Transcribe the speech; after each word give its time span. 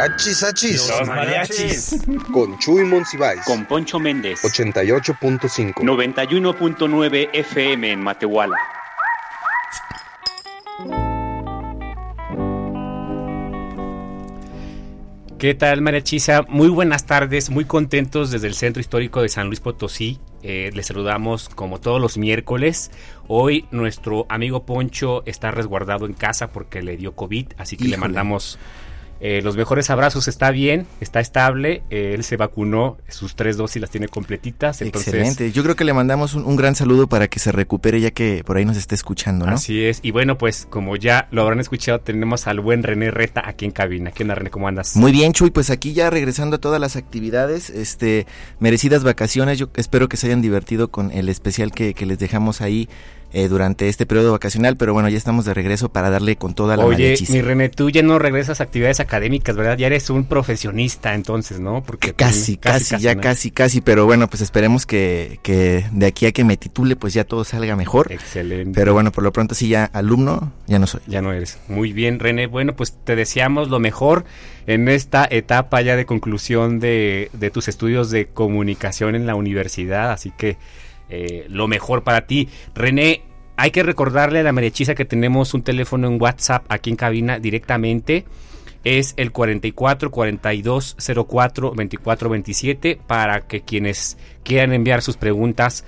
Achis, 0.00 0.42
achis. 0.42 0.88
Los 0.88 1.08
mariachis. 1.08 2.02
Con 2.32 2.58
Chuy 2.58 2.84
Monsiváis. 2.84 3.42
Con 3.44 3.66
Poncho 3.66 4.00
Méndez. 4.00 4.42
88.5. 4.42 5.74
91.9 5.74 7.28
FM 7.34 7.92
en 7.92 8.00
Matehuala. 8.00 8.56
¿Qué 15.38 15.54
tal, 15.54 15.82
Mariachisa? 15.82 16.46
Muy 16.48 16.68
buenas 16.68 17.04
tardes, 17.04 17.50
muy 17.50 17.66
contentos 17.66 18.30
desde 18.30 18.46
el 18.46 18.54
Centro 18.54 18.80
Histórico 18.80 19.20
de 19.20 19.28
San 19.28 19.48
Luis 19.48 19.60
Potosí. 19.60 20.18
Eh, 20.42 20.70
les 20.74 20.86
saludamos 20.86 21.50
como 21.50 21.78
todos 21.78 22.00
los 22.00 22.16
miércoles. 22.16 22.90
Hoy 23.28 23.66
nuestro 23.70 24.24
amigo 24.30 24.64
Poncho 24.64 25.22
está 25.26 25.50
resguardado 25.50 26.06
en 26.06 26.14
casa 26.14 26.48
porque 26.48 26.82
le 26.82 26.96
dio 26.96 27.12
COVID, 27.12 27.48
así 27.58 27.76
que 27.76 27.88
le 27.88 27.98
mandamos 27.98 28.58
eh, 29.20 29.40
los 29.42 29.56
mejores 29.56 29.90
abrazos. 29.90 30.28
Está 30.28 30.50
bien, 30.50 30.86
está 31.00 31.20
estable. 31.20 31.82
eh, 31.90 32.12
él 32.14 32.24
se 32.24 32.36
vacunó, 32.36 32.96
sus 33.08 33.34
tres 33.36 33.56
dosis 33.56 33.80
las 33.80 33.90
tiene 33.90 34.08
completitas. 34.08 34.82
Entonces, 34.82 35.12
Excelente. 35.14 35.52
Yo 35.52 35.62
creo 35.62 35.76
que 35.76 35.84
le 35.84 35.92
mandamos 35.92 36.34
un, 36.34 36.44
un 36.44 36.56
gran 36.56 36.74
saludo 36.74 37.06
para 37.06 37.28
que 37.28 37.38
se 37.38 37.52
recupere 37.52 38.00
ya 38.00 38.10
que 38.10 38.42
por 38.44 38.56
ahí 38.56 38.64
nos 38.64 38.76
esté 38.76 38.94
escuchando, 38.94 39.46
¿no? 39.46 39.52
Así 39.52 39.84
es. 39.84 40.00
Y 40.02 40.10
bueno, 40.10 40.38
pues 40.38 40.66
como 40.68 40.96
ya 40.96 41.28
lo 41.30 41.42
habrán 41.42 41.60
escuchado, 41.60 42.00
tenemos 42.00 42.46
al 42.46 42.60
buen 42.60 42.82
René 42.82 43.10
Reta 43.10 43.42
aquí 43.46 43.64
en 43.64 43.70
cabina. 43.70 44.10
¿Qué 44.10 44.22
onda, 44.22 44.34
René? 44.34 44.50
¿Cómo 44.50 44.68
andas? 44.68 44.96
Muy 44.96 45.12
bien, 45.12 45.32
Chuy, 45.32 45.50
pues 45.50 45.70
aquí 45.70 45.92
ya 45.92 46.10
regresando 46.10 46.56
a 46.56 46.58
todas 46.58 46.80
las 46.80 46.96
actividades, 46.96 47.70
este, 47.70 48.26
merecidas 48.58 49.04
vacaciones, 49.04 49.58
yo 49.58 49.68
espero 49.74 50.08
que 50.08 50.16
se 50.16 50.26
hayan 50.26 50.42
divertido 50.42 50.90
con 50.90 51.10
el 51.10 51.28
especial 51.28 51.72
que, 51.72 51.94
que 51.94 52.06
les 52.06 52.18
dejamos 52.18 52.60
ahí 52.60 52.88
eh, 53.32 53.48
durante 53.48 53.88
este 53.88 54.06
periodo 54.06 54.32
vacacional, 54.32 54.76
pero 54.76 54.92
bueno, 54.92 55.08
ya 55.08 55.16
estamos 55.16 55.44
de 55.44 55.54
regreso 55.54 55.90
para 55.90 56.10
darle 56.10 56.36
con 56.36 56.54
toda 56.54 56.76
la 56.76 56.84
Oye, 56.84 57.16
mi 57.28 57.40
René, 57.40 57.68
tú 57.68 57.90
ya 57.90 58.02
no 58.02 58.18
regresas 58.18 58.60
a 58.60 58.64
actividades 58.64 59.00
académicas, 59.00 59.56
¿verdad? 59.56 59.78
Ya 59.78 59.86
eres 59.86 60.10
un 60.10 60.24
profesionista 60.24 61.14
entonces, 61.14 61.60
¿no? 61.60 61.82
Porque 61.82 62.12
Casi, 62.12 62.56
casi, 62.56 62.98
ya 62.98 63.14
¿no? 63.14 63.20
casi, 63.20 63.50
casi, 63.50 63.80
pero 63.80 64.06
bueno, 64.06 64.28
pues 64.28 64.40
esperemos 64.40 64.86
que, 64.86 65.38
que 65.42 65.84
de 65.92 66.06
aquí 66.06 66.26
a 66.26 66.32
que 66.32 66.44
me 66.44 66.56
titule, 66.56 66.96
pues 66.96 67.14
ya 67.14 67.24
todo 67.24 67.44
salga 67.44 67.76
mejor. 67.76 68.10
Excelente. 68.12 68.72
Pero 68.74 68.92
bueno, 68.92 69.12
por 69.12 69.24
lo 69.24 69.32
pronto 69.32 69.54
sí 69.54 69.68
ya 69.68 69.84
alumno, 69.84 70.52
ya 70.66 70.78
no 70.78 70.86
soy. 70.86 71.00
Ya 71.06 71.22
no 71.22 71.32
eres. 71.32 71.58
Muy 71.68 71.92
bien, 71.92 72.18
René. 72.18 72.46
Bueno, 72.46 72.74
pues 72.74 72.96
te 73.04 73.16
deseamos 73.16 73.68
lo 73.68 73.78
mejor 73.78 74.24
en 74.66 74.88
esta 74.88 75.26
etapa 75.30 75.80
ya 75.82 75.96
de 75.96 76.06
conclusión 76.06 76.80
de, 76.80 77.30
de 77.32 77.50
tus 77.50 77.68
estudios 77.68 78.10
de 78.10 78.26
comunicación 78.26 79.14
en 79.14 79.26
la 79.26 79.34
universidad. 79.34 80.12
Así 80.12 80.32
que 80.36 80.56
eh, 81.10 81.46
lo 81.48 81.68
mejor 81.68 82.02
para 82.02 82.26
ti. 82.26 82.48
René, 82.74 83.22
hay 83.56 83.70
que 83.70 83.82
recordarle 83.82 84.40
a 84.40 84.42
la 84.42 84.52
merechiza 84.52 84.94
que 84.94 85.04
tenemos 85.04 85.52
un 85.52 85.62
teléfono 85.62 86.08
en 86.08 86.20
WhatsApp 86.20 86.64
aquí 86.68 86.90
en 86.90 86.96
cabina 86.96 87.38
directamente. 87.38 88.24
Es 88.84 89.12
el 89.18 89.32
44 89.32 90.10
42 90.10 90.96
04 91.28 91.72
24 91.74 92.30
27 92.30 92.98
para 93.06 93.42
que 93.42 93.60
quienes 93.60 94.16
quieran 94.42 94.72
enviar 94.72 95.02
sus 95.02 95.18
preguntas 95.18 95.84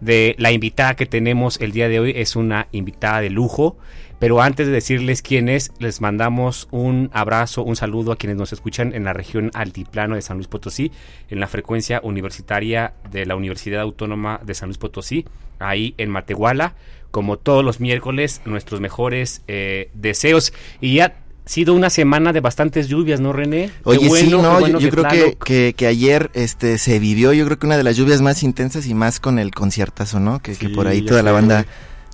de 0.00 0.36
la 0.38 0.52
invitada 0.52 0.94
que 0.94 1.06
tenemos 1.06 1.60
el 1.60 1.72
día 1.72 1.88
de 1.88 2.00
hoy 2.00 2.12
es 2.14 2.36
una 2.36 2.68
invitada 2.72 3.20
de 3.20 3.30
lujo. 3.30 3.76
Pero 4.18 4.40
antes 4.40 4.66
de 4.66 4.72
decirles 4.72 5.20
quién 5.20 5.48
es, 5.50 5.72
les 5.78 6.00
mandamos 6.00 6.68
un 6.70 7.10
abrazo, 7.12 7.62
un 7.62 7.76
saludo 7.76 8.12
a 8.12 8.16
quienes 8.16 8.36
nos 8.38 8.52
escuchan 8.52 8.94
en 8.94 9.04
la 9.04 9.12
región 9.12 9.50
altiplano 9.52 10.14
de 10.14 10.22
San 10.22 10.38
Luis 10.38 10.48
Potosí, 10.48 10.90
en 11.28 11.38
la 11.40 11.46
frecuencia 11.48 12.00
universitaria 12.02 12.94
de 13.10 13.26
la 13.26 13.36
Universidad 13.36 13.82
Autónoma 13.82 14.40
de 14.44 14.54
San 14.54 14.68
Luis 14.68 14.78
Potosí, 14.78 15.26
ahí 15.58 15.94
en 15.98 16.10
Matehuala. 16.10 16.74
Como 17.10 17.38
todos 17.38 17.64
los 17.64 17.80
miércoles, 17.80 18.40
nuestros 18.44 18.80
mejores 18.80 19.42
eh, 19.48 19.90
deseos. 19.94 20.52
Y 20.82 20.96
ya 20.96 21.04
ha 21.06 21.48
sido 21.48 21.72
una 21.72 21.88
semana 21.88 22.32
de 22.32 22.40
bastantes 22.40 22.88
lluvias, 22.88 23.20
¿no, 23.20 23.32
René? 23.32 23.70
Oye, 23.84 24.00
sí, 24.00 24.08
bueno, 24.08 24.42
no, 24.42 24.54
yo- 24.54 24.60
bueno 24.60 24.78
yo, 24.80 24.90
creo 24.90 25.04
que, 25.08 25.36
que, 25.44 25.74
que 25.74 25.86
ayer 25.86 26.30
este 26.34 26.76
se 26.78 26.98
vivió, 26.98 27.32
yo 27.32 27.44
creo 27.46 27.58
que 27.58 27.66
una 27.66 27.76
de 27.78 27.84
las 27.84 27.96
lluvias 27.96 28.20
más 28.20 28.42
intensas 28.42 28.86
y 28.86 28.92
más 28.94 29.20
con 29.20 29.38
el 29.38 29.52
conciertazo, 29.52 30.20
¿no? 30.20 30.40
Que, 30.40 30.52
que 30.56 30.66
Sí, 30.68 30.74
por 30.74 30.88
ahí 30.88 31.02
toda 31.02 31.22
la 31.22 31.32
banda. 31.32 31.64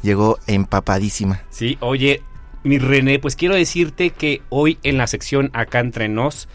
Llegó 0.03 0.39
empapadísima. 0.47 1.43
Sí, 1.51 1.79
oye, 1.81 2.23
mi 2.65 2.79
René, 2.79 3.19
pues 3.19 3.37
quiero 3.37 3.55
decirte 3.55 4.11
que 4.11 4.43
hoy 4.49 4.79
en 4.83 4.99
la 4.99 5.07
sección 5.07 5.51
Acá 5.53 5.81
entre 5.81 6.09
nos 6.09 6.49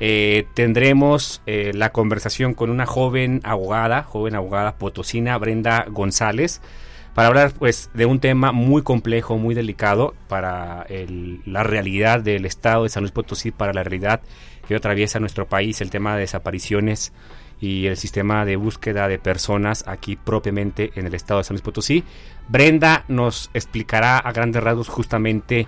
eh, 0.00 0.46
tendremos 0.54 1.42
eh, 1.46 1.72
la 1.74 1.90
conversación 1.90 2.54
con 2.54 2.70
una 2.70 2.86
joven 2.86 3.40
abogada, 3.42 4.04
joven 4.04 4.34
abogada 4.36 4.76
potosina, 4.76 5.36
Brenda 5.38 5.86
González, 5.88 6.60
para 7.14 7.28
hablar 7.28 7.52
pues 7.58 7.90
de 7.94 8.06
un 8.06 8.20
tema 8.20 8.52
muy 8.52 8.82
complejo, 8.82 9.38
muy 9.38 9.54
delicado 9.56 10.14
para 10.28 10.86
la 11.46 11.64
realidad 11.64 12.20
del 12.20 12.44
estado 12.44 12.84
de 12.84 12.90
San 12.90 13.02
Luis 13.02 13.10
Potosí, 13.10 13.50
para 13.50 13.72
la 13.72 13.82
realidad 13.82 14.20
que 14.68 14.76
atraviesa 14.76 15.18
nuestro 15.18 15.48
país, 15.48 15.80
el 15.80 15.90
tema 15.90 16.14
de 16.14 16.20
desapariciones 16.20 17.12
y 17.60 17.86
el 17.86 17.96
sistema 17.96 18.44
de 18.44 18.56
búsqueda 18.56 19.08
de 19.08 19.18
personas 19.18 19.84
aquí 19.86 20.16
propiamente 20.16 20.92
en 20.94 21.06
el 21.06 21.14
estado 21.14 21.38
de 21.38 21.44
San 21.44 21.54
Luis 21.54 21.62
Potosí. 21.62 22.04
Brenda 22.48 23.04
nos 23.08 23.50
explicará 23.54 24.18
a 24.18 24.32
grandes 24.32 24.62
rasgos 24.62 24.88
justamente 24.88 25.66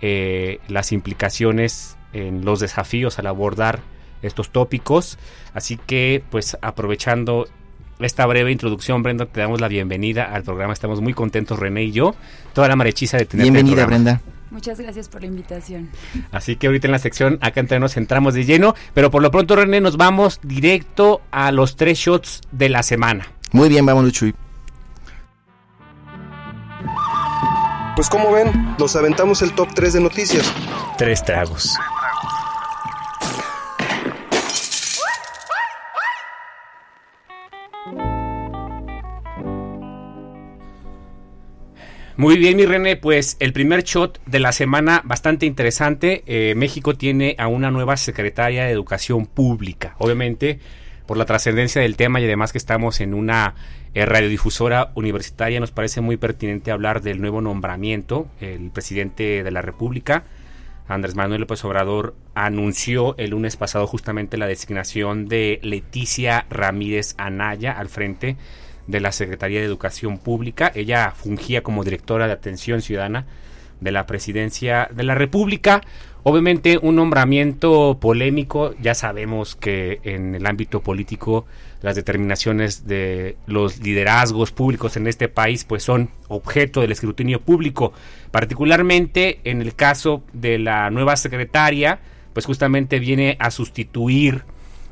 eh, 0.00 0.60
las 0.68 0.92
implicaciones 0.92 1.96
en 2.12 2.44
los 2.44 2.60
desafíos 2.60 3.18
al 3.18 3.26
abordar 3.26 3.80
estos 4.22 4.50
tópicos. 4.50 5.18
Así 5.54 5.78
que, 5.78 6.22
pues 6.30 6.58
aprovechando 6.60 7.48
esta 7.98 8.26
breve 8.26 8.52
introducción, 8.52 9.02
Brenda, 9.02 9.26
te 9.26 9.40
damos 9.40 9.60
la 9.60 9.68
bienvenida 9.68 10.24
al 10.24 10.42
programa. 10.42 10.72
Estamos 10.72 11.00
muy 11.00 11.14
contentos, 11.14 11.58
René 11.58 11.84
y 11.84 11.92
yo, 11.92 12.14
toda 12.52 12.68
la 12.68 12.76
marechisa 12.76 13.16
de 13.16 13.26
tenerte 13.26 13.48
en 13.48 13.56
el 13.56 13.64
Bienvenida. 13.64 13.86
Brenda. 13.86 14.20
Muchas 14.50 14.80
gracias 14.80 15.08
por 15.08 15.20
la 15.20 15.28
invitación. 15.28 15.90
Así 16.32 16.56
que 16.56 16.66
ahorita 16.66 16.88
en 16.88 16.92
la 16.92 16.98
sección 16.98 17.38
acá 17.40 17.60
entre 17.60 17.78
nos 17.78 17.96
entramos 17.96 18.34
de 18.34 18.44
lleno, 18.44 18.74
pero 18.94 19.10
por 19.10 19.22
lo 19.22 19.30
pronto 19.30 19.56
René 19.56 19.80
nos 19.80 19.96
vamos 19.96 20.40
directo 20.42 21.20
a 21.30 21.52
los 21.52 21.76
tres 21.76 21.98
shots 21.98 22.40
de 22.50 22.68
la 22.68 22.82
semana. 22.82 23.26
Muy 23.52 23.68
bien, 23.68 23.86
vámonos, 23.86 24.12
Chuy. 24.12 24.34
Pues 27.96 28.08
como 28.08 28.32
ven, 28.32 28.74
nos 28.78 28.96
aventamos 28.96 29.42
el 29.42 29.52
top 29.52 29.68
3 29.74 29.92
de 29.92 30.00
noticias. 30.00 30.50
Tres 30.96 31.22
tragos. 31.22 31.76
Muy 42.20 42.36
bien, 42.36 42.58
mi 42.58 42.66
René, 42.66 42.96
pues 42.96 43.38
el 43.40 43.54
primer 43.54 43.82
shot 43.82 44.20
de 44.26 44.40
la 44.40 44.52
semana 44.52 45.00
bastante 45.06 45.46
interesante. 45.46 46.22
Eh, 46.26 46.54
México 46.54 46.94
tiene 46.94 47.34
a 47.38 47.48
una 47.48 47.70
nueva 47.70 47.96
secretaria 47.96 48.64
de 48.64 48.72
Educación 48.72 49.24
Pública. 49.24 49.94
Obviamente, 49.96 50.58
por 51.06 51.16
la 51.16 51.24
trascendencia 51.24 51.80
del 51.80 51.96
tema 51.96 52.20
y 52.20 52.24
además 52.24 52.52
que 52.52 52.58
estamos 52.58 53.00
en 53.00 53.14
una 53.14 53.54
eh, 53.94 54.04
radiodifusora 54.04 54.92
universitaria, 54.96 55.60
nos 55.60 55.70
parece 55.70 56.02
muy 56.02 56.18
pertinente 56.18 56.70
hablar 56.70 57.00
del 57.00 57.22
nuevo 57.22 57.40
nombramiento. 57.40 58.28
El 58.38 58.70
presidente 58.70 59.42
de 59.42 59.50
la 59.50 59.62
República, 59.62 60.24
Andrés 60.88 61.14
Manuel 61.14 61.40
López 61.40 61.64
Obrador, 61.64 62.14
anunció 62.34 63.16
el 63.16 63.30
lunes 63.30 63.56
pasado 63.56 63.86
justamente 63.86 64.36
la 64.36 64.46
designación 64.46 65.26
de 65.26 65.58
Leticia 65.62 66.44
Ramírez 66.50 67.14
Anaya 67.16 67.72
al 67.72 67.88
frente 67.88 68.26
de 68.26 68.36
la 68.98 69.12
Secretaría 69.12 69.60
de 69.60 69.66
Educación 69.66 70.18
Pública. 70.18 70.72
Ella 70.74 71.12
fungía 71.14 71.62
como 71.62 71.84
directora 71.84 72.26
de 72.26 72.32
Atención 72.32 72.82
Ciudadana 72.82 73.26
de 73.80 73.92
la 73.92 74.06
Presidencia 74.06 74.88
de 74.92 75.04
la 75.04 75.14
República. 75.14 75.82
Obviamente 76.22 76.78
un 76.82 76.96
nombramiento 76.96 77.98
polémico, 77.98 78.74
ya 78.80 78.94
sabemos 78.94 79.56
que 79.56 80.00
en 80.02 80.34
el 80.34 80.46
ámbito 80.46 80.80
político 80.80 81.46
las 81.80 81.96
determinaciones 81.96 82.86
de 82.86 83.36
los 83.46 83.78
liderazgos 83.78 84.52
públicos 84.52 84.98
en 84.98 85.06
este 85.06 85.28
país 85.28 85.64
pues 85.64 85.82
son 85.82 86.10
objeto 86.28 86.82
del 86.82 86.92
escrutinio 86.92 87.40
público, 87.40 87.94
particularmente 88.30 89.40
en 89.44 89.62
el 89.62 89.74
caso 89.74 90.22
de 90.34 90.58
la 90.58 90.90
nueva 90.90 91.16
secretaria, 91.16 92.00
pues 92.34 92.44
justamente 92.44 92.98
viene 92.98 93.36
a 93.40 93.50
sustituir 93.50 94.44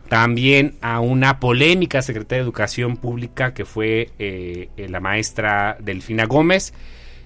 también 0.08 0.74
a 0.80 1.00
una 1.00 1.38
polémica 1.38 2.02
secretaria 2.02 2.42
de 2.42 2.46
Educación 2.46 2.96
Pública 2.96 3.54
que 3.54 3.64
fue 3.64 4.10
eh, 4.18 4.68
la 4.76 5.00
maestra 5.00 5.76
Delfina 5.80 6.24
Gómez. 6.24 6.72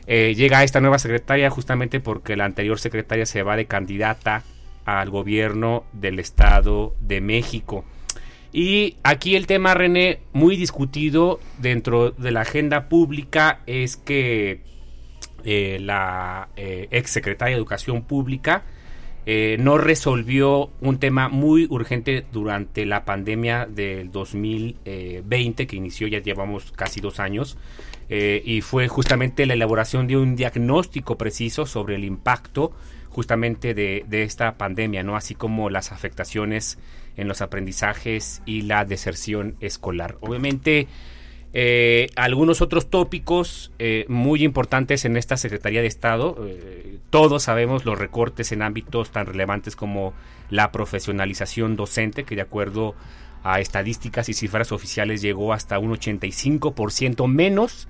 Eh, 0.07 0.35
llega 0.37 0.65
esta 0.65 0.81
nueva 0.81 0.99
secretaria 0.99 1.49
justamente 1.51 2.01
porque 2.01 2.37
la 2.37 2.45
anterior 2.45 2.79
secretaria 2.79 3.25
se 3.25 3.43
va 3.43 3.57
de 3.57 3.67
candidata 3.67 4.43
al 4.85 5.11
gobierno 5.11 5.85
del 5.93 6.19
Estado 6.19 6.95
de 7.01 7.21
México. 7.21 7.85
Y 8.53 8.97
aquí 9.03 9.35
el 9.37 9.47
tema, 9.47 9.75
René, 9.75 10.21
muy 10.33 10.57
discutido 10.57 11.41
dentro 11.59 12.11
de 12.11 12.33
la 12.33 12.43
agenda 12.43 12.89
pública 12.89 13.61
es 13.67 13.97
que 13.97 14.61
eh, 15.45 15.79
la 15.81 16.49
eh, 16.57 16.89
ex 16.91 17.11
secretaria 17.11 17.55
de 17.55 17.59
Educación 17.59 18.03
Pública 18.03 18.65
eh, 19.25 19.57
no 19.61 19.79
resolvió 19.79 20.71
un 20.81 20.99
tema 20.99 21.29
muy 21.29 21.67
urgente 21.71 22.25
durante 22.33 22.85
la 22.87 23.05
pandemia 23.05 23.67
del 23.67 24.11
2020 24.11 25.67
que 25.67 25.77
inició, 25.77 26.09
ya 26.09 26.19
llevamos 26.19 26.73
casi 26.73 27.01
dos 27.01 27.21
años, 27.21 27.57
eh, 28.09 28.43
y 28.45 28.63
fue 28.63 28.89
justamente 28.89 29.47
la 29.47 29.55
elaboración 29.55 30.07
de 30.07 30.17
un 30.17 30.35
diagnóstico 30.35 31.17
preciso 31.17 31.67
sobre 31.67 31.95
el 31.95 32.05
impacto 32.05 32.73
justamente 33.11 33.75
de, 33.75 34.05
de 34.09 34.23
esta 34.23 34.57
pandemia, 34.59 35.03
¿no? 35.03 35.17
Así 35.17 35.35
como 35.35 35.71
las 35.71 35.93
afectaciones 35.93 36.79
en 37.17 37.29
los 37.29 37.43
aprendizajes 37.43 38.43
y 38.47 38.63
la 38.63 38.85
deserción 38.85 39.57
escolar. 39.61 40.17
Obviamente, 40.21 40.89
eh, 41.55 42.09
algunos 42.17 42.63
otros 42.63 42.89
tópicos 42.89 43.73
eh, 43.79 44.07
muy 44.09 44.43
importantes 44.43 45.05
en 45.05 45.17
esta 45.17 45.37
Secretaría 45.37 45.83
de 45.83 45.87
Estado. 45.87 46.37
Eh, 46.47 46.99
todos 47.11 47.43
sabemos 47.43 47.85
los 47.85 47.99
recortes 47.99 48.53
en 48.53 48.63
ámbitos 48.63 49.11
tan 49.11 49.27
relevantes 49.27 49.77
como 49.77 50.15
la 50.49 50.73
profesionalización 50.73 51.77
docente, 51.77 52.25
que 52.25 52.37
de 52.37 52.43
acuerdo 52.43 52.95
a 53.45 53.61
estadísticas 53.61 54.29
y 54.29 54.35
cifras 54.35 54.73
oficiales 54.73 55.21
llegó 55.21 55.53
hasta 55.53 55.79
un 55.79 55.93
85% 55.93 57.27
menos 57.29 57.89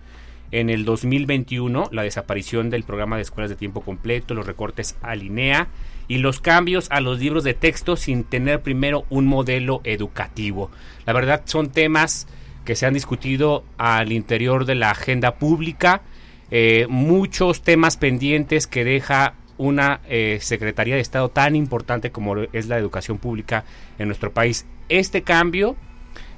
en 0.50 0.69
el 0.69 0.85
2021, 0.85 1.88
la 1.93 2.03
desaparición 2.03 2.69
del 2.69 2.85
programa 2.85 3.17
de 3.17 3.23
escuelas 3.23 3.50
de 3.50 3.56
tiempo 3.56 3.81
completo, 3.81 4.35
los 4.35 4.47
recortes 4.47 4.97
a 5.00 5.14
Linea 5.14 5.69
y 6.09 6.19
los 6.19 6.41
cambios 6.41 6.88
a 6.91 7.00
los 7.00 7.20
libros 7.20 7.43
de 7.44 7.55
texto 7.55 7.97
sin 7.97 8.25
tener 8.25 8.61
primero 8.61 9.06
un 9.09 9.26
modelo 9.26 9.81
educativo. 9.85 10.70
La 11.06 11.12
verdad 11.12 11.43
son 11.47 11.70
temas 11.70 12.26
que 12.64 12.76
se 12.76 12.87
han 12.87 12.94
discutido 12.94 13.64
al 13.79 14.12
interior 14.12 14.64
de 14.64 14.75
la 14.75 14.91
agenda 14.91 15.35
pública, 15.37 16.03
eh, 16.50 16.87
muchos 16.88 17.62
temas 17.62 17.97
pendientes 17.97 18.67
que 18.67 18.85
deja 18.85 19.35
una 19.59 20.00
eh, 20.09 20.38
Secretaría 20.41 20.94
de 20.97 21.00
Estado 21.00 21.29
tan 21.29 21.56
importante 21.56 22.11
como 22.11 22.37
es 22.53 22.67
la 22.69 22.79
educación 22.79 23.19
pública 23.19 23.64
en 23.99 24.09
nuestro 24.09 24.32
país. 24.32 24.67
Este 24.88 25.23
cambio 25.23 25.76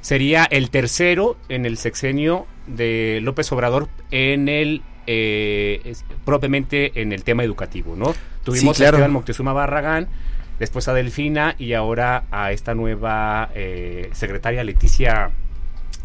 sería 0.00 0.44
el 0.44 0.70
tercero 0.70 1.36
en 1.48 1.64
el 1.66 1.76
sexenio 1.78 2.46
de 2.66 3.20
López 3.22 3.50
Obrador 3.52 3.88
en 4.10 4.48
el 4.48 4.82
eh, 5.06 5.80
es- 5.84 6.04
propiamente 6.24 7.00
en 7.00 7.12
el 7.12 7.24
tema 7.24 7.42
educativo, 7.44 7.94
¿no? 7.96 8.14
Tuvimos 8.42 8.76
claro. 8.76 8.96
a 8.96 8.98
Esteban 9.00 9.12
Moctezuma 9.12 9.52
Barragán, 9.52 10.08
después 10.58 10.86
a 10.88 10.94
Delfina 10.94 11.54
y 11.58 11.72
ahora 11.74 12.24
a 12.30 12.52
esta 12.52 12.74
nueva 12.74 13.50
eh, 13.54 14.10
secretaria 14.12 14.64
Leticia 14.64 15.30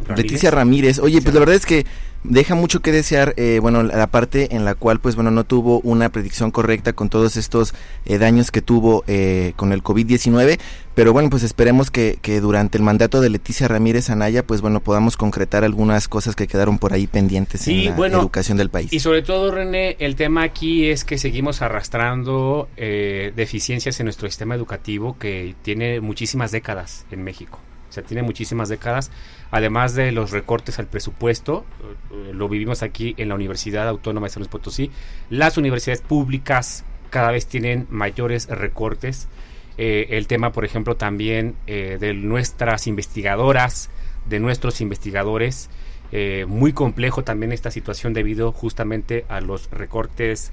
Ramírez. 0.06 0.26
Leticia 0.26 0.52
Ramírez. 0.52 1.00
Oye, 1.00 1.22
pues 1.22 1.34
la 1.34 1.40
verdad 1.40 1.56
es 1.56 1.66
que 1.66 1.86
deja 2.24 2.56
mucho 2.56 2.82
que 2.82 2.92
desear, 2.92 3.34
eh, 3.38 3.60
bueno, 3.62 3.84
la 3.84 4.08
parte 4.08 4.56
en 4.56 4.66
la 4.66 4.76
cual, 4.76 5.00
pues 5.00 5.16
bueno, 5.16 5.32
no 5.32 5.44
tuvo 5.46 5.80
una 5.82 6.10
predicción 6.10 6.52
correcta 6.52 6.94
con 6.94 7.10
todos 7.10 7.38
estos 7.38 7.74
eh, 8.06 8.18
daños 8.18 8.52
que 8.52 8.62
tuvo 8.62 9.04
eh, 9.08 9.54
con 9.56 9.72
el 9.72 9.84
COVID-19, 9.84 10.60
pero 10.96 11.14
bueno, 11.14 11.30
pues 11.30 11.44
esperemos 11.44 11.92
que, 11.92 12.20
que 12.22 12.42
durante 12.42 12.78
el 12.78 12.84
mandato 12.84 13.22
de 13.22 13.30
Leticia 13.30 13.68
Ramírez 13.68 14.10
Anaya, 14.10 14.46
pues 14.46 14.62
bueno, 14.62 14.82
podamos 14.82 15.16
concretar 15.16 15.64
algunas 15.64 16.08
cosas 16.08 16.36
que 16.36 16.48
quedaron 16.48 16.78
por 16.78 16.94
ahí 16.94 17.08
pendientes 17.08 17.62
Sí, 17.62 17.86
en 17.86 17.92
la 17.92 17.96
bueno, 17.96 18.20
educación 18.20 18.58
del 18.58 18.70
país. 18.70 18.92
Y 18.92 19.00
sobre 19.00 19.22
todo, 19.22 19.52
René, 19.52 19.96
el 20.00 20.16
tema 20.16 20.44
aquí 20.44 20.90
es 20.90 21.06
que 21.06 21.18
seguimos 21.18 21.62
arrastrando 21.62 22.68
eh, 22.76 23.32
deficiencias 23.36 24.00
en 24.00 24.08
nuestro 24.08 24.28
sistema 24.28 24.56
educativo 24.56 25.18
que 25.18 25.56
tiene 25.62 26.02
muchísimas 26.02 26.52
décadas 26.52 27.06
en 27.12 27.24
México. 27.24 27.60
O 27.90 27.92
sea, 27.92 28.04
tiene 28.04 28.22
muchísimas 28.22 28.70
décadas. 28.70 29.12
Además 29.52 29.96
de 29.96 30.12
los 30.12 30.32
recortes 30.32 30.78
al 30.78 30.86
presupuesto, 30.86 31.66
eh, 32.12 32.34
lo 32.34 32.48
vivimos 32.48 32.84
aquí 32.84 33.16
en 33.18 33.30
la 33.30 33.36
Universidad 33.36 33.88
Autónoma 33.88 34.28
de 34.28 34.32
San 34.32 34.42
Luis 34.42 34.50
Potosí. 34.50 34.92
Las 35.30 35.58
universidades 35.58 36.02
públicas 36.02 36.86
cada 37.10 37.32
vez 37.32 37.48
tienen 37.48 37.88
mayores 37.90 38.48
recortes. 38.48 39.28
Eh, 39.80 40.08
el 40.12 40.28
tema, 40.28 40.52
por 40.52 40.66
ejemplo, 40.66 40.98
también 40.98 41.56
eh, 41.66 41.98
de 42.00 42.14
nuestras 42.14 42.86
investigadoras, 42.86 43.90
de 44.26 44.40
nuestros 44.40 44.82
investigadores. 44.82 45.70
Muy 46.48 46.74
complejo 46.74 47.24
también 47.24 47.52
esta 47.52 47.70
situación 47.70 48.14
debido 48.16 48.52
justamente 48.52 49.26
a 49.30 49.42
los 49.42 49.70
recortes 49.70 50.52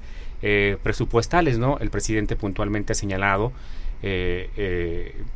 presupuestales, 0.83 1.57
¿no? 1.57 1.79
El 1.79 1.89
presidente 1.89 2.35
puntualmente 2.35 2.93
ha 2.93 2.95
señalado, 2.95 3.53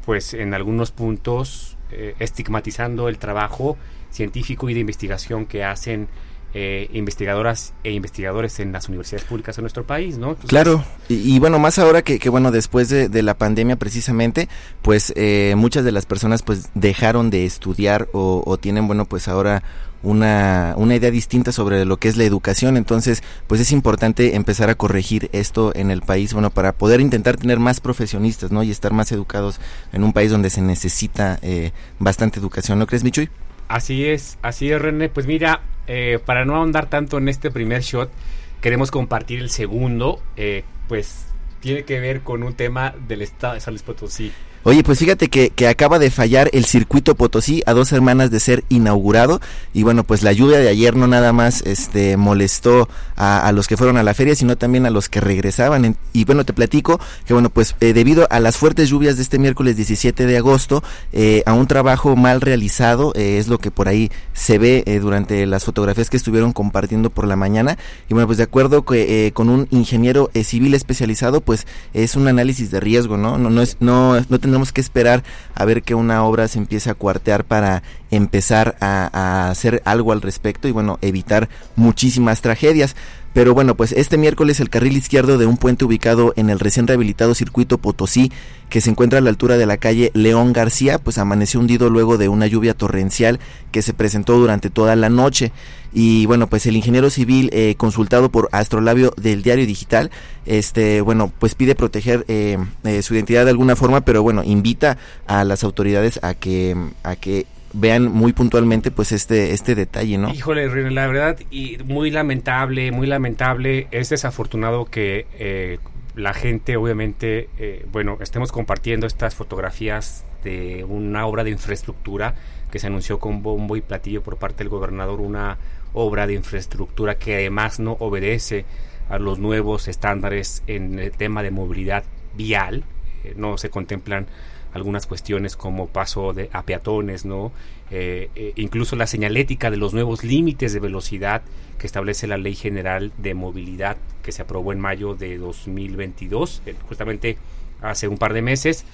pues 0.06 0.36
en 0.36 0.54
algunos 0.54 0.92
puntos 0.92 1.76
eh, 1.92 2.16
estigmatizando 2.20 3.10
el 3.10 3.18
trabajo 3.18 3.78
científico 4.10 4.70
y 4.70 4.74
de 4.74 4.80
investigación 4.80 5.46
que 5.46 5.64
hacen 5.64 6.08
eh, 6.54 6.90
investigadoras 6.94 7.74
e 7.84 7.92
investigadores 7.92 8.60
en 8.60 8.72
las 8.72 8.90
universidades 8.90 9.26
públicas 9.26 9.56
de 9.56 9.62
nuestro 9.62 9.86
país, 9.86 10.18
¿no? 10.18 10.36
Claro, 10.36 10.84
y, 11.10 11.40
bueno, 11.40 11.60
más 11.60 11.80
ahora 11.80 12.02
que, 12.02 12.30
bueno, 12.30 12.52
después 12.52 12.90
de, 12.90 13.22
la 13.22 13.36
pandemia 13.36 13.76
precisamente, 13.76 14.50
pues 14.82 15.14
eh, 15.16 15.54
muchas 15.56 15.86
de 15.86 15.92
las 15.92 16.06
personas 16.06 16.42
pues 16.42 16.70
dejaron 16.74 17.30
de 17.30 17.46
estudiar 17.46 18.08
o, 18.14 18.42
o 18.46 18.58
tienen, 18.58 18.88
bueno, 18.88 19.06
pues 19.06 19.28
ahora 19.28 19.64
una, 20.04 20.74
una 20.78 20.96
idea 20.96 21.12
distinta 21.12 21.52
sobre 21.52 21.86
lo 21.86 21.98
que 21.98 22.08
es 22.08 22.18
la 22.18 22.24
educación, 22.24 22.78
entonces 22.78 23.24
pues 23.48 23.62
es 23.62 23.72
importante 23.72 24.36
empezar 24.36 24.70
a 24.70 24.76
corregir 24.76 25.30
esto 25.32 25.72
en 25.76 25.92
el 25.92 26.02
país, 26.02 26.34
bueno, 26.34 26.50
para 26.50 26.74
poder 26.74 27.02
intentar 27.02 27.38
tener 27.38 27.60
más 27.60 27.80
profesionistas, 27.80 28.52
¿no? 28.52 28.64
Y 28.64 28.72
estar 28.72 28.94
más 28.94 29.12
educados 29.12 29.60
en 29.94 30.04
un 30.04 30.14
país 30.14 30.32
donde 30.32 30.50
se 30.50 30.62
necesita 30.62 31.40
eh, 31.42 31.72
bastante 32.00 32.40
educación, 32.40 32.80
¿no 32.80 32.88
crees, 32.88 33.04
Michuy? 33.04 33.30
Así 33.72 34.06
es, 34.06 34.38
así 34.42 34.70
es, 34.70 34.82
René. 34.82 35.08
Pues 35.08 35.28
mira, 35.28 35.62
eh, 35.88 36.20
para 36.26 36.44
no 36.44 36.58
ahondar 36.58 36.90
tanto 36.90 37.18
en 37.18 37.30
este 37.30 37.52
primer 37.52 37.82
shot, 37.82 38.12
queremos 38.60 38.92
compartir 38.92 39.40
el 39.40 39.50
segundo. 39.50 40.22
eh, 40.36 40.66
pues 40.90 41.28
tiene 41.62 41.86
que 41.86 42.02
ver 42.02 42.20
con 42.20 42.44
un 42.44 42.54
tema 42.54 42.94
del 43.08 43.22
estado 43.22 43.54
de 43.54 43.62
San 43.62 43.74
Luis 43.74 43.84
Potosí. 43.84 44.34
Oye, 44.64 44.84
pues 44.84 45.00
fíjate 45.00 45.28
que, 45.28 45.50
que 45.50 45.68
acaba 45.68 45.98
de 45.98 46.12
fallar 46.12 46.50
el 46.54 46.66
circuito 46.66 47.16
Potosí 47.16 47.64
a 47.66 47.74
dos 47.74 47.88
semanas 47.88 48.30
de 48.30 48.40
ser 48.40 48.64
inaugurado 48.70 49.42
y 49.74 49.84
bueno, 49.84 50.04
pues 50.04 50.22
la 50.22 50.34
lluvia 50.34 50.60
de 50.60 50.70
ayer 50.70 50.96
no 50.96 51.08
nada 51.08 51.34
más 51.34 51.62
este 51.66 52.16
molestó 52.18 52.88
a, 53.16 53.52
los 53.52 53.68
que 53.68 53.78
fueron 53.78 53.98
a 53.98 54.04
la 54.04 54.14
feria, 54.14 54.36
sino 54.36 54.58
también 54.58 54.86
a 54.86 54.90
los 54.90 55.10
que 55.10 55.22
regresaban. 55.22 55.96
Y 56.14 56.26
bueno, 56.26 56.44
te 56.44 56.54
platico 56.54 57.00
que 57.26 57.34
bueno, 57.34 57.50
pues 57.50 57.76
eh, 57.80 57.94
debido 57.94 58.28
a 58.30 58.40
las 58.40 58.58
fuertes 58.58 58.90
lluvias 58.90 59.18
de 59.18 59.24
este 59.24 59.38
miércoles 59.38 59.76
17 59.78 60.26
de 60.26 60.38
agosto, 60.38 60.84
eh, 61.14 61.44
a 61.46 61.54
un 61.54 61.68
trabajo 61.68 62.16
mal 62.16 62.42
realizado, 62.42 63.14
eh, 63.16 63.38
es 63.38 63.48
lo 63.48 63.60
que 63.60 63.70
por 63.70 63.88
ahí 63.88 64.12
se 64.34 64.58
ve 64.58 64.84
durante 65.02 65.46
las 65.46 65.66
fotografías 65.66 66.10
que 66.10 66.18
estuvieron 66.18 66.52
compartiendo 66.52 67.10
por 67.10 67.28
la 67.28 67.36
mañana. 67.36 67.78
Y 68.10 68.14
bueno, 68.14 68.28
pues 68.28 68.38
de 68.38 68.44
acuerdo 68.44 68.84
que, 68.86 69.32
con 69.34 69.50
un 69.50 69.68
ingeniero 69.72 70.32
civil 70.44 70.74
especializado, 70.74 71.42
pues 71.42 71.68
es 71.94 72.16
un 72.16 72.28
análisis 72.28 72.72
de 72.72 72.80
riesgo, 72.80 73.18
¿no? 73.18 73.38
No, 73.38 73.50
no, 73.50 73.62
es, 73.62 73.78
no, 73.80 74.20
no 74.20 74.40
tendremos 74.52 74.74
que 74.74 74.82
esperar 74.82 75.24
a 75.56 75.64
ver 75.64 75.82
que 75.82 75.96
una 75.96 76.26
obra 76.26 76.50
se 76.50 76.60
empiece 76.60 76.90
a 76.90 76.94
cuartear 76.94 77.46
para 77.46 77.84
empezar 78.12 78.76
a, 78.82 79.10
a 79.14 79.50
hacer 79.50 79.82
algo 79.86 80.12
al 80.12 80.22
respecto 80.22 80.68
y 80.68 80.72
bueno, 80.72 81.00
evitar 81.02 81.48
muchísimas 81.78 82.42
tragedias. 82.42 82.98
Pero 83.34 83.54
bueno, 83.54 83.76
pues 83.76 83.94
este 83.94 84.18
miércoles 84.18 84.60
el 84.60 84.70
carril 84.70 84.98
izquierdo 84.98 85.38
de 85.38 85.46
un 85.46 85.56
puente 85.56 85.86
ubicado 85.86 86.34
en 86.36 86.50
el 86.50 86.60
recién 86.60 86.86
rehabilitado 86.86 87.34
circuito 87.34 87.78
Potosí, 87.78 88.30
que 88.70 88.82
se 88.82 88.90
encuentra 88.90 89.20
a 89.20 89.22
la 89.22 89.30
altura 89.30 89.58
de 89.58 89.66
la 89.66 89.78
calle 89.78 90.12
León 90.14 90.52
García, 90.52 90.98
pues 90.98 91.18
amaneció 91.18 91.60
hundido 91.62 91.90
luego 91.90 92.18
de 92.18 92.28
una 92.28 92.48
lluvia 92.48 92.74
torrencial 92.74 93.40
que 93.72 93.82
se 93.82 93.94
presentó 93.94 94.38
durante 94.38 94.70
toda 94.70 94.98
la 94.98 95.10
noche. 95.10 95.54
Y 95.94 96.26
bueno, 96.26 96.48
pues 96.48 96.66
el 96.66 96.76
ingeniero 96.76 97.10
civil 97.10 97.50
eh, 97.54 97.76
consultado 97.78 98.30
por 98.30 98.50
Astrolabio 98.52 99.14
del 99.16 99.44
Diario 99.44 99.66
Digital, 99.66 100.12
este, 100.46 101.00
bueno, 101.00 101.32
pues 101.40 101.56
pide 101.56 101.76
proteger 101.76 102.26
eh, 102.28 102.58
eh, 102.84 103.02
su 103.02 103.14
identidad 103.14 103.46
de 103.46 103.52
alguna 103.52 103.78
forma, 103.78 104.02
pero 104.02 104.24
bueno, 104.24 104.44
invita 104.44 104.98
a 105.28 105.46
las 105.46 105.64
autoridades 105.64 106.20
a 106.22 106.34
que, 106.34 106.76
a 107.04 107.16
que 107.16 107.46
vean 107.74 108.12
muy 108.12 108.34
puntualmente 108.34 108.92
pues 108.92 109.12
este, 109.12 109.54
este 109.54 109.76
detalle, 109.76 110.18
¿no? 110.18 110.34
Híjole, 110.34 110.68
la 110.92 111.08
verdad, 111.08 111.40
y 111.50 111.78
muy 111.86 112.12
lamentable, 112.12 112.92
muy 112.92 113.08
lamentable. 113.08 113.88
Es 113.92 114.10
desafortunado 114.10 114.86
que 114.86 115.26
eh, 115.38 115.80
la 116.16 116.34
gente, 116.34 116.78
obviamente, 116.78 117.50
eh, 117.58 117.86
bueno, 117.92 118.18
estemos 118.22 118.52
compartiendo 118.52 119.08
estas 119.08 119.36
fotografías 119.36 120.26
de 120.44 120.84
una 120.84 121.26
obra 121.26 121.44
de 121.44 121.52
infraestructura 121.52 122.36
que 122.72 122.80
se 122.80 122.88
anunció 122.88 123.20
con 123.20 123.44
bombo 123.44 123.76
y 123.76 123.82
platillo 123.82 124.22
por 124.24 124.38
parte 124.38 124.60
del 124.60 124.70
gobernador, 124.70 125.22
una 125.22 125.58
obra 125.94 126.26
de 126.28 126.34
infraestructura 126.34 127.16
que 127.16 127.36
además 127.36 127.80
no 127.80 127.94
obedece 128.00 128.66
a 129.10 129.20
los 129.20 129.40
nuevos 129.40 129.88
estándares 129.88 130.64
en 130.68 131.00
el 131.00 131.12
tema 131.12 131.44
de 131.44 131.52
movilidad 131.52 132.04
vial, 132.36 132.84
eh, 133.24 133.34
no 133.36 133.58
se 133.58 133.70
contemplan 133.70 134.28
algunas 134.74 135.06
cuestiones 135.06 135.56
como 135.56 135.88
paso 135.88 136.34
de, 136.34 136.50
a 136.54 136.64
peatones, 136.64 137.26
¿no? 137.26 137.52
Eh, 137.90 138.30
eh, 138.36 138.54
incluso 138.56 138.96
la 138.96 139.08
señalética 139.08 139.70
de 139.70 139.78
los 139.78 139.94
nuevos 139.94 140.24
límites 140.24 140.74
de 140.74 140.80
velocidad 140.80 141.42
que 141.78 141.88
establece 141.88 142.28
la 142.28 142.38
Ley 142.38 142.56
General 142.56 143.12
de 143.18 143.34
Movilidad 143.34 143.98
que 144.24 144.32
se 144.32 144.44
aprobó 144.44 144.72
en 144.72 144.80
mayo 144.80 145.14
de 145.16 145.38
2022, 145.38 146.62
eh, 146.66 146.76
justamente 146.88 147.38
hace 147.82 148.08
un 148.08 148.18
par 148.18 148.34
de 148.34 148.42
meses. 148.42 148.86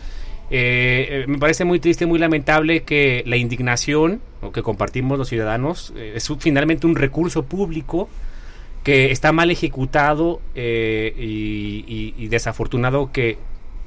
Me 0.49 1.37
parece 1.39 1.65
muy 1.65 1.81
triste, 1.81 2.05
muy 2.05 2.19
lamentable 2.19 2.83
que 2.83 3.21
la 3.25 3.35
indignación 3.35 4.21
que 4.53 4.63
compartimos 4.63 5.17
los 5.17 5.27
ciudadanos 5.27 5.93
es 5.97 6.31
finalmente 6.39 6.87
un 6.87 6.95
recurso 6.95 7.43
público 7.43 8.07
que 8.81 9.11
está 9.11 9.33
mal 9.33 9.51
ejecutado 9.51 10.39
y 10.55 12.27
desafortunado 12.29 13.11
que 13.11 13.37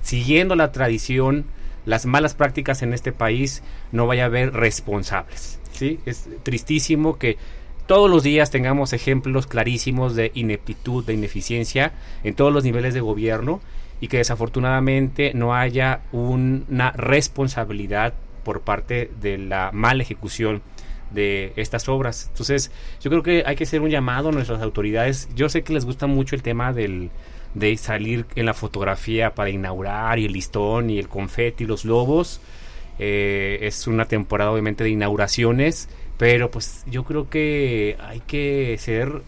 siguiendo 0.02 0.54
la 0.54 0.72
tradición, 0.72 1.46
las 1.90 2.06
malas 2.06 2.34
prácticas 2.34 2.82
en 2.82 2.94
este 2.94 3.10
país 3.10 3.64
no 3.90 4.06
vaya 4.06 4.22
a 4.22 4.26
haber 4.26 4.52
responsables. 4.52 5.58
¿sí? 5.72 5.98
Es 6.06 6.28
tristísimo 6.44 7.18
que 7.18 7.36
todos 7.88 8.08
los 8.08 8.22
días 8.22 8.52
tengamos 8.52 8.92
ejemplos 8.92 9.48
clarísimos 9.48 10.14
de 10.14 10.30
ineptitud, 10.34 11.04
de 11.04 11.14
ineficiencia 11.14 11.92
en 12.22 12.34
todos 12.34 12.52
los 12.52 12.62
niveles 12.62 12.94
de 12.94 13.00
gobierno 13.00 13.60
y 14.00 14.06
que 14.06 14.18
desafortunadamente 14.18 15.32
no 15.34 15.52
haya 15.52 16.02
una 16.12 16.92
responsabilidad 16.92 18.14
por 18.44 18.60
parte 18.60 19.10
de 19.20 19.36
la 19.38 19.70
mala 19.72 20.04
ejecución 20.04 20.62
de 21.10 21.52
estas 21.56 21.88
obras. 21.88 22.26
Entonces, 22.28 22.70
yo 23.00 23.10
creo 23.10 23.24
que 23.24 23.42
hay 23.44 23.56
que 23.56 23.64
hacer 23.64 23.80
un 23.80 23.90
llamado 23.90 24.28
a 24.28 24.32
nuestras 24.32 24.62
autoridades. 24.62 25.28
Yo 25.34 25.48
sé 25.48 25.64
que 25.64 25.72
les 25.72 25.84
gusta 25.84 26.06
mucho 26.06 26.36
el 26.36 26.44
tema 26.44 26.72
del 26.72 27.10
de 27.54 27.76
salir 27.76 28.26
en 28.36 28.46
la 28.46 28.54
fotografía 28.54 29.34
para 29.34 29.50
inaugurar 29.50 30.18
y 30.18 30.26
el 30.26 30.32
listón 30.32 30.90
y 30.90 30.98
el 30.98 31.08
confeti 31.08 31.64
y 31.64 31.66
los 31.66 31.84
lobos. 31.84 32.40
Eh, 32.98 33.58
es 33.62 33.86
una 33.86 34.04
temporada 34.06 34.50
obviamente 34.52 34.84
de 34.84 34.90
inauguraciones, 34.90 35.88
pero 36.18 36.50
pues 36.50 36.84
yo 36.86 37.04
creo 37.04 37.30
que 37.30 37.96
hay 38.00 38.20
que 38.26 38.76
ser, 38.78 39.22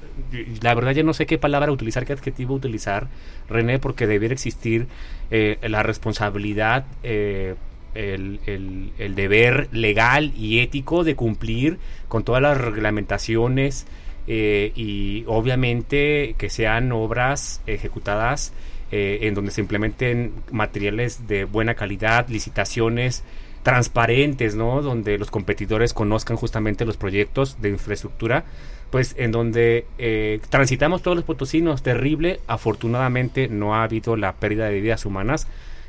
la 0.61 0.75
verdad 0.75 0.93
ya 0.93 1.03
no 1.03 1.15
sé 1.15 1.25
qué 1.25 1.39
palabra 1.39 1.73
utilizar, 1.73 2.05
qué 2.05 2.13
adjetivo 2.13 2.55
utilizar, 2.55 3.09
René, 3.49 3.79
porque 3.79 4.07
debiera 4.07 4.35
existir 4.35 4.87
eh, 5.31 5.57
la 5.63 5.83
responsabilidad, 5.83 6.85
eh, 7.03 7.55
el, 7.95 8.41
el- 8.47 8.93
el 8.99 9.15
deber 9.15 9.69
legal 9.73 10.33
y 10.37 10.61
ético 10.61 11.03
de 11.05 11.15
cumplir 11.17 11.79
con 12.09 12.25
todas 12.25 12.43
las 12.43 12.59
reglamentaciones 12.59 13.87
eh, 14.27 14.73
y 14.77 15.25
obviamente 15.27 16.35
que 16.39 16.49
sean 16.49 16.93
obras 16.93 17.61
ejecutadas 17.67 18.53
eh, 18.93 19.21
en 19.23 19.35
donde 19.35 19.51
se 19.51 19.61
implementen 19.61 20.33
materiales 20.51 21.27
de 21.27 21.45
buena 21.45 21.75
calidad, 21.75 22.29
licitaciones 22.29 23.25
transparentes, 23.63 24.55
¿no? 24.55 24.83
Donde 24.83 25.19
los 25.19 25.31
competidores 25.31 25.95
conozcan 25.95 26.37
justamente 26.37 26.85
los 26.85 26.97
proyectos 26.97 27.61
de 27.61 27.71
infraestructura, 27.71 28.45
pues 28.91 29.15
en 29.19 29.33
donde 29.33 29.87
eh, 29.99 30.41
transitamos 30.51 31.03
todos 31.03 31.17
los 31.17 31.25
potosinos, 31.25 31.83
terrible, 31.83 32.41
afortunadamente 32.47 33.49
no 33.49 33.75
ha 33.75 33.85
habido 33.85 34.17
la 34.17 34.35
pérdida 34.35 34.69
de 34.69 34.81
vidas 34.81 35.07
humanas, 35.07 35.49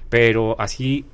pero 0.09 0.59
así 0.59 1.05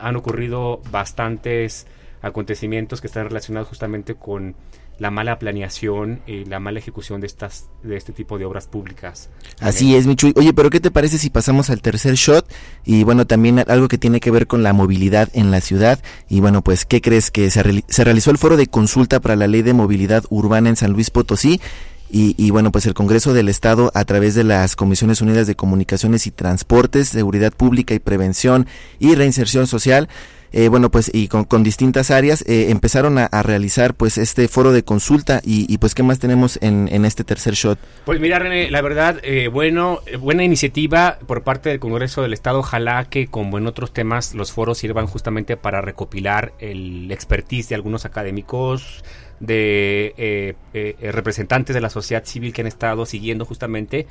han 0.00 0.16
ocurrido 0.16 0.80
bastantes 0.90 1.86
acontecimientos 2.22 3.00
que 3.00 3.06
están 3.06 3.28
relacionados 3.28 3.68
justamente 3.68 4.14
con 4.14 4.56
la 4.98 5.10
mala 5.10 5.38
planeación 5.38 6.20
y 6.26 6.44
la 6.44 6.58
mala 6.58 6.78
ejecución 6.78 7.20
de 7.20 7.26
estas 7.26 7.68
de 7.82 7.96
este 7.96 8.12
tipo 8.12 8.38
de 8.38 8.44
obras 8.44 8.66
públicas. 8.66 9.30
Así 9.60 9.94
es, 9.94 10.06
Michuy. 10.06 10.32
Oye, 10.36 10.52
pero 10.52 10.70
¿qué 10.70 10.80
te 10.80 10.90
parece 10.90 11.18
si 11.18 11.30
pasamos 11.30 11.70
al 11.70 11.80
tercer 11.80 12.14
shot? 12.14 12.50
Y 12.84 13.04
bueno, 13.04 13.26
también 13.26 13.64
algo 13.68 13.88
que 13.88 13.98
tiene 13.98 14.20
que 14.20 14.30
ver 14.30 14.46
con 14.46 14.62
la 14.62 14.72
movilidad 14.72 15.28
en 15.32 15.50
la 15.50 15.60
ciudad. 15.60 16.00
Y 16.28 16.40
bueno, 16.40 16.62
pues, 16.62 16.84
¿qué 16.84 17.00
crees? 17.00 17.30
Que 17.30 17.50
se 17.50 18.04
realizó 18.04 18.30
el 18.30 18.38
foro 18.38 18.56
de 18.56 18.66
consulta 18.66 19.20
para 19.20 19.36
la 19.36 19.46
ley 19.46 19.62
de 19.62 19.72
movilidad 19.72 20.24
urbana 20.30 20.68
en 20.68 20.76
San 20.76 20.92
Luis 20.92 21.10
Potosí. 21.10 21.60
Y, 22.10 22.34
y 22.38 22.50
bueno, 22.50 22.72
pues 22.72 22.86
el 22.86 22.94
Congreso 22.94 23.34
del 23.34 23.48
Estado, 23.48 23.90
a 23.94 24.04
través 24.04 24.34
de 24.34 24.44
las 24.44 24.76
Comisiones 24.76 25.20
Unidas 25.20 25.46
de 25.46 25.56
Comunicaciones 25.56 26.26
y 26.26 26.30
Transportes, 26.30 27.08
Seguridad 27.08 27.52
Pública 27.52 27.94
y 27.94 27.98
Prevención 27.98 28.66
y 28.98 29.14
Reinserción 29.14 29.66
Social, 29.66 30.08
eh, 30.52 30.68
bueno, 30.68 30.90
pues 30.90 31.10
y 31.12 31.28
con, 31.28 31.44
con 31.44 31.62
distintas 31.62 32.10
áreas, 32.10 32.42
eh, 32.46 32.70
empezaron 32.70 33.18
a, 33.18 33.28
realizar 33.42 33.94
pues 33.94 34.18
este 34.18 34.48
foro 34.48 34.72
de 34.72 34.82
consulta 34.82 35.40
y, 35.44 35.72
y, 35.72 35.78
pues 35.78 35.94
qué 35.94 36.02
más 36.02 36.18
tenemos 36.18 36.58
en, 36.62 36.88
en 36.90 37.04
este 37.04 37.24
tercer 37.24 37.54
shot. 37.54 37.78
Pues 38.04 38.20
mira, 38.20 38.38
René, 38.38 38.70
la 38.70 38.80
verdad, 38.80 39.20
eh, 39.22 39.48
bueno, 39.48 40.00
eh, 40.06 40.16
buena 40.16 40.42
iniciativa 40.44 41.18
por 41.26 41.42
parte 41.42 41.68
del 41.68 41.78
Congreso 41.78 42.22
del 42.22 42.32
Estado. 42.32 42.60
Ojalá 42.60 43.04
que, 43.04 43.28
como 43.28 43.58
en 43.58 43.66
otros 43.66 43.92
temas, 43.92 44.34
los 44.34 44.52
foros 44.52 44.78
sirvan 44.78 45.06
justamente 45.06 45.56
para 45.56 45.80
recopilar 45.80 46.52
el 46.58 47.10
expertise 47.12 47.68
de 47.68 47.74
algunos 47.74 48.04
académicos, 48.04 49.04
de 49.40 50.14
eh, 50.16 50.54
eh, 50.74 50.96
eh, 51.00 51.12
representantes 51.12 51.74
de 51.74 51.80
la 51.80 51.90
sociedad 51.90 52.24
civil 52.24 52.52
que 52.52 52.62
han 52.62 52.66
estado 52.66 53.06
siguiendo 53.06 53.44
justamente 53.44 54.06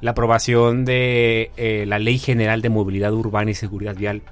la 0.00 0.12
aprobación 0.12 0.84
de 0.84 1.50
eh, 1.56 1.84
la 1.86 1.98
Ley 1.98 2.18
General 2.18 2.62
de 2.62 2.68
Movilidad 2.68 3.12
Urbana 3.12 3.50
y 3.50 3.54
Seguridad 3.54 3.96
Vial 3.96 4.22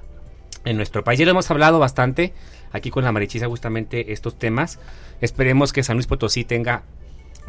en 0.63 0.77
nuestro 0.77 1.03
país. 1.03 1.19
Ya 1.19 1.25
lo 1.25 1.31
hemos 1.31 1.51
hablado 1.51 1.79
bastante 1.79 2.33
aquí 2.71 2.89
con 2.89 3.03
la 3.03 3.11
Marichisa 3.11 3.47
justamente 3.47 4.13
estos 4.13 4.39
temas. 4.39 4.79
Esperemos 5.21 5.73
que 5.73 5.83
San 5.83 5.97
Luis 5.97 6.07
Potosí 6.07 6.45
tenga 6.45 6.83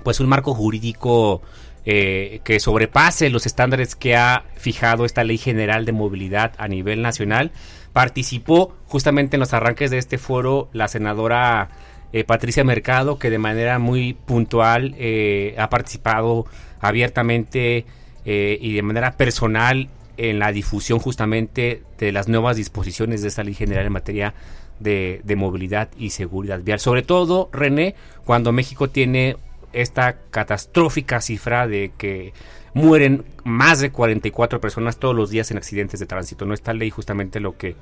pues 0.03 0.21
un 0.21 0.29
marco 0.29 0.55
jurídico 0.55 1.43
que 1.85 2.59
sobrepase 2.61 3.31
los 3.31 3.47
estándares 3.47 3.97
que 3.97 4.15
ha 4.15 4.45
fijado 4.57 5.07
esta 5.07 5.25
ley 5.25 5.39
general 5.39 5.87
de 5.87 5.93
movilidad 5.93 6.53
a 6.59 6.69
nivel 6.69 7.01
nacional. 7.01 7.51
Participó 7.95 8.77
justamente 8.87 9.37
en 9.37 9.41
los 9.41 9.55
arranques 9.55 9.91
de 9.91 9.97
este 9.97 10.19
foro 10.19 10.69
la 10.75 10.89
senadora 10.89 11.71
eh, 12.13 12.25
Patricia 12.25 12.65
Mercado, 12.65 13.19
que 13.19 13.31
de 13.31 13.39
manera 13.39 13.79
muy 13.79 14.15
puntual 14.15 14.95
eh, 14.99 15.55
ha 15.59 15.69
participado 15.69 16.47
abiertamente 16.81 17.85
eh, 18.25 18.59
y 18.61 18.75
de 18.75 18.83
manera 18.83 19.13
personal 19.13 19.89
en 20.17 20.39
la 20.39 20.53
difusión 20.53 20.99
justamente 20.99 21.83
de 21.99 22.13
las 22.13 22.29
nuevas 22.29 22.57
disposiciones 22.57 23.23
de 23.23 23.29
esta 23.29 23.45
ley 23.45 23.55
general 23.55 23.87
en 23.87 23.93
materia 23.93 24.35
de, 24.81 25.21
de 25.25 25.37
movilidad 25.37 25.91
y 25.99 26.11
seguridad 26.11 26.61
vial. 26.63 26.81
Sobre 26.81 27.03
todo, 27.03 27.51
René, 27.53 27.95
cuando 28.25 28.53
México 28.53 28.89
tiene 28.91 29.37
esta 29.73 30.17
catastrófica 30.31 31.21
cifra 31.21 31.67
de 31.67 31.93
que 31.97 32.33
mueren 32.75 33.25
más 33.45 33.81
de 33.81 33.91
44 33.91 34.61
personas 34.61 34.99
todos 34.99 35.15
los 35.15 35.31
días 35.31 35.51
en 35.51 35.59
accidentes 35.59 36.01
de 36.01 36.07
tránsito. 36.07 36.47
No 36.47 36.55
esta 36.55 36.73
ley 36.73 36.91
justamente 36.91 37.41
lo 37.41 37.57
que 37.57 37.77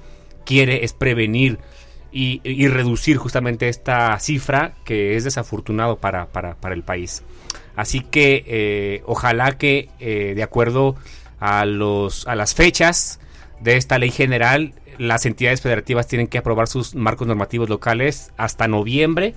quiere 0.45 0.85
es 0.85 0.92
prevenir 0.92 1.59
y, 2.12 2.40
y 2.44 2.68
reducir 2.68 3.16
justamente 3.16 3.68
esta 3.68 4.18
cifra 4.18 4.72
que 4.84 5.16
es 5.16 5.25
desafortunado 5.25 5.96
para, 5.96 6.26
para, 6.26 6.54
para 6.54 6.75
el 6.75 6.82
país. 6.82 7.22
Así 7.76 8.00
que 8.00 8.42
eh, 8.46 9.02
ojalá 9.04 9.58
que 9.58 9.90
eh, 10.00 10.32
de 10.34 10.42
acuerdo 10.42 10.96
a, 11.38 11.66
los, 11.66 12.26
a 12.26 12.34
las 12.34 12.54
fechas 12.54 13.20
de 13.60 13.76
esta 13.76 13.98
ley 13.98 14.10
general, 14.10 14.72
las 14.98 15.26
entidades 15.26 15.60
federativas 15.60 16.06
tienen 16.06 16.26
que 16.26 16.38
aprobar 16.38 16.68
sus 16.68 16.94
marcos 16.94 17.26
normativos 17.26 17.68
locales 17.68 18.32
hasta 18.38 18.66
noviembre. 18.66 19.34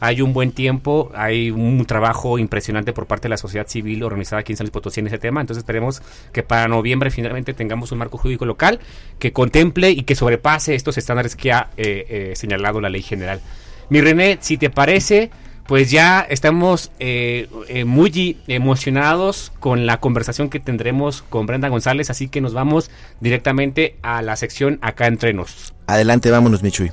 Hay 0.00 0.20
un 0.20 0.32
buen 0.32 0.52
tiempo, 0.52 1.10
hay 1.14 1.50
un 1.50 1.84
trabajo 1.86 2.38
impresionante 2.38 2.92
por 2.92 3.06
parte 3.06 3.24
de 3.24 3.30
la 3.30 3.36
sociedad 3.36 3.66
civil 3.66 4.02
organizada 4.02 4.40
aquí 4.40 4.52
en 4.52 4.56
San 4.56 4.64
Luis 4.64 4.72
Potosí 4.72 5.00
en 5.00 5.06
ese 5.06 5.18
tema. 5.18 5.40
Entonces 5.40 5.62
esperemos 5.62 6.02
que 6.32 6.42
para 6.42 6.68
noviembre 6.68 7.10
finalmente 7.10 7.54
tengamos 7.54 7.92
un 7.92 7.98
marco 7.98 8.18
jurídico 8.18 8.44
local 8.44 8.80
que 9.18 9.32
contemple 9.32 9.90
y 9.90 10.02
que 10.02 10.14
sobrepase 10.14 10.74
estos 10.74 10.98
estándares 10.98 11.36
que 11.36 11.52
ha 11.52 11.70
eh, 11.76 12.06
eh, 12.08 12.32
señalado 12.36 12.80
la 12.80 12.88
ley 12.88 13.02
general. 13.02 13.40
Mi 13.90 14.00
René, 14.00 14.38
si 14.40 14.56
te 14.56 14.70
parece, 14.70 15.30
pues 15.66 15.90
ya 15.90 16.20
estamos 16.20 16.90
eh, 16.98 17.48
eh, 17.68 17.84
muy 17.84 18.38
emocionados 18.46 19.52
con 19.60 19.86
la 19.86 19.98
conversación 19.98 20.50
que 20.50 20.60
tendremos 20.60 21.22
con 21.22 21.46
Brenda 21.46 21.68
González, 21.68 22.10
así 22.10 22.28
que 22.28 22.40
nos 22.40 22.52
vamos 22.52 22.90
directamente 23.20 23.96
a 24.02 24.22
la 24.22 24.36
sección 24.36 24.78
acá 24.82 25.06
entre 25.06 25.32
nos. 25.32 25.74
Adelante, 25.86 26.30
vámonos, 26.30 26.62
Michuy. 26.62 26.92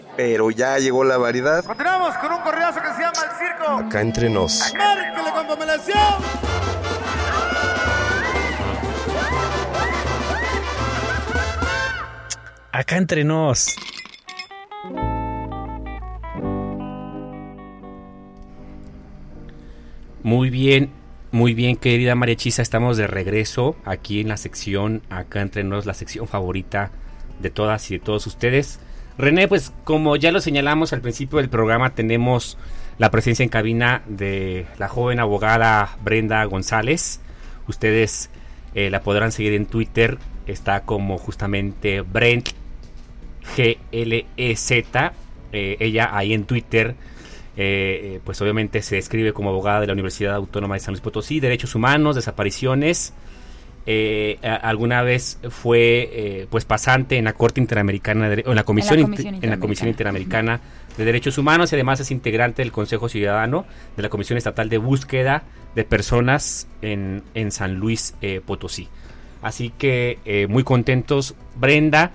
pero 0.23 0.51
ya 0.51 0.77
llegó 0.77 1.03
la 1.03 1.17
variedad. 1.17 1.65
Continuamos 1.65 2.15
con 2.17 2.31
un 2.31 2.41
correazo 2.41 2.79
que 2.79 2.89
se 2.89 3.01
llama 3.01 3.11
El 3.23 3.37
Circo. 3.39 3.87
Acá 3.87 4.01
entre 4.01 4.29
nos. 4.29 4.71
Con 5.33 5.47
pomelación! 5.47 5.97
Acá 12.71 12.97
entre 12.97 13.23
nos. 13.23 13.75
Muy 20.21 20.51
bien, 20.51 20.91
muy 21.31 21.55
bien, 21.55 21.77
querida 21.77 22.13
María 22.13 22.35
Chisa, 22.35 22.61
estamos 22.61 22.95
de 22.97 23.07
regreso 23.07 23.75
aquí 23.85 24.21
en 24.21 24.27
la 24.27 24.37
sección, 24.37 25.01
acá 25.09 25.41
entre 25.41 25.63
nos, 25.63 25.87
la 25.87 25.95
sección 25.95 26.27
favorita 26.27 26.91
de 27.39 27.49
todas 27.49 27.89
y 27.89 27.95
de 27.97 28.05
todos 28.05 28.27
ustedes. 28.27 28.79
René, 29.17 29.47
pues 29.47 29.73
como 29.83 30.15
ya 30.15 30.31
lo 30.31 30.41
señalamos 30.41 30.93
al 30.93 31.01
principio 31.01 31.37
del 31.39 31.49
programa, 31.49 31.93
tenemos 31.93 32.57
la 32.97 33.11
presencia 33.11 33.43
en 33.43 33.49
cabina 33.49 34.03
de 34.07 34.65
la 34.77 34.87
joven 34.87 35.19
abogada 35.19 35.97
Brenda 36.03 36.43
González. 36.45 37.19
Ustedes 37.67 38.29
eh, 38.73 38.89
la 38.89 39.01
podrán 39.01 39.31
seguir 39.31 39.53
en 39.53 39.65
Twitter, 39.65 40.17
está 40.47 40.81
como 40.81 41.17
justamente 41.17 42.01
Brent 42.01 42.49
GLEZ. 43.57 44.71
Eh, 45.53 45.77
ella 45.79 46.09
ahí 46.13 46.33
en 46.33 46.45
Twitter, 46.45 46.95
eh, 47.57 48.21
pues 48.23 48.41
obviamente 48.41 48.81
se 48.81 48.95
describe 48.95 49.33
como 49.33 49.49
abogada 49.49 49.81
de 49.81 49.87
la 49.87 49.93
Universidad 49.93 50.35
Autónoma 50.35 50.75
de 50.75 50.79
San 50.79 50.93
Luis 50.93 51.01
Potosí, 51.01 51.39
derechos 51.39 51.75
humanos, 51.75 52.15
desapariciones. 52.15 53.13
Eh, 53.85 54.37
alguna 54.43 55.01
vez 55.01 55.39
fue 55.49 56.47
pues 56.49 56.65
pasante 56.65 57.17
en 57.17 57.25
la 57.25 57.33
Corte 57.33 57.59
Interamericana 57.59 58.29
de, 58.29 58.43
en 58.45 58.55
la 58.55 58.63
Comisión, 58.63 58.99
en 58.99 59.01
la 59.01 59.07
Comisión, 59.07 59.39
en 59.41 59.49
la 59.49 59.59
Comisión 59.59 59.89
Interamericana 59.89 60.61
de 60.97 61.05
Derechos 61.05 61.37
Humanos 61.37 61.71
y 61.71 61.75
además 61.75 61.99
es 61.99 62.11
integrante 62.11 62.61
del 62.61 62.71
Consejo 62.71 63.09
Ciudadano 63.09 63.65
de 63.95 64.03
la 64.03 64.09
Comisión 64.09 64.37
Estatal 64.37 64.69
de 64.69 64.77
Búsqueda 64.77 65.43
de 65.73 65.83
Personas 65.83 66.67
en, 66.81 67.23
en 67.33 67.51
San 67.51 67.75
Luis 67.75 68.13
Potosí. 68.45 68.87
Así 69.41 69.71
que 69.75 70.45
muy 70.47 70.63
contentos, 70.63 71.33
Brenda 71.55 72.11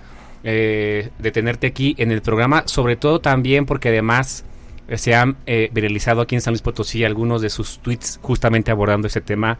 eh, 0.49 1.09
de 1.19 1.31
tenerte 1.31 1.67
aquí 1.67 1.93
en 1.97 2.09
el 2.11 2.21
programa, 2.21 2.63
sobre 2.67 2.95
todo 2.95 3.19
también 3.19 3.65
porque 3.65 3.89
además 3.89 4.45
eh, 4.87 4.97
se 4.97 5.13
han 5.13 5.35
eh, 5.45 5.69
viralizado 5.73 6.21
aquí 6.21 6.35
en 6.35 6.41
San 6.41 6.53
Luis 6.53 6.61
Potosí 6.61 7.03
algunos 7.03 7.41
de 7.41 7.49
sus 7.49 7.79
tweets 7.79 8.17
justamente 8.21 8.71
abordando 8.71 9.07
ese 9.07 9.19
tema 9.19 9.57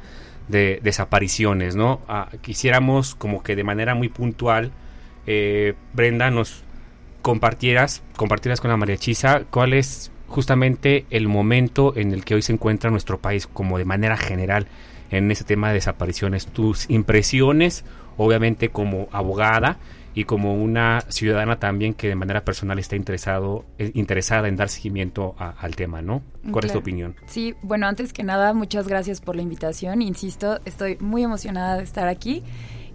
de 0.48 0.80
desapariciones, 0.84 1.76
¿no? 1.76 2.02
Ah, 2.08 2.30
quisiéramos 2.42 3.16
como 3.16 3.44
que 3.44 3.56
de 3.56 3.64
manera 3.64 3.96
muy 3.96 4.10
puntual, 4.10 4.72
eh, 5.26 5.74
Brenda, 5.94 6.32
nos 6.32 6.64
compartieras, 7.22 8.04
compartieras 8.16 8.62
con 8.62 8.72
la 8.72 8.78
María 8.78 8.98
Chisa 8.98 9.44
cuál 9.50 9.74
es 9.74 10.12
justamente 10.28 11.06
el 11.10 11.28
momento 11.28 11.94
en 11.96 12.14
el 12.14 12.24
que 12.24 12.36
hoy 12.36 12.42
se 12.42 12.54
encuentra 12.54 12.90
nuestro 12.90 13.20
país 13.20 13.48
como 13.48 13.78
de 13.78 13.86
manera 13.86 14.18
general 14.18 14.68
en 15.10 15.32
ese 15.32 15.44
tema 15.44 15.70
de 15.70 15.76
desapariciones, 15.76 16.48
tus 16.48 16.90
impresiones, 16.90 17.86
obviamente 18.18 18.70
como 18.70 19.08
abogada, 19.12 19.78
y 20.18 20.24
como 20.24 20.56
una 20.56 21.02
ciudadana 21.10 21.60
también 21.60 21.94
que 21.94 22.08
de 22.08 22.16
manera 22.16 22.44
personal 22.44 22.80
está 22.80 22.96
interesado, 22.96 23.66
eh, 23.78 23.92
interesada 23.94 24.48
en 24.48 24.56
dar 24.56 24.68
seguimiento 24.68 25.36
al 25.38 25.76
tema, 25.76 26.02
¿no? 26.02 26.24
¿Cuál 26.52 26.66
es 26.66 26.72
tu 26.72 26.80
opinión? 26.80 27.16
Sí, 27.28 27.54
bueno, 27.62 27.86
antes 27.86 28.14
que 28.14 28.24
nada, 28.24 28.52
muchas 28.54 28.88
gracias 28.88 29.22
por 29.22 29.36
la 29.36 29.44
invitación. 29.44 30.02
Insisto, 30.02 30.60
estoy 30.66 30.98
muy 31.00 31.22
emocionada 31.22 31.78
de 31.78 31.84
estar 31.84 32.08
aquí. 32.08 32.42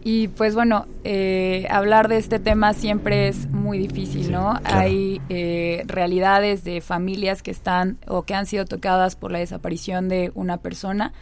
Y 0.02 0.28
pues 0.28 0.56
bueno, 0.56 0.88
eh, 1.04 1.68
hablar 1.70 2.08
de 2.08 2.16
este 2.16 2.40
tema 2.40 2.74
siempre 2.74 3.28
es 3.28 3.48
muy 3.50 3.78
difícil, 3.78 4.32
¿no? 4.32 4.58
Hay 4.64 5.20
eh, 5.28 5.84
realidades 5.86 6.64
de 6.64 6.80
familias 6.80 7.44
que 7.44 7.52
están 7.52 7.98
o 8.08 8.24
que 8.24 8.34
han 8.34 8.46
sido 8.46 8.64
tocadas 8.64 9.14
por 9.14 9.30
la 9.30 9.38
desaparición 9.38 10.08
de 10.08 10.32
una 10.34 10.56
persona. 10.56 11.12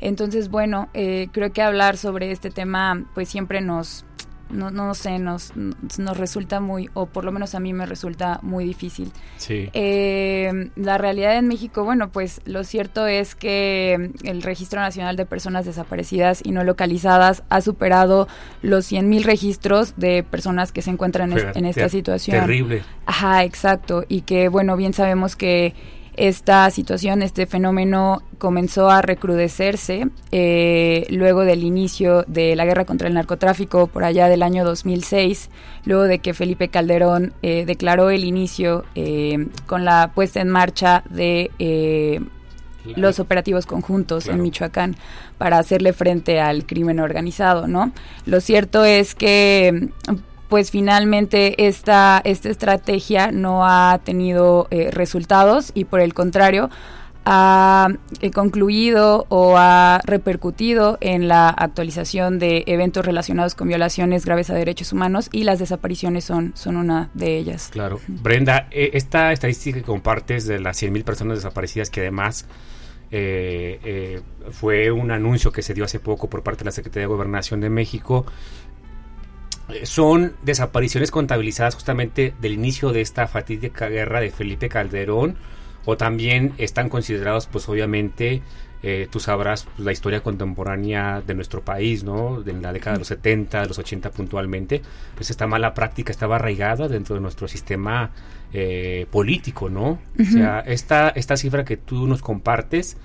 Entonces, 0.00 0.48
bueno, 0.50 0.88
creo 0.92 1.52
que 1.52 1.62
hablar 1.62 1.96
sobre 1.96 2.32
este 2.32 2.50
tema 2.50 3.06
pues 3.14 3.28
siempre 3.28 3.60
nos, 3.60 4.04
no, 4.50 4.70
no 4.70 4.94
sé, 4.94 5.18
nos, 5.18 5.52
nos 5.56 6.16
resulta 6.16 6.60
muy, 6.60 6.90
o 6.94 7.06
por 7.06 7.24
lo 7.24 7.32
menos 7.32 7.54
a 7.54 7.60
mí 7.60 7.72
me 7.72 7.86
resulta 7.86 8.38
muy 8.42 8.64
difícil. 8.64 9.12
Sí. 9.36 9.70
Eh, 9.72 10.70
la 10.76 10.98
realidad 10.98 11.36
en 11.36 11.48
México, 11.48 11.84
bueno, 11.84 12.10
pues 12.10 12.40
lo 12.44 12.64
cierto 12.64 13.06
es 13.06 13.34
que 13.34 14.10
el 14.22 14.42
Registro 14.42 14.80
Nacional 14.80 15.16
de 15.16 15.26
Personas 15.26 15.64
Desaparecidas 15.64 16.40
y 16.44 16.52
No 16.52 16.64
Localizadas 16.64 17.42
ha 17.48 17.60
superado 17.60 18.28
los 18.62 18.90
100.000 18.90 19.22
registros 19.24 19.94
de 19.96 20.22
personas 20.22 20.72
que 20.72 20.82
se 20.82 20.90
encuentran 20.90 21.32
en, 21.32 21.52
en 21.54 21.64
esta 21.64 21.88
situación. 21.88 22.40
Terrible. 22.40 22.82
Ajá, 23.06 23.44
exacto. 23.44 24.04
Y 24.08 24.22
que, 24.22 24.48
bueno, 24.48 24.76
bien 24.76 24.92
sabemos 24.92 25.36
que 25.36 25.74
esta 26.16 26.70
situación, 26.70 27.22
este 27.22 27.46
fenómeno 27.46 28.22
comenzó 28.38 28.90
a 28.90 29.02
recrudecerse 29.02 30.08
eh, 30.32 31.06
luego 31.10 31.42
del 31.42 31.64
inicio 31.64 32.24
de 32.28 32.54
la 32.56 32.64
guerra 32.64 32.84
contra 32.84 33.08
el 33.08 33.14
narcotráfico 33.14 33.86
por 33.86 34.04
allá 34.04 34.28
del 34.28 34.42
año 34.42 34.64
2006, 34.64 35.50
luego 35.84 36.04
de 36.04 36.18
que 36.18 36.34
Felipe 36.34 36.68
Calderón 36.68 37.32
eh, 37.42 37.64
declaró 37.66 38.10
el 38.10 38.24
inicio 38.24 38.84
eh, 38.94 39.48
con 39.66 39.84
la 39.84 40.12
puesta 40.14 40.40
en 40.40 40.48
marcha 40.48 41.02
de 41.10 41.50
los 42.96 43.18
operativos 43.18 43.64
conjuntos 43.64 44.28
en 44.28 44.42
Michoacán 44.42 44.96
para 45.38 45.58
hacerle 45.58 45.94
frente 45.94 46.40
al 46.40 46.66
crimen 46.66 47.00
organizado, 47.00 47.66
¿no? 47.66 47.92
Lo 48.26 48.40
cierto 48.40 48.84
es 48.84 49.14
que 49.14 49.88
pues 50.54 50.70
finalmente 50.70 51.66
esta, 51.66 52.22
esta 52.22 52.48
estrategia 52.48 53.32
no 53.32 53.66
ha 53.66 53.98
tenido 54.04 54.68
eh, 54.70 54.92
resultados 54.92 55.72
y 55.74 55.84
por 55.84 55.98
el 55.98 56.14
contrario 56.14 56.70
ha 57.24 57.88
eh, 58.20 58.30
concluido 58.30 59.26
o 59.30 59.56
ha 59.56 60.00
repercutido 60.04 60.96
en 61.00 61.26
la 61.26 61.48
actualización 61.48 62.38
de 62.38 62.62
eventos 62.68 63.04
relacionados 63.04 63.56
con 63.56 63.66
violaciones 63.66 64.24
graves 64.24 64.48
a 64.48 64.54
derechos 64.54 64.92
humanos 64.92 65.28
y 65.32 65.42
las 65.42 65.58
desapariciones 65.58 66.22
son, 66.22 66.52
son 66.54 66.76
una 66.76 67.10
de 67.14 67.36
ellas. 67.36 67.70
Claro. 67.72 67.98
Brenda, 68.06 68.68
eh, 68.70 68.90
esta 68.92 69.32
estadística 69.32 69.80
que 69.80 69.84
compartes 69.84 70.46
de 70.46 70.60
las 70.60 70.80
100.000 70.80 71.02
personas 71.02 71.38
desaparecidas 71.38 71.90
que 71.90 72.02
además 72.02 72.46
fue 74.50 74.90
un 74.90 75.12
anuncio 75.12 75.52
que 75.52 75.62
se 75.62 75.72
dio 75.72 75.84
hace 75.84 76.00
poco 76.00 76.28
por 76.28 76.42
parte 76.42 76.60
de 76.60 76.64
la 76.64 76.72
Secretaría 76.72 77.02
de 77.02 77.14
Gobernación 77.14 77.60
de 77.60 77.70
México, 77.70 78.26
son 79.84 80.34
desapariciones 80.42 81.10
contabilizadas 81.10 81.74
justamente 81.74 82.34
del 82.40 82.52
inicio 82.52 82.92
de 82.92 83.00
esta 83.00 83.26
fatídica 83.26 83.88
guerra 83.88 84.20
de 84.20 84.30
Felipe 84.30 84.68
Calderón 84.68 85.36
o 85.84 85.96
también 85.96 86.52
están 86.58 86.88
considerados 86.88 87.46
pues 87.46 87.68
obviamente 87.68 88.42
eh, 88.86 89.08
tú 89.10 89.18
sabrás 89.18 89.64
pues, 89.64 89.78
la 89.78 89.92
historia 89.92 90.22
contemporánea 90.22 91.22
de 91.26 91.34
nuestro 91.34 91.64
país, 91.64 92.04
¿no? 92.04 92.42
De 92.42 92.52
la 92.52 92.70
década 92.70 92.96
de 92.96 92.98
los 92.98 93.08
70, 93.08 93.62
de 93.62 93.68
los 93.68 93.78
80 93.78 94.10
puntualmente, 94.10 94.82
pues 95.14 95.30
esta 95.30 95.46
mala 95.46 95.72
práctica 95.72 96.12
estaba 96.12 96.36
arraigada 96.36 96.86
dentro 96.86 97.14
de 97.14 97.22
nuestro 97.22 97.48
sistema 97.48 98.10
eh, 98.52 99.06
político, 99.10 99.70
¿no? 99.70 100.00
O 100.20 100.24
sea, 100.30 100.60
esta, 100.60 101.08
esta 101.08 101.38
cifra 101.38 101.64
que 101.64 101.78
tú 101.78 102.06
nos 102.06 102.20
compartes, 102.20 102.98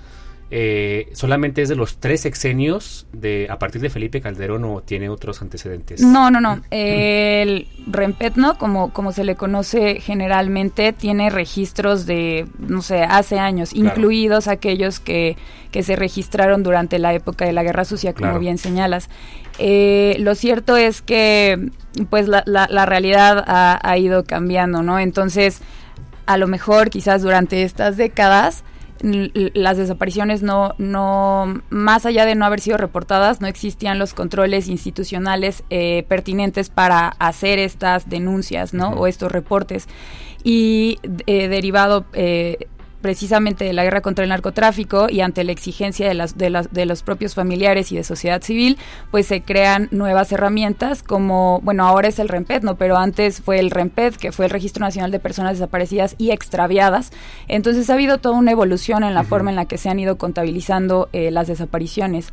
eh, 0.52 1.08
solamente 1.12 1.62
es 1.62 1.68
de 1.68 1.76
los 1.76 1.98
tres 1.98 2.26
exenios 2.26 3.06
de 3.12 3.46
a 3.48 3.60
partir 3.60 3.80
de 3.80 3.88
Felipe 3.88 4.20
Calderón 4.20 4.64
o 4.64 4.80
tiene 4.80 5.08
otros 5.08 5.42
antecedentes. 5.42 6.02
No, 6.02 6.28
no, 6.30 6.40
no. 6.40 6.60
el 6.70 7.68
Rempetno, 7.86 8.58
como, 8.58 8.92
como 8.92 9.12
se 9.12 9.22
le 9.22 9.36
conoce 9.36 10.00
generalmente, 10.00 10.92
tiene 10.92 11.30
registros 11.30 12.04
de, 12.04 12.48
no 12.58 12.82
sé, 12.82 13.04
hace 13.04 13.38
años, 13.38 13.72
incluidos 13.72 14.48
aquellos 14.48 14.98
que, 14.98 15.36
que 15.70 15.84
se 15.84 15.94
registraron 15.94 16.64
durante 16.64 16.98
la 16.98 17.14
época 17.14 17.44
de 17.44 17.52
la 17.52 17.62
Guerra 17.62 17.84
Sucia, 17.84 18.12
como 18.12 18.40
bien 18.40 18.58
señalas. 18.58 19.08
Eh, 19.58 20.16
lo 20.18 20.34
cierto 20.34 20.76
es 20.76 21.00
que, 21.00 21.70
pues, 22.08 22.26
la, 22.26 22.42
la, 22.46 22.86
realidad 22.86 23.44
ha, 23.46 23.78
ha 23.82 23.98
ido 23.98 24.24
cambiando, 24.24 24.82
¿no? 24.82 24.98
Entonces, 24.98 25.60
a 26.26 26.38
lo 26.38 26.48
mejor, 26.48 26.90
quizás 26.90 27.22
durante 27.22 27.62
estas 27.62 27.96
décadas, 27.96 28.64
las 29.02 29.76
desapariciones 29.76 30.42
no, 30.42 30.74
no, 30.78 31.62
más 31.70 32.06
allá 32.06 32.24
de 32.26 32.34
no 32.34 32.44
haber 32.44 32.60
sido 32.60 32.76
reportadas, 32.76 33.40
no 33.40 33.46
existían 33.46 33.98
los 33.98 34.14
controles 34.14 34.68
institucionales 34.68 35.64
eh, 35.70 36.04
pertinentes 36.08 36.68
para 36.68 37.08
hacer 37.18 37.58
estas 37.58 38.08
denuncias, 38.08 38.74
¿no? 38.74 38.90
O 38.90 39.06
estos 39.06 39.32
reportes. 39.32 39.88
Y 40.44 40.98
eh, 41.26 41.48
derivado 41.48 42.06
eh, 42.12 42.68
precisamente 43.00 43.64
de 43.64 43.72
la 43.72 43.84
guerra 43.84 44.00
contra 44.00 44.24
el 44.24 44.28
narcotráfico 44.28 45.06
y 45.08 45.20
ante 45.20 45.44
la 45.44 45.52
exigencia 45.52 46.06
de, 46.08 46.14
las, 46.14 46.36
de, 46.36 46.50
las, 46.50 46.72
de 46.72 46.86
los 46.86 47.02
propios 47.02 47.34
familiares 47.34 47.92
y 47.92 47.96
de 47.96 48.04
sociedad 48.04 48.42
civil, 48.42 48.78
pues 49.10 49.26
se 49.26 49.42
crean 49.42 49.88
nuevas 49.90 50.32
herramientas 50.32 51.02
como, 51.02 51.60
bueno, 51.62 51.86
ahora 51.86 52.08
es 52.08 52.18
el 52.18 52.28
REMPED, 52.28 52.62
¿no? 52.62 52.76
Pero 52.76 52.96
antes 52.96 53.40
fue 53.40 53.58
el 53.58 53.70
REMPED, 53.70 54.14
que 54.14 54.32
fue 54.32 54.46
el 54.46 54.50
Registro 54.50 54.84
Nacional 54.84 55.10
de 55.10 55.18
Personas 55.18 55.52
Desaparecidas 55.52 56.14
y 56.18 56.30
Extraviadas. 56.30 57.12
Entonces 57.48 57.88
ha 57.90 57.94
habido 57.94 58.18
toda 58.18 58.36
una 58.36 58.52
evolución 58.52 59.04
en 59.04 59.14
la 59.14 59.24
forma 59.24 59.50
en 59.50 59.56
la 59.56 59.66
que 59.66 59.78
se 59.78 59.88
han 59.88 59.98
ido 59.98 60.16
contabilizando 60.16 61.08
eh, 61.12 61.30
las 61.30 61.46
desapariciones. 61.46 62.32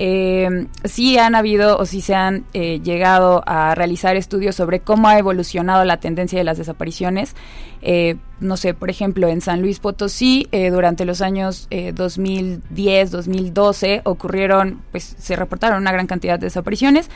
Eh, 0.00 0.68
sí 0.84 1.18
han 1.18 1.34
habido 1.34 1.76
o 1.76 1.84
sí 1.84 2.00
se 2.00 2.14
han 2.14 2.44
eh, 2.54 2.80
llegado 2.80 3.42
a 3.46 3.74
realizar 3.74 4.14
estudios 4.14 4.54
sobre 4.54 4.78
cómo 4.78 5.08
ha 5.08 5.18
evolucionado 5.18 5.84
la 5.84 5.98
tendencia 5.98 6.38
de 6.38 6.44
las 6.44 6.56
desapariciones. 6.56 7.34
Eh, 7.82 8.14
no 8.38 8.56
sé, 8.56 8.74
por 8.74 8.90
ejemplo, 8.90 9.26
en 9.26 9.40
San 9.40 9.60
Luis 9.60 9.80
Potosí, 9.80 10.46
durante 10.52 11.04
los 11.04 11.20
años 11.22 11.68
2010, 11.94 13.10
2012, 13.10 14.02
ocurrieron, 14.04 14.80
pues 14.92 15.16
se 15.18 15.34
reportaron 15.34 15.78
una 15.82 15.90
gran 15.90 16.06
cantidad 16.06 16.38
de 16.38 16.46
desapariciones. 16.46 17.10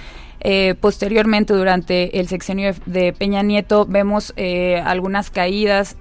posteriormente, 0.80 1.54
durante 1.54 2.18
el 2.18 2.26
sexenio 2.26 2.74
de 2.86 3.12
Peña 3.12 3.44
Nieto, 3.44 3.86
vemos 3.86 4.34
algunas 4.84 5.30
caídas 5.30 5.96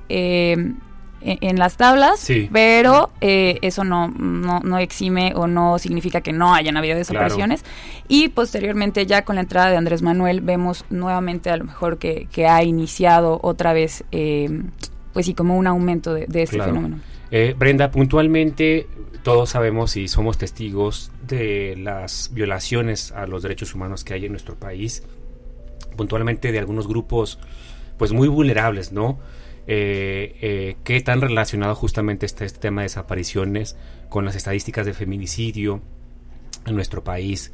en, 1.24 1.60
las 1.60 1.78
tablas, 1.78 2.28
pero 2.52 3.12
eh, 3.22 3.60
eso 3.62 3.84
no, 3.84 4.08
no, 4.10 4.78
exime 4.80 5.34
o 5.36 5.48
no 5.48 5.78
significa 5.80 6.22
que 6.22 6.34
no 6.34 6.54
hayan 6.54 6.78
habido 6.78 6.98
desapariciones. 6.98 7.64
Y 8.08 8.30
posteriormente, 8.30 9.06
ya 9.06 9.24
con 9.24 9.36
la 9.36 9.42
entrada 9.42 9.70
de 9.70 9.78
Andrés 9.78 10.02
Manuel, 10.02 10.42
vemos 10.42 10.86
nuevamente 10.90 11.50
a 11.50 11.58
lo 11.58 11.66
mejor 11.66 11.98
que, 11.98 12.28
que 12.32 12.48
ha 12.48 12.64
iniciado 12.64 13.40
otra 13.44 13.74
vez, 13.74 14.04
eh, 14.12 14.62
pues 15.14 15.26
sí, 15.26 15.34
como 15.34 15.58
un 15.58 15.68
aumento 15.68 16.14
de, 16.14 16.26
este 16.26 16.60
fenómeno. 16.60 17.00
Eh, 17.30 17.56
Brenda, 17.58 17.92
puntualmente 17.92 18.88
todos 19.24 19.52
sabemos 19.52 19.96
y 19.98 20.08
somos 20.08 20.38
testigos 20.38 21.12
de 21.28 21.76
las 21.78 22.32
violaciones 22.34 23.12
a 23.12 23.28
los 23.28 23.44
derechos 23.44 23.74
humanos 23.76 24.04
que 24.04 24.14
hay 24.14 24.26
en 24.26 24.32
nuestro 24.32 24.56
país, 24.56 25.04
puntualmente 25.96 26.52
de 26.52 26.60
algunos 26.60 26.88
grupos 26.88 27.40
pues 27.98 28.12
muy 28.12 28.28
vulnerables, 28.28 28.92
¿no? 28.92 29.20
Eh, 29.68 30.36
eh, 30.42 30.76
¿Qué 30.84 31.02
tan 31.02 31.22
relacionado 31.22 31.76
justamente 31.76 32.26
está 32.26 32.46
este 32.46 32.60
tema 32.60 32.82
de 32.82 32.86
desapariciones 32.86 33.76
con 34.10 34.26
las 34.26 34.36
estadísticas 34.36 34.86
de 34.86 34.94
feminicidio 34.94 35.82
en 36.66 36.76
nuestro 36.76 37.04
país? 37.04 37.52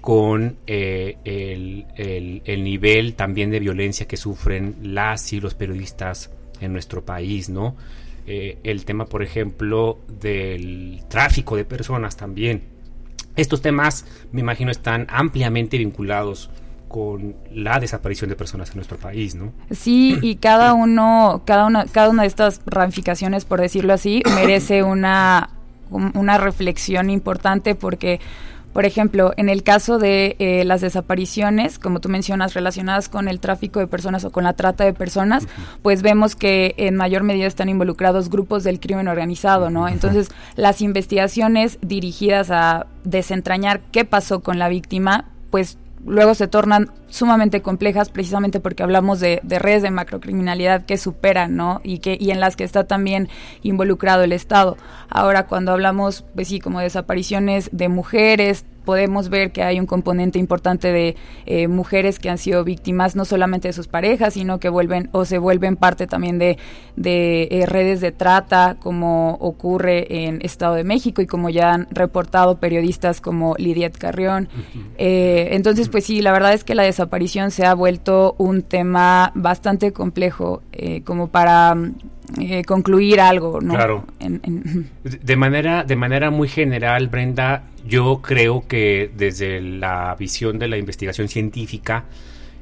con 0.00 0.56
eh, 0.68 1.16
el, 1.24 1.84
el, 2.44 2.64
nivel 2.64 3.14
también 3.14 3.50
de 3.50 3.58
violencia 3.58 4.06
que 4.06 4.16
sufren 4.16 4.76
las 4.80 5.32
y 5.32 5.40
los 5.40 5.54
periodistas 5.54 6.30
en 6.60 6.72
nuestro 6.72 7.04
país, 7.04 7.50
¿no? 7.50 7.74
El 8.24 8.84
tema, 8.84 9.06
por 9.06 9.24
ejemplo, 9.24 9.98
del 10.06 11.02
tráfico 11.08 11.56
de 11.56 11.64
personas 11.64 12.16
también. 12.16 12.62
Estos 13.34 13.60
temas, 13.60 14.06
me 14.30 14.40
imagino, 14.40 14.70
están 14.70 15.08
ampliamente 15.10 15.78
vinculados 15.78 16.48
con 16.88 17.36
la 17.52 17.78
desaparición 17.78 18.30
de 18.30 18.36
personas 18.36 18.70
en 18.70 18.76
nuestro 18.76 18.96
país, 18.96 19.34
¿no? 19.34 19.52
Sí, 19.70 20.18
y 20.22 20.36
cada 20.36 20.72
uno, 20.72 21.42
cada 21.44 21.66
una, 21.66 21.84
cada 21.86 22.10
una 22.10 22.22
de 22.22 22.28
estas 22.28 22.62
ramificaciones, 22.66 23.44
por 23.44 23.60
decirlo 23.60 23.92
así, 23.92 24.22
merece 24.34 24.82
una, 24.82 25.50
una 25.90 26.38
reflexión 26.38 27.10
importante 27.10 27.74
porque 27.74 28.20
por 28.72 28.86
ejemplo, 28.86 29.32
en 29.36 29.48
el 29.48 29.62
caso 29.62 29.98
de 29.98 30.36
eh, 30.38 30.64
las 30.64 30.82
desapariciones, 30.82 31.78
como 31.78 32.00
tú 32.00 32.08
mencionas, 32.08 32.54
relacionadas 32.54 33.08
con 33.08 33.26
el 33.26 33.40
tráfico 33.40 33.80
de 33.80 33.86
personas 33.86 34.24
o 34.24 34.30
con 34.30 34.44
la 34.44 34.52
trata 34.52 34.84
de 34.84 34.92
personas, 34.92 35.48
pues 35.82 36.02
vemos 36.02 36.36
que 36.36 36.74
en 36.76 36.94
mayor 36.94 37.24
medida 37.24 37.46
están 37.46 37.68
involucrados 37.68 38.30
grupos 38.30 38.64
del 38.64 38.78
crimen 38.78 39.08
organizado, 39.08 39.70
¿no? 39.70 39.88
Entonces, 39.88 40.28
las 40.54 40.80
investigaciones 40.80 41.78
dirigidas 41.80 42.50
a 42.50 42.86
desentrañar 43.04 43.80
qué 43.90 44.04
pasó 44.04 44.40
con 44.40 44.58
la 44.58 44.68
víctima, 44.68 45.24
pues 45.50 45.78
luego 46.04 46.34
se 46.34 46.48
tornan 46.48 46.90
sumamente 47.08 47.62
complejas 47.62 48.10
precisamente 48.10 48.60
porque 48.60 48.82
hablamos 48.82 49.20
de, 49.20 49.40
redes 49.44 49.82
de 49.82 49.90
macrocriminalidad 49.90 50.84
que 50.84 50.98
superan, 50.98 51.56
¿no? 51.56 51.80
Y 51.82 51.98
que 51.98 52.16
y 52.18 52.30
en 52.30 52.40
las 52.40 52.56
que 52.56 52.64
está 52.64 52.84
también 52.84 53.28
involucrado 53.62 54.22
el 54.22 54.32
Estado. 54.32 54.76
Ahora 55.08 55.46
cuando 55.46 55.72
hablamos, 55.72 56.24
pues 56.34 56.48
sí, 56.48 56.60
como 56.60 56.80
desapariciones 56.80 57.70
de 57.72 57.88
mujeres, 57.88 58.64
podemos 58.88 59.28
ver 59.28 59.52
que 59.52 59.62
hay 59.62 59.78
un 59.78 59.84
componente 59.84 60.38
importante 60.38 60.90
de 60.90 61.14
eh, 61.44 61.68
mujeres 61.68 62.18
que 62.18 62.30
han 62.30 62.38
sido 62.38 62.64
víctimas 62.64 63.16
no 63.16 63.26
solamente 63.26 63.68
de 63.68 63.74
sus 63.74 63.86
parejas, 63.86 64.32
sino 64.32 64.60
que 64.60 64.70
vuelven 64.70 65.10
o 65.12 65.26
se 65.26 65.36
vuelven 65.36 65.76
parte 65.76 66.06
también 66.06 66.38
de, 66.38 66.56
de 66.96 67.48
eh, 67.50 67.66
redes 67.66 68.00
de 68.00 68.12
trata, 68.12 68.78
como 68.80 69.34
ocurre 69.40 70.24
en 70.24 70.40
Estado 70.40 70.74
de 70.74 70.84
México 70.84 71.20
y 71.20 71.26
como 71.26 71.50
ya 71.50 71.74
han 71.74 71.86
reportado 71.90 72.60
periodistas 72.60 73.20
como 73.20 73.56
Lidiet 73.58 73.98
Carrión. 73.98 74.48
Eh, 74.96 75.48
entonces, 75.50 75.90
pues 75.90 76.04
sí, 76.04 76.22
la 76.22 76.32
verdad 76.32 76.54
es 76.54 76.64
que 76.64 76.74
la 76.74 76.84
desaparición 76.84 77.50
se 77.50 77.66
ha 77.66 77.74
vuelto 77.74 78.36
un 78.38 78.62
tema 78.62 79.32
bastante 79.34 79.92
complejo 79.92 80.62
como 81.04 81.28
para 81.28 81.76
concluir 82.66 83.20
algo, 83.20 83.60
¿no? 83.60 83.74
Claro. 83.74 84.04
De 85.02 85.36
manera, 85.36 85.84
de 85.84 85.96
manera 85.96 86.30
muy 86.30 86.48
general, 86.48 87.08
Brenda, 87.08 87.64
yo 87.86 88.20
creo 88.22 88.66
que 88.66 89.10
desde 89.16 89.60
la 89.60 90.14
visión 90.18 90.58
de 90.58 90.68
la 90.68 90.76
investigación 90.76 91.28
científica 91.28 92.04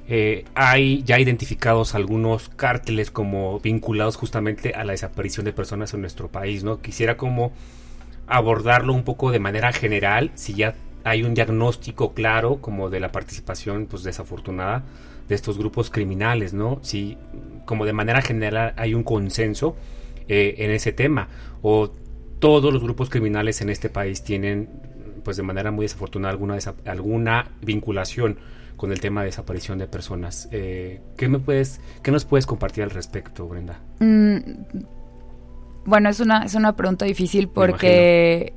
eh, 0.09 0.44
hay 0.55 1.02
ya 1.02 1.18
identificados 1.18 1.96
algunos 1.96 2.48
cárteles 2.50 3.11
como 3.11 3.59
vinculados 3.59 4.16
justamente 4.16 4.72
a 4.74 4.85
la 4.85 4.92
desaparición 4.92 5.44
de 5.44 5.52
personas 5.52 5.92
en 5.94 6.00
nuestro 6.00 6.29
país, 6.29 6.62
¿no? 6.62 6.81
Quisiera 6.81 7.16
como 7.16 7.52
abordarlo 8.29 8.92
un 8.92 9.02
poco 9.02 9.33
de 9.33 9.40
manera 9.40 9.72
general, 9.72 10.31
si 10.35 10.55
ya 10.55 10.74
hay 11.07 11.23
un 11.23 11.35
diagnóstico 11.35 12.14
claro 12.14 12.57
como 12.61 12.90
de 12.90 12.99
la 12.99 13.12
participación 13.12 13.87
pues 13.87 14.03
desafortunada 14.03 14.83
de 15.29 15.35
estos 15.37 15.57
grupos 15.57 15.88
criminales, 15.88 16.53
¿no? 16.53 16.81
Si 16.83 17.16
como 17.64 17.85
de 17.85 17.92
manera 17.92 18.23
general 18.23 18.75
hay 18.77 18.92
un 18.92 19.05
consenso 19.05 19.77
eh, 20.27 20.57
en 20.59 20.73
ese 20.73 20.92
tema 20.92 21.29
o 21.62 21.92
todos 22.40 22.73
los 22.73 22.83
grupos 22.83 23.09
criminales 23.09 23.61
en 23.61 23.71
este 23.71 23.88
país 23.88 24.25
tienen 24.25 24.69
pues 25.23 25.37
de 25.37 25.45
manera 25.45 25.71
muy 25.71 25.85
desafortunada 25.85 26.33
alguna, 26.33 26.59
alguna 26.85 27.51
vinculación 27.62 28.38
con 28.77 28.90
el 28.90 29.01
tema 29.01 29.21
de 29.21 29.27
desaparición 29.27 29.79
de 29.79 29.87
personas. 29.87 30.49
Eh, 30.51 31.01
¿qué, 31.16 31.29
me 31.29 31.38
puedes, 31.38 31.81
¿Qué 32.03 32.11
nos 32.11 32.25
puedes 32.25 32.47
compartir 32.47 32.83
al 32.83 32.90
respecto, 32.90 33.47
Brenda? 33.47 33.81
Mm, 34.01 34.38
bueno, 35.85 36.09
es 36.09 36.19
una, 36.19 36.45
es 36.45 36.55
una 36.55 36.75
pregunta 36.75 37.05
difícil 37.05 37.49
porque, 37.49 38.53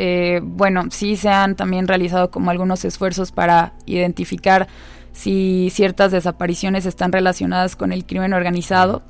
eh, 0.00 0.40
bueno, 0.44 0.84
sí 0.90 1.16
se 1.16 1.28
han 1.28 1.56
también 1.56 1.88
realizado 1.88 2.30
como 2.30 2.52
algunos 2.52 2.84
esfuerzos 2.84 3.32
para 3.32 3.72
identificar 3.84 4.68
si 5.12 5.70
ciertas 5.72 6.12
desapariciones 6.12 6.86
están 6.86 7.10
relacionadas 7.10 7.74
con 7.74 7.92
el 7.92 8.06
crimen 8.06 8.32
organizado 8.32 9.02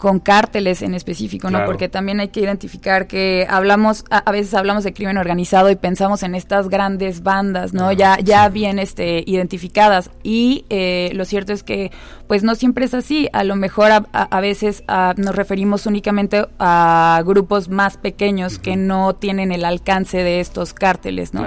con 0.00 0.18
cárteles 0.18 0.80
en 0.80 0.94
específico, 0.94 1.50
¿no? 1.50 1.66
Porque 1.66 1.90
también 1.90 2.20
hay 2.20 2.28
que 2.28 2.40
identificar 2.40 3.06
que 3.06 3.46
hablamos, 3.50 4.06
a, 4.08 4.32
veces 4.32 4.54
hablamos 4.54 4.82
de 4.82 4.94
crimen 4.94 5.18
organizado 5.18 5.70
y 5.70 5.76
pensamos 5.76 6.22
en 6.22 6.34
estas 6.34 6.70
grandes 6.70 7.22
bandas, 7.22 7.74
¿no? 7.74 7.92
ya, 7.92 8.18
ya 8.18 8.48
bien 8.48 8.78
este, 8.78 9.22
identificadas. 9.26 10.10
Y 10.22 10.64
eh, 10.70 11.10
lo 11.12 11.26
cierto 11.26 11.52
es 11.52 11.62
que, 11.62 11.92
pues 12.28 12.42
no 12.42 12.54
siempre 12.54 12.86
es 12.86 12.94
así. 12.94 13.28
A 13.34 13.44
lo 13.44 13.56
mejor 13.56 13.90
a, 13.90 14.40
veces 14.40 14.84
nos 15.16 15.36
referimos 15.36 15.84
únicamente 15.84 16.46
a 16.58 17.22
grupos 17.26 17.68
más 17.68 17.98
pequeños 17.98 18.58
que 18.58 18.76
no 18.76 19.14
tienen 19.14 19.52
el 19.52 19.66
alcance 19.66 20.16
de 20.24 20.40
estos 20.40 20.72
cárteles, 20.72 21.34
¿no? 21.34 21.44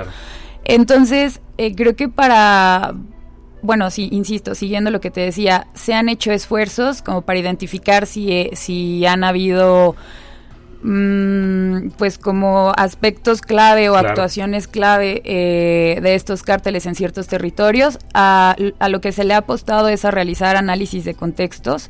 Entonces, 0.64 1.42
eh, 1.58 1.74
creo 1.74 1.96
que 1.96 2.08
para, 2.08 2.94
bueno, 3.64 3.90
sí, 3.90 4.10
insisto, 4.12 4.56
siguiendo 4.56 4.92
lo 4.92 5.00
que 5.00 5.10
te 5.10 5.22
decía, 5.22 5.68
se 5.74 5.94
han 5.94 6.10
hecho 6.10 6.34
esfuerzos 6.34 7.02
como 7.02 7.22
para 7.22 7.40
identificar 7.40 8.06
si, 8.06 8.30
eh, 8.32 8.50
si 8.56 9.06
han 9.06 9.24
habido 9.24 9.96
mm, 10.84 11.92
pues 11.98 12.18
como 12.18 12.74
aspectos 12.76 13.40
clave 13.40 13.90
o 13.90 13.96
actuaciones 13.96 14.68
clave 14.68 15.22
eh, 15.24 16.00
de 16.02 16.14
estos 16.14 16.44
cárteles 16.44 16.86
en 16.86 16.96
ciertos 16.96 17.28
territorios. 17.28 18.00
A, 18.14 18.58
a, 18.80 18.90
lo 18.90 19.00
que 19.00 19.14
se 19.14 19.24
le 19.24 19.34
ha 19.34 19.38
apostado 19.38 19.88
es 19.88 20.04
a 20.04 20.12
realizar 20.12 20.58
análisis 20.58 21.06
de 21.06 21.14
contextos, 21.14 21.90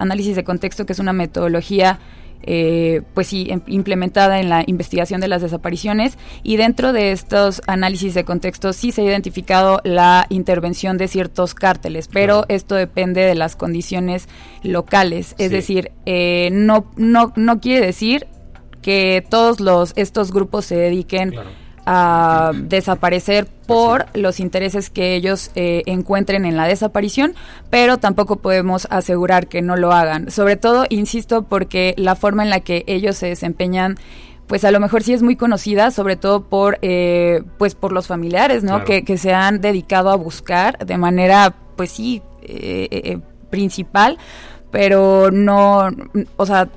análisis 0.00 0.34
de 0.34 0.42
contexto 0.42 0.86
que 0.86 0.92
es 0.92 0.98
una 0.98 1.12
metodología 1.12 2.00
eh, 2.42 3.02
pues 3.14 3.28
sí, 3.28 3.46
em, 3.50 3.60
implementada 3.66 4.40
en 4.40 4.48
la 4.48 4.64
investigación 4.66 5.20
de 5.20 5.28
las 5.28 5.42
desapariciones. 5.42 6.18
Y 6.42 6.56
dentro 6.56 6.92
de 6.92 7.12
estos 7.12 7.62
análisis 7.66 8.14
de 8.14 8.24
contexto 8.24 8.72
sí 8.72 8.92
se 8.92 9.02
ha 9.02 9.04
identificado 9.04 9.80
la 9.84 10.26
intervención 10.28 10.98
de 10.98 11.08
ciertos 11.08 11.54
cárteles, 11.54 12.08
pero 12.08 12.44
esto 12.48 12.74
depende 12.74 13.22
de 13.22 13.34
las 13.34 13.56
condiciones 13.56 14.28
locales, 14.62 15.34
es 15.38 15.50
decir, 15.50 15.92
eh, 16.06 16.50
no, 16.52 16.86
no, 16.96 17.32
no 17.36 17.60
quiere 17.60 17.86
decir 17.86 18.26
que 18.80 19.24
todos 19.28 19.60
los, 19.60 19.92
estos 19.96 20.32
grupos 20.32 20.66
se 20.66 20.76
dediquen 20.76 21.34
a 21.86 22.52
desaparecer 22.54 23.46
por 23.66 24.06
los 24.14 24.40
intereses 24.40 24.90
que 24.90 25.14
ellos 25.14 25.50
eh, 25.54 25.82
encuentren 25.86 26.44
en 26.44 26.56
la 26.56 26.66
desaparición, 26.66 27.34
pero 27.70 27.98
tampoco 27.98 28.36
podemos 28.36 28.86
asegurar 28.90 29.48
que 29.48 29.62
no 29.62 29.76
lo 29.76 29.92
hagan. 29.92 30.30
Sobre 30.30 30.56
todo, 30.56 30.84
insisto, 30.90 31.42
porque 31.42 31.94
la 31.96 32.14
forma 32.14 32.42
en 32.42 32.50
la 32.50 32.60
que 32.60 32.84
ellos 32.86 33.16
se 33.16 33.26
desempeñan 33.26 33.96
pues 34.46 34.64
a 34.64 34.70
lo 34.70 34.80
mejor 34.80 35.02
sí 35.02 35.14
es 35.14 35.22
muy 35.22 35.36
conocida, 35.36 35.90
sobre 35.90 36.16
todo 36.16 36.42
por, 36.42 36.78
eh, 36.82 37.42
pues 37.56 37.74
por 37.74 37.90
los 37.90 38.06
familiares, 38.06 38.62
¿no? 38.62 38.84
Que, 38.84 39.02
que, 39.02 39.16
se 39.16 39.32
han 39.32 39.62
dedicado 39.62 40.10
a 40.10 40.16
buscar 40.16 40.76
de 40.84 40.98
manera, 40.98 41.54
pues 41.74 41.92
sí, 41.92 42.20
eh, 42.42 43.18
principal, 43.48 44.18
pero 44.70 45.30
no, 45.30 45.88
o 46.36 46.44
sea, 46.44 46.68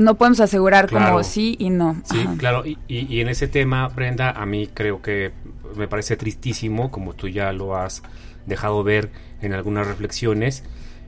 no 0.00 0.14
podemos 0.16 0.40
asegurar 0.40 0.90
como 0.90 1.22
sí 1.22 1.56
y 1.58 1.70
no. 1.70 2.00
Sí, 2.04 2.24
claro. 2.38 2.64
Y, 2.66 2.78
y, 2.88 3.20
en 3.20 3.28
ese 3.28 3.48
tema, 3.48 3.88
Brenda, 3.88 4.30
a 4.30 4.46
mí 4.46 4.68
creo 4.72 5.02
que 5.02 5.32
me 5.76 5.88
parece 5.88 6.16
tristísimo, 6.16 6.90
como 6.90 7.14
tú 7.14 7.28
ya 7.28 7.52
lo 7.52 7.76
has 7.76 8.02
dejado 8.46 8.82
ver 8.82 9.10
en 9.40 9.52
algunas 9.52 9.86
reflexiones, 9.86 10.64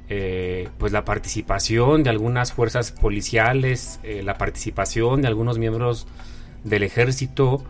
eh, 0.09 0.68
pues 0.79 0.92
la 0.92 1.05
participación 1.05 2.03
de 2.03 2.11
algunas 2.11 2.53
fuerzas 2.53 2.92
policiales, 2.92 4.00
eh, 4.03 4.22
la 4.22 4.35
participación 4.35 5.22
de 5.22 5.29
algunos 5.29 5.59
miembros 5.59 6.07
del 6.64 6.83
ejército, 6.83 7.64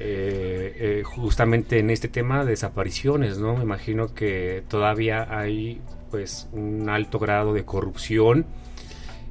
eh, 0.00 1.02
justamente 1.04 1.78
en 1.78 1.90
este 1.90 2.08
tema 2.08 2.44
de 2.44 2.50
desapariciones, 2.50 3.38
¿no? 3.38 3.56
Me 3.56 3.62
imagino 3.62 4.12
que 4.12 4.64
todavía 4.68 5.26
hay 5.30 5.80
pues 6.10 6.48
un 6.52 6.88
alto 6.88 7.18
grado 7.18 7.54
de 7.54 7.64
corrupción 7.64 8.44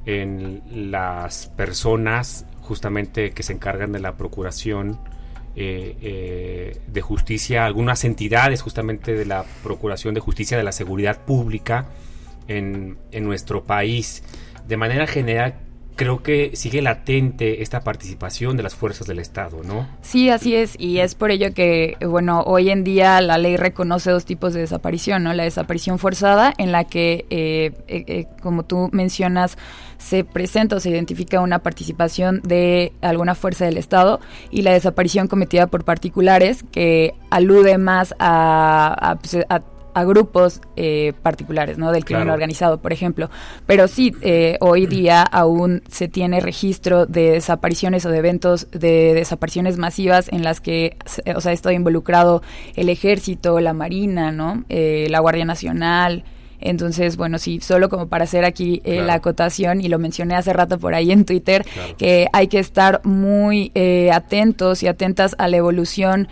en 0.06 0.90
las 0.90 1.48
personas 1.56 2.46
justamente 2.60 3.30
que 3.32 3.42
se 3.42 3.52
encargan 3.52 3.92
de 3.92 4.00
la 4.00 4.16
procuración 4.16 4.98
eh, 5.56 5.96
eh, 6.02 6.80
de 6.86 7.00
justicia, 7.00 7.64
algunas 7.64 8.04
entidades 8.04 8.62
justamente 8.62 9.14
de 9.14 9.24
la 9.24 9.44
procuración 9.62 10.14
de 10.14 10.20
justicia 10.20 10.56
de 10.56 10.64
la 10.64 10.72
seguridad 10.72 11.24
pública 11.24 11.86
en, 12.48 12.98
en 13.12 13.24
nuestro 13.24 13.64
país. 13.64 14.22
De 14.66 14.76
manera 14.76 15.06
general, 15.06 15.54
creo 15.96 16.22
que 16.22 16.50
sigue 16.54 16.82
latente 16.82 17.62
esta 17.62 17.80
participación 17.80 18.56
de 18.56 18.62
las 18.62 18.74
fuerzas 18.74 19.06
del 19.06 19.18
Estado, 19.18 19.62
¿no? 19.62 19.88
Sí, 20.02 20.30
así 20.30 20.54
es, 20.54 20.74
y 20.78 20.98
es 20.98 21.14
por 21.14 21.30
ello 21.30 21.54
que, 21.54 21.96
bueno, 22.06 22.42
hoy 22.42 22.70
en 22.70 22.84
día 22.84 23.20
la 23.20 23.38
ley 23.38 23.56
reconoce 23.56 24.10
dos 24.10 24.24
tipos 24.24 24.54
de 24.54 24.60
desaparición, 24.60 25.22
¿no? 25.22 25.32
La 25.32 25.44
desaparición 25.44 25.98
forzada, 25.98 26.52
en 26.58 26.72
la 26.72 26.84
que, 26.84 27.26
eh, 27.30 27.72
eh, 27.88 28.04
eh, 28.06 28.26
como 28.42 28.64
tú 28.64 28.88
mencionas, 28.92 29.56
se 29.98 30.24
presenta 30.24 30.76
o 30.76 30.80
se 30.80 30.90
identifica 30.90 31.40
una 31.40 31.60
participación 31.60 32.40
de 32.42 32.92
alguna 33.00 33.34
fuerza 33.34 33.64
del 33.64 33.76
Estado, 33.76 34.20
y 34.50 34.62
la 34.62 34.72
desaparición 34.72 35.28
cometida 35.28 35.66
por 35.66 35.84
particulares, 35.84 36.64
que 36.72 37.14
alude 37.30 37.78
más 37.78 38.14
a, 38.18 39.10
a 39.10 39.16
pues, 39.16 39.36
a 39.94 40.04
grupos 40.04 40.60
eh, 40.76 41.12
particulares, 41.22 41.78
¿no? 41.78 41.92
Del 41.92 42.04
crimen 42.04 42.28
organizado, 42.28 42.78
por 42.78 42.92
ejemplo. 42.92 43.30
Pero 43.64 43.86
sí, 43.88 44.12
eh, 44.20 44.58
hoy 44.60 44.86
día 44.86 45.22
aún 45.22 45.82
se 45.88 46.08
tiene 46.08 46.40
registro 46.40 47.06
de 47.06 47.30
desapariciones 47.30 48.04
o 48.04 48.10
de 48.10 48.18
eventos 48.18 48.68
de 48.72 49.14
desapariciones 49.14 49.78
masivas 49.78 50.28
en 50.32 50.42
las 50.42 50.60
que, 50.60 50.96
o 51.34 51.40
sea, 51.40 51.52
ha 51.52 51.54
estado 51.54 51.74
involucrado 51.74 52.42
el 52.74 52.88
ejército, 52.88 53.60
la 53.60 53.72
marina, 53.72 54.32
¿no? 54.32 54.64
Eh, 54.68 55.06
la 55.10 55.20
Guardia 55.20 55.44
Nacional. 55.44 56.24
Entonces, 56.60 57.16
bueno, 57.16 57.38
sí, 57.38 57.60
solo 57.60 57.88
como 57.88 58.08
para 58.08 58.24
hacer 58.24 58.44
aquí 58.44 58.80
la 58.86 59.14
acotación, 59.14 59.82
y 59.82 59.88
lo 59.88 59.98
mencioné 59.98 60.34
hace 60.34 60.52
rato 60.54 60.78
por 60.78 60.94
ahí 60.94 61.12
en 61.12 61.26
Twitter, 61.26 61.66
que 61.98 62.28
hay 62.32 62.46
que 62.46 62.58
estar 62.58 63.04
muy 63.04 63.70
atentos 64.10 64.82
y 64.82 64.86
atentas 64.86 65.34
a 65.36 65.46
la 65.48 65.58
evolución 65.58 66.26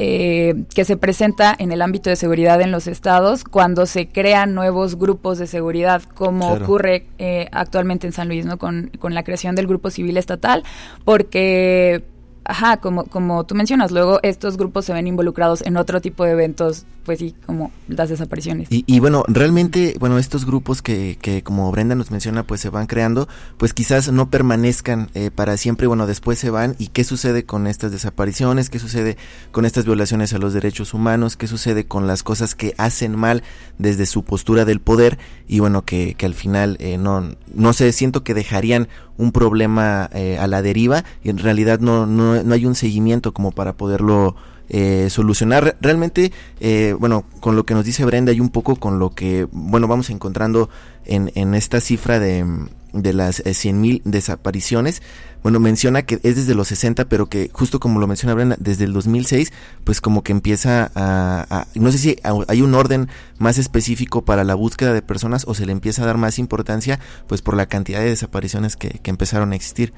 eh, 0.00 0.54
que 0.74 0.84
se 0.84 0.96
presenta 0.96 1.54
en 1.58 1.72
el 1.72 1.82
ámbito 1.82 2.08
de 2.08 2.14
seguridad 2.14 2.60
en 2.60 2.70
los 2.70 2.86
estados 2.86 3.42
cuando 3.42 3.84
se 3.84 4.06
crean 4.08 4.54
nuevos 4.54 4.96
grupos 4.96 5.38
de 5.38 5.48
seguridad, 5.48 6.02
como 6.14 6.52
ocurre 6.52 7.06
eh, 7.18 7.48
actualmente 7.50 8.06
en 8.06 8.12
San 8.12 8.28
Luis, 8.28 8.46
¿no? 8.46 8.58
Con, 8.58 8.92
con 9.00 9.12
la 9.12 9.24
creación 9.24 9.56
del 9.56 9.66
Grupo 9.66 9.90
Civil 9.90 10.16
Estatal, 10.16 10.62
porque 11.04 12.04
ajá, 12.44 12.78
como, 12.78 13.04
como 13.04 13.44
tú 13.44 13.54
mencionas, 13.54 13.90
luego 13.90 14.20
estos 14.22 14.56
grupos 14.56 14.84
se 14.84 14.92
ven 14.92 15.06
involucrados 15.06 15.62
en 15.62 15.76
otro 15.76 16.00
tipo 16.00 16.24
de 16.24 16.30
eventos, 16.30 16.86
pues 17.08 17.20
sí, 17.20 17.34
como 17.46 17.72
las 17.88 18.10
desapariciones. 18.10 18.68
Y, 18.70 19.00
bueno, 19.00 19.24
realmente, 19.28 19.96
bueno, 19.98 20.18
estos 20.18 20.44
grupos 20.44 20.82
que, 20.82 21.16
que 21.22 21.42
como 21.42 21.72
Brenda 21.72 21.94
nos 21.94 22.10
menciona, 22.10 22.42
pues 22.42 22.60
se 22.60 22.68
van 22.68 22.86
creando, 22.86 23.28
pues 23.56 23.72
quizás 23.72 24.12
no 24.12 24.28
permanezcan 24.28 25.08
eh, 25.14 25.30
para 25.34 25.56
siempre, 25.56 25.86
bueno, 25.86 26.06
después 26.06 26.38
se 26.38 26.50
van. 26.50 26.76
¿Y 26.78 26.88
qué 26.88 27.04
sucede 27.04 27.46
con 27.46 27.66
estas 27.66 27.92
desapariciones? 27.92 28.68
¿Qué 28.68 28.78
sucede 28.78 29.16
con 29.52 29.64
estas 29.64 29.86
violaciones 29.86 30.34
a 30.34 30.38
los 30.38 30.52
derechos 30.52 30.92
humanos? 30.92 31.38
¿Qué 31.38 31.46
sucede 31.46 31.86
con 31.86 32.06
las 32.06 32.22
cosas 32.22 32.54
que 32.54 32.74
hacen 32.76 33.16
mal 33.16 33.42
desde 33.78 34.04
su 34.04 34.22
postura 34.22 34.66
del 34.66 34.80
poder? 34.80 35.18
Y 35.46 35.60
bueno, 35.60 35.86
que, 35.86 36.12
que 36.12 36.26
al 36.26 36.34
final, 36.34 36.76
eh, 36.78 36.98
no, 36.98 37.36
no 37.54 37.72
sé, 37.72 37.90
siento 37.92 38.22
que 38.22 38.34
dejarían 38.34 38.86
un 39.16 39.32
problema 39.32 40.10
eh, 40.12 40.36
a 40.38 40.46
la 40.46 40.60
deriva 40.60 41.04
y 41.24 41.30
en 41.30 41.38
realidad 41.38 41.80
no, 41.80 42.04
no, 42.04 42.42
no 42.42 42.54
hay 42.54 42.66
un 42.66 42.74
seguimiento 42.74 43.32
como 43.32 43.50
para 43.50 43.78
poderlo 43.78 44.36
eh, 44.68 45.08
solucionar. 45.10 45.76
Realmente, 45.80 46.32
eh, 46.60 46.94
bueno, 46.98 47.24
con 47.40 47.56
lo 47.56 47.64
que 47.64 47.74
nos 47.74 47.84
dice 47.84 48.04
Brenda 48.04 48.32
y 48.32 48.40
un 48.40 48.50
poco 48.50 48.76
con 48.76 48.98
lo 48.98 49.10
que, 49.10 49.48
bueno, 49.50 49.88
vamos 49.88 50.10
encontrando 50.10 50.68
en, 51.04 51.32
en 51.34 51.54
esta 51.54 51.80
cifra 51.80 52.18
de, 52.18 52.44
de 52.92 53.12
las 53.12 53.42
eh, 53.44 53.72
mil 53.72 54.02
desapariciones, 54.04 55.02
bueno, 55.42 55.60
menciona 55.60 56.02
que 56.02 56.16
es 56.22 56.36
desde 56.36 56.54
los 56.54 56.68
60, 56.68 57.08
pero 57.08 57.26
que 57.26 57.50
justo 57.52 57.78
como 57.80 58.00
lo 58.00 58.06
menciona 58.06 58.34
Brenda, 58.34 58.56
desde 58.58 58.84
el 58.84 58.92
2006, 58.92 59.52
pues 59.84 60.00
como 60.00 60.22
que 60.22 60.32
empieza 60.32 60.90
a, 60.94 61.66
no 61.74 61.92
sé 61.92 61.98
si 61.98 62.16
hay 62.22 62.62
un 62.62 62.74
orden 62.74 63.08
más 63.38 63.58
específico 63.58 64.24
para 64.24 64.44
la 64.44 64.54
búsqueda 64.54 64.92
de 64.92 65.02
personas 65.02 65.44
o 65.46 65.54
se 65.54 65.66
le 65.66 65.72
empieza 65.72 66.02
a 66.02 66.06
dar 66.06 66.18
más 66.18 66.38
importancia, 66.38 66.98
pues 67.26 67.42
por 67.42 67.56
la 67.56 67.66
cantidad 67.66 68.00
de 68.00 68.08
desapariciones 68.08 68.76
que, 68.76 68.88
que 68.88 69.10
empezaron 69.10 69.52
a 69.52 69.56
existir 69.56 69.92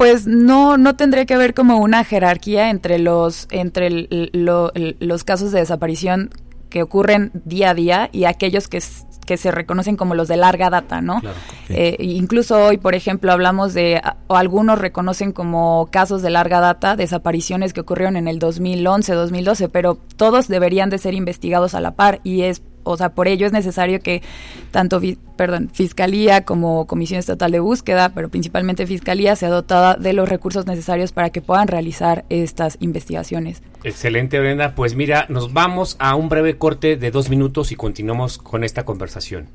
pues 0.00 0.26
no 0.26 0.78
no 0.78 0.96
tendría 0.96 1.26
que 1.26 1.34
haber 1.34 1.52
como 1.52 1.76
una 1.76 2.04
jerarquía 2.04 2.70
entre 2.70 2.98
los 2.98 3.46
entre 3.50 4.08
los 4.32 5.24
casos 5.24 5.52
de 5.52 5.60
desaparición 5.60 6.30
que 6.70 6.82
ocurren 6.82 7.32
día 7.44 7.70
a 7.70 7.74
día 7.74 8.08
y 8.10 8.24
aquellos 8.24 8.66
que 8.66 8.82
que 9.26 9.36
se 9.36 9.50
reconocen 9.50 9.96
como 9.96 10.14
los 10.14 10.26
de 10.26 10.38
larga 10.38 10.70
data, 10.70 11.02
¿no? 11.02 11.20
Eh, 11.68 11.96
incluso 12.00 12.64
hoy, 12.64 12.78
por 12.78 12.96
ejemplo, 12.96 13.30
hablamos 13.30 13.74
de, 13.74 14.02
o 14.26 14.34
algunos 14.34 14.80
reconocen 14.80 15.30
como 15.30 15.88
casos 15.92 16.20
de 16.22 16.30
larga 16.30 16.58
data, 16.58 16.96
desapariciones 16.96 17.72
que 17.72 17.80
ocurrieron 17.82 18.16
en 18.16 18.26
el 18.26 18.40
2011, 18.40 19.12
2012, 19.12 19.68
pero 19.68 19.98
todos 20.16 20.48
deberían 20.48 20.90
de 20.90 20.98
ser 20.98 21.14
investigados 21.14 21.74
a 21.74 21.80
la 21.80 21.94
par 21.94 22.20
y 22.24 22.42
es 22.42 22.60
o 22.84 22.96
sea, 22.96 23.10
por 23.10 23.28
ello 23.28 23.46
es 23.46 23.52
necesario 23.52 24.00
que 24.00 24.22
tanto, 24.70 25.00
perdón, 25.36 25.70
Fiscalía 25.72 26.44
como 26.44 26.86
Comisión 26.86 27.18
Estatal 27.18 27.52
de 27.52 27.60
Búsqueda, 27.60 28.12
pero 28.14 28.28
principalmente 28.28 28.86
Fiscalía, 28.86 29.36
sea 29.36 29.48
dotada 29.48 29.94
de 29.94 30.12
los 30.12 30.28
recursos 30.28 30.66
necesarios 30.66 31.12
para 31.12 31.30
que 31.30 31.40
puedan 31.40 31.68
realizar 31.68 32.24
estas 32.28 32.76
investigaciones. 32.80 33.62
Excelente, 33.84 34.38
Brenda. 34.38 34.74
Pues 34.74 34.94
mira, 34.94 35.26
nos 35.28 35.52
vamos 35.52 35.96
a 35.98 36.14
un 36.14 36.28
breve 36.28 36.56
corte 36.58 36.96
de 36.96 37.10
dos 37.10 37.30
minutos 37.30 37.72
y 37.72 37.76
continuamos 37.76 38.38
con 38.38 38.64
esta 38.64 38.84
conversación. 38.84 39.48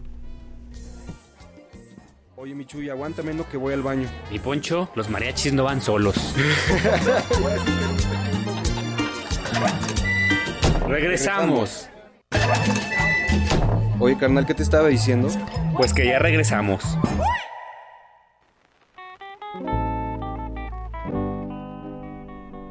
Oye, 2.36 2.54
Michuy, 2.54 2.90
aguántame 2.90 3.34
lo 3.34 3.50
que 3.50 3.58
voy 3.58 3.74
al 3.74 3.82
baño. 3.82 4.08
Y 4.30 4.38
Poncho, 4.38 4.90
los 4.94 5.10
mariachis 5.10 5.54
no 5.54 5.64
van 5.64 5.82
solos. 5.82 6.16
Regresamos. 10.88 11.90
Oye, 14.00 14.18
carnal, 14.18 14.46
¿qué 14.46 14.54
te 14.54 14.64
estaba 14.64 14.88
diciendo? 14.88 15.30
Pues 15.76 15.94
que 15.94 16.06
ya 16.06 16.20
regresamos. 16.20 16.98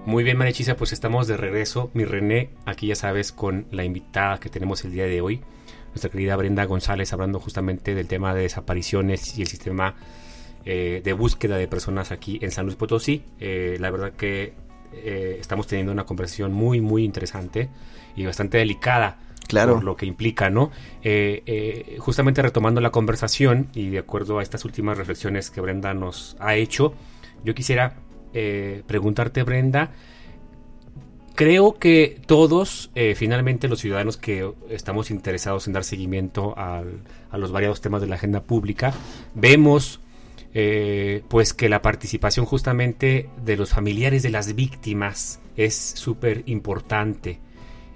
Muy 0.06 0.22
bien, 0.22 0.36
Marichisa, 0.36 0.76
pues 0.76 0.92
estamos 0.92 1.26
de 1.26 1.36
regreso. 1.36 1.90
Mi 1.94 2.04
René, 2.04 2.50
aquí 2.66 2.88
ya 2.88 2.94
sabes, 2.94 3.32
con 3.32 3.66
la 3.72 3.84
invitada 3.84 4.38
que 4.38 4.48
tenemos 4.48 4.84
el 4.84 4.92
día 4.92 5.06
de 5.06 5.20
hoy, 5.22 5.40
nuestra 5.88 6.10
querida 6.10 6.36
Brenda 6.36 6.64
González, 6.66 7.12
hablando 7.12 7.40
justamente 7.40 7.94
del 7.94 8.06
tema 8.06 8.34
de 8.34 8.42
desapariciones 8.42 9.36
y 9.38 9.42
el 9.42 9.48
sistema 9.48 9.96
eh, 10.64 11.00
de 11.02 11.12
búsqueda 11.14 11.56
de 11.56 11.66
personas 11.68 12.12
aquí 12.12 12.38
en 12.42 12.50
San 12.50 12.66
Luis 12.66 12.76
Potosí. 12.76 13.24
Eh, 13.40 13.76
la 13.80 13.90
verdad 13.90 14.12
que 14.12 14.52
eh, 14.92 15.38
estamos 15.40 15.66
teniendo 15.66 15.90
una 15.90 16.04
conversación 16.04 16.52
muy, 16.52 16.80
muy 16.80 17.02
interesante 17.02 17.70
y 18.14 18.24
bastante 18.24 18.58
delicada 18.58 19.18
claro. 19.46 19.74
por 19.74 19.84
lo 19.84 19.96
que 19.96 20.06
implica, 20.06 20.50
¿no? 20.50 20.70
Eh, 21.02 21.42
eh, 21.46 21.96
justamente 21.98 22.42
retomando 22.42 22.80
la 22.80 22.90
conversación 22.90 23.68
y 23.74 23.88
de 23.90 23.98
acuerdo 23.98 24.38
a 24.38 24.42
estas 24.42 24.64
últimas 24.64 24.98
reflexiones 24.98 25.50
que 25.50 25.60
Brenda 25.60 25.94
nos 25.94 26.36
ha 26.40 26.54
hecho, 26.54 26.94
yo 27.44 27.54
quisiera 27.54 27.94
eh, 28.32 28.82
preguntarte, 28.86 29.42
Brenda, 29.42 29.92
creo 31.34 31.78
que 31.78 32.20
todos, 32.26 32.90
finalmente 33.16 33.68
los 33.68 33.80
ciudadanos 33.80 34.16
que 34.16 34.52
estamos 34.70 35.10
interesados 35.10 35.66
en 35.66 35.72
dar 35.72 35.84
seguimiento 35.84 36.54
a 36.56 36.84
los 37.36 37.50
variados 37.50 37.80
temas 37.80 38.00
de 38.00 38.06
la 38.06 38.14
agenda 38.14 38.42
pública, 38.42 38.94
vemos 39.34 40.00
pues 41.28 41.52
que 41.52 41.68
la 41.68 41.82
participación 41.82 42.46
justamente 42.46 43.28
de 43.44 43.56
los 43.56 43.70
familiares 43.70 44.22
de 44.22 44.30
las 44.30 44.54
víctimas 44.54 45.40
es 45.56 45.74
súper 45.74 46.44
importante 46.46 47.40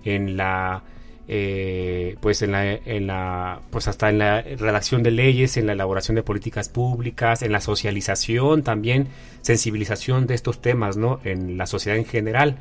en 0.05 0.37
la 0.37 0.83
eh, 1.31 2.17
pues 2.21 2.41
en 2.41 2.53
la, 2.53 2.73
en 2.73 3.07
la 3.07 3.61
pues 3.71 3.87
hasta 3.87 4.09
en 4.09 4.19
la 4.19 4.41
redacción 4.41 5.03
de 5.03 5.11
leyes 5.11 5.59
en 5.59 5.67
la 5.67 5.75
elaboración 5.75 6.15
de 6.15 6.23
políticas 6.23 6.71
públicas 6.71 7.43
en 7.43 7.53
la 7.53 7.61
socialización 7.61 8.63
también 8.63 9.09
sensibilización 9.43 10.27
de 10.27 10.35
estos 10.35 10.63
temas 10.63 10.97
no 10.97 11.21
en 11.25 11.59
la 11.59 11.67
sociedad 11.67 11.99
en 11.99 12.07
general. 12.07 12.57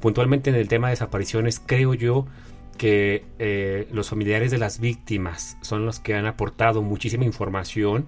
Puntualmente 0.00 0.50
en 0.50 0.56
el 0.56 0.68
tema 0.68 0.88
de 0.88 0.92
desapariciones 0.92 1.60
creo 1.64 1.94
yo 1.94 2.26
que 2.78 3.24
eh, 3.38 3.86
los 3.92 4.08
familiares 4.08 4.50
de 4.50 4.58
las 4.58 4.80
víctimas 4.80 5.56
son 5.60 5.84
los 5.84 6.00
que 6.00 6.14
han 6.14 6.26
aportado 6.26 6.82
muchísima 6.82 7.24
información 7.24 8.06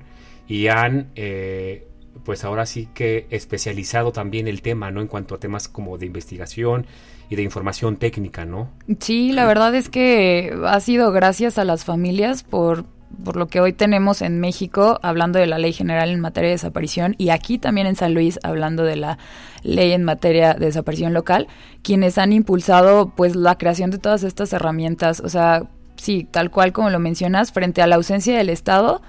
y 0.48 0.68
han 0.68 1.10
eh, 1.14 1.88
pues 2.24 2.44
ahora 2.44 2.66
sí 2.66 2.88
que 2.94 3.26
especializado 3.30 4.12
también 4.12 4.48
el 4.48 4.62
tema, 4.62 4.90
¿no? 4.90 5.00
En 5.00 5.08
cuanto 5.08 5.34
a 5.34 5.38
temas 5.38 5.68
como 5.68 5.98
de 5.98 6.06
investigación 6.06 6.86
y 7.28 7.36
de 7.36 7.42
información 7.42 7.96
técnica, 7.96 8.44
¿no? 8.44 8.70
Sí, 9.00 9.32
la 9.32 9.46
verdad 9.46 9.74
es 9.74 9.88
que 9.88 10.54
ha 10.66 10.78
sido 10.80 11.10
gracias 11.12 11.58
a 11.58 11.64
las 11.64 11.84
familias 11.84 12.42
por 12.42 12.84
por 13.22 13.36
lo 13.36 13.46
que 13.46 13.60
hoy 13.60 13.72
tenemos 13.72 14.22
en 14.22 14.40
México, 14.40 14.98
hablando 15.02 15.38
de 15.38 15.46
la 15.46 15.58
ley 15.58 15.72
general 15.72 16.10
en 16.10 16.20
materia 16.20 16.48
de 16.48 16.54
desaparición, 16.54 17.14
y 17.18 17.30
aquí 17.30 17.58
también 17.58 17.86
en 17.86 17.96
San 17.96 18.14
Luis, 18.14 18.38
hablando 18.42 18.82
de 18.82 18.96
la 18.96 19.18
ley 19.62 19.92
en 19.92 20.04
materia 20.04 20.54
de 20.54 20.66
desaparición 20.66 21.14
local, 21.14 21.48
quienes 21.82 22.18
han 22.18 22.32
impulsado 22.32 23.12
pues 23.14 23.36
la 23.36 23.56
creación 23.56 23.90
de 23.90 23.98
todas 23.98 24.22
estas 24.22 24.52
herramientas. 24.52 25.20
O 25.20 25.28
sea, 25.28 25.64
sí, 25.96 26.26
tal 26.30 26.50
cual 26.50 26.72
como 26.72 26.90
lo 26.90 26.98
mencionas, 26.98 27.52
frente 27.52 27.82
a 27.82 27.86
la 27.86 27.96
ausencia 27.96 28.36
del 28.36 28.50
Estado, 28.50 29.00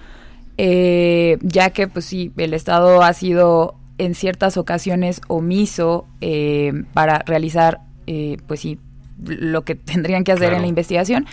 eh, 0.57 1.37
ya 1.41 1.69
que 1.71 1.87
pues 1.87 2.05
sí, 2.05 2.31
el 2.37 2.53
Estado 2.53 3.01
ha 3.01 3.13
sido 3.13 3.75
en 3.97 4.15
ciertas 4.15 4.57
ocasiones 4.57 5.21
omiso 5.27 6.05
eh, 6.21 6.83
para 6.93 7.19
realizar 7.19 7.81
eh, 8.07 8.37
pues 8.47 8.59
sí 8.61 8.79
lo 9.23 9.63
que 9.63 9.75
tendrían 9.75 10.23
que 10.23 10.31
hacer 10.31 10.53
en 10.53 10.61
la 10.61 10.67
investigación 10.67 11.25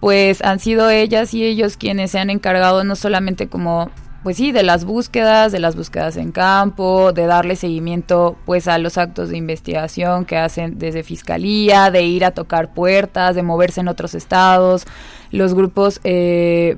pues 0.00 0.42
han 0.42 0.58
sido 0.58 0.90
ellas 0.90 1.32
y 1.34 1.44
ellos 1.44 1.76
quienes 1.76 2.10
se 2.10 2.18
han 2.18 2.30
encargado 2.30 2.84
no 2.84 2.96
solamente 2.96 3.48
como 3.48 3.90
pues 4.26 4.38
sí, 4.38 4.50
de 4.50 4.64
las 4.64 4.84
búsquedas, 4.84 5.52
de 5.52 5.60
las 5.60 5.76
búsquedas 5.76 6.16
en 6.16 6.32
campo, 6.32 7.12
de 7.12 7.26
darle 7.26 7.54
seguimiento 7.54 8.36
pues 8.44 8.66
a 8.66 8.76
los 8.76 8.98
actos 8.98 9.28
de 9.28 9.36
investigación 9.36 10.24
que 10.24 10.36
hacen 10.36 10.80
desde 10.80 11.04
fiscalía, 11.04 11.92
de 11.92 12.02
ir 12.02 12.24
a 12.24 12.32
tocar 12.32 12.74
puertas, 12.74 13.36
de 13.36 13.44
moverse 13.44 13.82
en 13.82 13.86
otros 13.86 14.16
estados, 14.16 14.84
los 15.30 15.54
grupos 15.54 16.00
eh, 16.02 16.76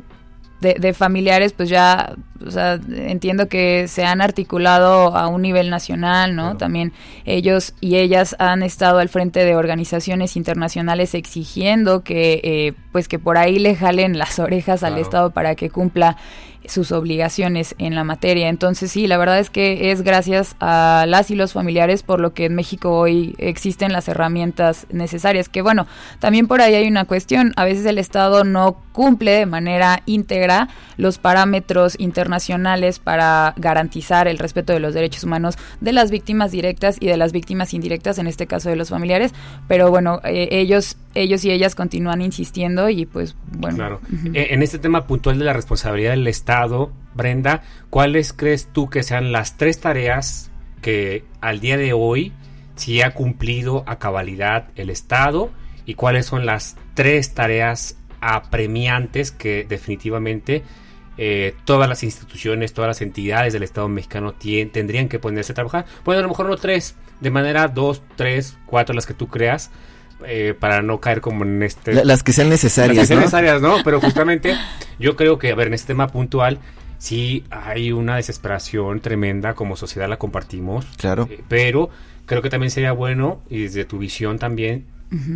de, 0.61 0.93
familiares, 0.93 1.53
pues 1.53 1.69
ya, 1.69 2.17
o 2.45 2.51
sea, 2.51 2.81
entiendo 2.89 3.49
que 3.49 3.87
se 3.87 4.05
han 4.05 4.21
articulado 4.21 5.17
a 5.17 5.29
un 5.29 5.43
nivel 5.43 5.71
nacional, 5.71 6.35
¿no? 6.35 6.57
También 6.57 6.93
ellos 7.25 7.75
y 7.81 7.97
ellas 7.97 8.35
han 8.39 8.63
estado 8.63 8.99
al 8.99 9.09
frente 9.09 9.45
de 9.45 9.55
organizaciones 9.55 10.37
internacionales 10.37 11.15
exigiendo 11.15 12.03
que, 12.03 12.41
eh, 12.43 12.73
pues 12.91 13.07
que 13.07 13.19
por 13.19 13.39
ahí 13.39 13.59
le 13.59 13.77
jalen 13.77 14.19
las 14.19 14.39
orejas 14.39 14.83
al 14.83 14.99
Estado 14.99 15.31
para 15.31 15.55
que 15.55 15.71
cumpla 15.71 16.17
sus 16.69 16.93
obligaciones 16.93 17.75
en 17.79 17.95
la 17.95 18.05
materia. 18.05 18.49
Entonces 18.49 18.93
sí, 18.93 19.07
la 19.07 19.19
verdad 19.19 19.39
es 19.39 19.51
que 19.51 19.91
es 19.91 20.03
gracias 20.03 20.57
a 20.61 21.05
las 21.09 21.31
y 21.31 21.35
los 21.35 21.53
familiares 21.53 22.03
por 22.03 22.21
lo 22.21 22.35
que 22.35 22.47
en 22.47 22.55
México 22.55 22.97
hoy 22.97 23.35
existen 23.39 23.93
las 23.93 24.09
herramientas 24.09 24.87
necesarias. 24.91 25.49
Que 25.49 25.63
bueno, 25.63 25.87
también 26.19 26.47
por 26.47 26.61
ahí 26.61 26.75
hay 26.75 26.89
una 26.89 27.05
cuestión, 27.05 27.53
a 27.57 27.65
veces 27.65 27.85
el 27.87 27.99
Estado 27.99 28.45
no 28.45 28.77
cumple 28.93 29.31
de 29.31 29.47
manera 29.47 30.03
íntegra 30.07 30.69
los 30.97 31.19
parámetros 31.19 31.95
internacionales 32.01 32.99
para 32.99 33.55
garantizar 33.57 34.27
el 34.27 34.39
respeto 34.39 34.73
de 34.73 34.81
los 34.81 34.93
derechos 34.93 35.23
humanos 35.23 35.57
de 35.81 35.93
las 35.93 36.11
víctimas 36.11 36.51
directas 36.51 36.97
y 36.99 37.07
de 37.07 37.17
las 37.17 37.33
víctimas 37.33 37.75
indirectas, 37.75 38.19
en 38.19 38.27
este 38.27 38.47
caso 38.47 38.69
de 38.69 38.77
los 38.77 38.89
familiares, 38.89 39.33
pero 39.69 39.91
bueno, 39.91 40.21
eh, 40.25 40.49
ellos 40.51 40.97
ellos 41.15 41.45
y 41.45 41.51
ellas 41.51 41.75
continúan 41.75 42.21
insistiendo 42.23 42.89
y 42.89 43.07
pues 43.07 43.35
bueno. 43.53 43.77
Claro. 43.77 44.01
E, 44.35 44.55
en 44.55 44.63
este 44.63 44.79
tema 44.79 45.07
puntual 45.07 45.39
de 45.39 45.45
la 45.45 45.53
responsabilidad 45.53 46.11
del 46.11 46.27
Estado, 46.27 46.58
Brenda, 47.15 47.63
¿cuáles 47.91 48.33
crees 48.33 48.69
tú 48.73 48.91
que 48.91 49.03
sean 49.03 49.33
las 49.33 49.57
tres 49.57 49.81
tareas 49.81 50.51
que 50.83 51.25
al 51.41 51.61
día 51.61 51.77
de 51.77 51.93
hoy 51.93 52.33
sí 52.77 53.03
ha 53.03 53.13
cumplido 53.13 53.85
a 53.87 53.99
cabalidad 53.99 54.69
el 54.77 54.91
Estado 54.91 55.51
y 55.85 55.95
cuáles 55.95 56.27
son 56.27 56.47
las 56.47 56.77
tres 56.95 57.35
tareas 57.35 57.97
apremiantes 58.21 59.31
que 59.31 59.65
definitivamente 59.69 60.63
eh, 61.17 61.55
todas 61.65 61.89
las 61.89 62.05
instituciones, 62.05 62.73
todas 62.73 62.89
las 62.89 63.03
entidades 63.03 63.53
del 63.53 63.65
Estado 63.65 63.89
mexicano 63.89 64.35
tendrían 64.35 65.09
que 65.09 65.19
ponerse 65.19 65.53
a 65.53 65.55
trabajar. 65.55 65.87
Bueno, 66.05 66.21
a 66.21 66.23
lo 66.23 66.29
mejor 66.29 66.47
no 66.47 66.57
tres, 66.57 66.95
de 67.21 67.31
manera 67.31 67.67
dos, 67.69 68.03
tres, 68.17 68.57
cuatro, 68.67 68.95
las 68.95 69.07
que 69.07 69.15
tú 69.15 69.27
creas, 69.27 69.71
eh, 70.27 70.55
para 70.59 70.83
no 70.83 71.01
caer 71.01 71.21
como 71.21 71.45
en 71.45 71.63
este... 71.63 72.05
las 72.05 72.23
que 72.23 72.33
sean 72.33 72.49
necesarias. 72.49 72.97
Las 72.97 73.03
que 73.05 73.07
sean 73.09 73.21
necesarias, 73.21 73.63
¿no? 73.63 73.77
Pero 73.85 74.01
justamente 74.03 74.57
yo 74.99 75.17
creo 75.17 75.39
que, 75.39 75.53
a 75.53 75.55
ver, 75.55 75.69
en 75.69 75.75
este 75.75 75.89
tema 75.89 76.09
puntual, 76.09 76.59
sí 76.99 77.45
hay 77.51 77.93
una 77.93 78.17
desesperación 78.17 79.01
tremenda, 79.01 79.55
como 79.55 79.77
sociedad 79.77 80.09
la 80.09 80.19
compartimos. 80.19 80.87
Claro. 80.97 81.29
Eh, 81.31 81.43
pero 81.49 81.91
creo 82.27 82.43
que 82.43 82.51
también 82.51 82.71
sería 82.71 82.93
bueno, 82.93 83.41
y 83.49 83.63
desde 83.63 83.85
tu 83.85 83.99
visión 83.99 84.39
también, 84.39 84.87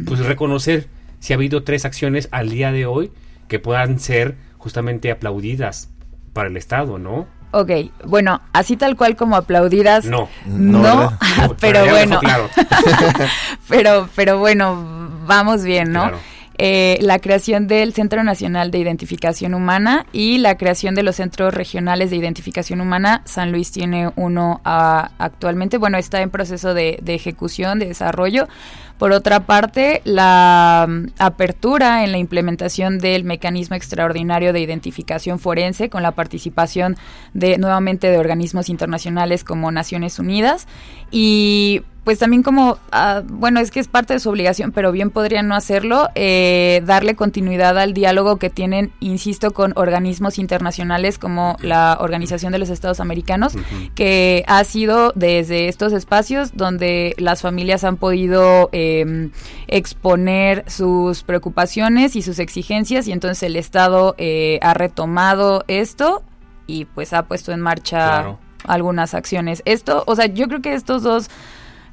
pues 0.07 0.21
reconocer 0.21 0.89
si 1.19 1.33
ha 1.33 1.37
habido 1.37 1.63
tres 1.63 1.85
acciones 1.87 2.29
al 2.31 2.51
día 2.51 2.73
de 2.73 2.85
hoy 2.85 3.11
que 3.49 3.59
puedan 3.59 3.99
ser 3.99 4.37
justamente 4.59 5.11
aplaudidas 5.11 5.89
para 6.33 6.49
el 6.49 6.57
Estado, 6.57 6.99
¿no? 6.99 7.27
Ok, 7.53 7.71
bueno, 8.07 8.41
así 8.55 8.77
tal 8.77 8.97
cual 8.97 9.15
como 9.15 9.37
aplaudidas. 9.37 10.07
No, 10.07 10.29
no, 10.47 11.13
pero, 11.61 11.85
bueno. 11.87 12.19
pero, 13.69 14.09
pero 14.17 14.39
bueno, 14.39 14.85
vamos 15.27 15.63
bien, 15.63 15.93
¿no? 15.93 16.11
Eh, 16.59 16.99
la 17.01 17.19
creación 17.19 17.67
del 17.67 17.93
Centro 17.93 18.23
Nacional 18.23 18.71
de 18.71 18.79
Identificación 18.79 19.53
Humana 19.53 20.07
y 20.13 20.39
la 20.39 20.57
creación 20.57 20.95
de 20.95 21.03
los 21.03 21.17
Centros 21.17 21.53
Regionales 21.53 22.11
de 22.11 22.17
Identificación 22.17 22.81
Humana. 22.81 23.21
San 23.27 23.53
Luis 23.53 23.71
tiene 23.71 24.11
uno 24.17 24.61
ah, 24.65 25.11
actualmente, 25.19 25.77
bueno, 25.77 25.99
está 25.99 26.23
en 26.23 26.31
proceso 26.31 26.73
de, 26.73 26.99
de 27.03 27.15
ejecución, 27.15 27.79
de 27.79 27.87
desarrollo. 27.87 28.49
Por 29.03 29.11
otra 29.11 29.47
parte, 29.47 30.01
la 30.05 30.87
mm, 30.89 31.07
apertura 31.19 32.05
en 32.05 32.13
la 32.13 32.19
implementación 32.19 33.01
del 33.01 33.25
mecanismo 33.25 33.75
extraordinario 33.75 34.53
de 34.53 34.61
identificación 34.61 35.41
forense 35.41 35.91
con 35.91 36.05
la 36.05 36.13
participación 36.13 36.97
de 37.35 37.59
nuevamente 37.59 38.13
de 38.13 38.19
organismos 38.19 38.69
internacionales 38.69 39.43
como 39.43 39.73
Naciones 39.73 40.21
Unidas. 40.21 40.69
Y 41.11 41.83
pues 42.05 42.19
también 42.19 42.43
como, 42.43 42.79
ah, 42.91 43.23
bueno, 43.25 43.61
es 43.61 43.71
que 43.71 43.79
es 43.79 43.87
parte 43.87 44.15
de 44.15 44.21
su 44.21 44.29
obligación, 44.31 44.73
pero 44.73 44.91
bien 44.91 45.11
podrían 45.11 45.47
no 45.47 45.55
hacerlo, 45.55 46.09
eh, 46.17 46.83
darle 46.85 47.15
continuidad 47.15 47.79
al 47.79 47.95
diálogo 47.95 48.39
que 48.39 48.51
tienen, 48.51 48.93
insisto, 48.99 49.53
con 49.53 49.73
organismos 49.77 50.39
internacionales 50.39 51.19
como 51.19 51.57
la 51.61 51.97
Organización 52.01 52.53
de 52.53 52.59
los 52.59 52.71
Estados 52.71 52.99
Americanos, 52.99 53.55
que 53.95 54.45
ha 54.49 54.65
sido 54.65 55.13
desde 55.15 55.69
estos 55.69 55.93
espacios 55.93 56.57
donde 56.57 57.15
las 57.19 57.41
familias 57.41 57.85
han 57.85 57.97
podido 57.97 58.69
em, 58.73 59.31
exponer 59.69 60.65
sus 60.67 61.23
preocupaciones 61.23 62.17
y 62.17 62.23
sus 62.23 62.41
exigencias 62.41 63.07
y 63.07 63.13
entonces 63.13 63.45
el 63.45 63.55
Estado 63.55 64.17
eh, 64.19 64.59
ha 64.63 64.75
retomado 64.75 65.65
esto 65.69 66.23
y 66.67 66.85
pues 66.87 67.13
ha 67.13 67.27
puesto 67.27 67.53
en 67.53 67.61
marcha 67.61 68.39
algunas 68.65 69.15
acciones. 69.15 69.63
Esto, 69.65 70.05
o 70.07 70.17
sea, 70.17 70.27
yo 70.27 70.49
creo 70.49 70.63
que 70.63 70.75
estos 70.75 71.03
dos 71.03 71.29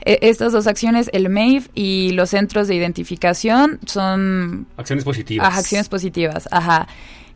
e, 0.02 0.20
estas 0.22 0.52
dos 0.52 0.68
acciones, 0.68 1.10
el 1.14 1.30
MAIF 1.30 1.68
y 1.74 2.12
los 2.12 2.30
centros 2.30 2.68
de 2.68 2.76
identificación, 2.76 3.80
son... 3.86 4.68
Acciones 4.78 5.04
positivas. 5.04 5.58
acciones 5.58 5.90
positivas, 5.90 6.48
ajá. 6.52 6.88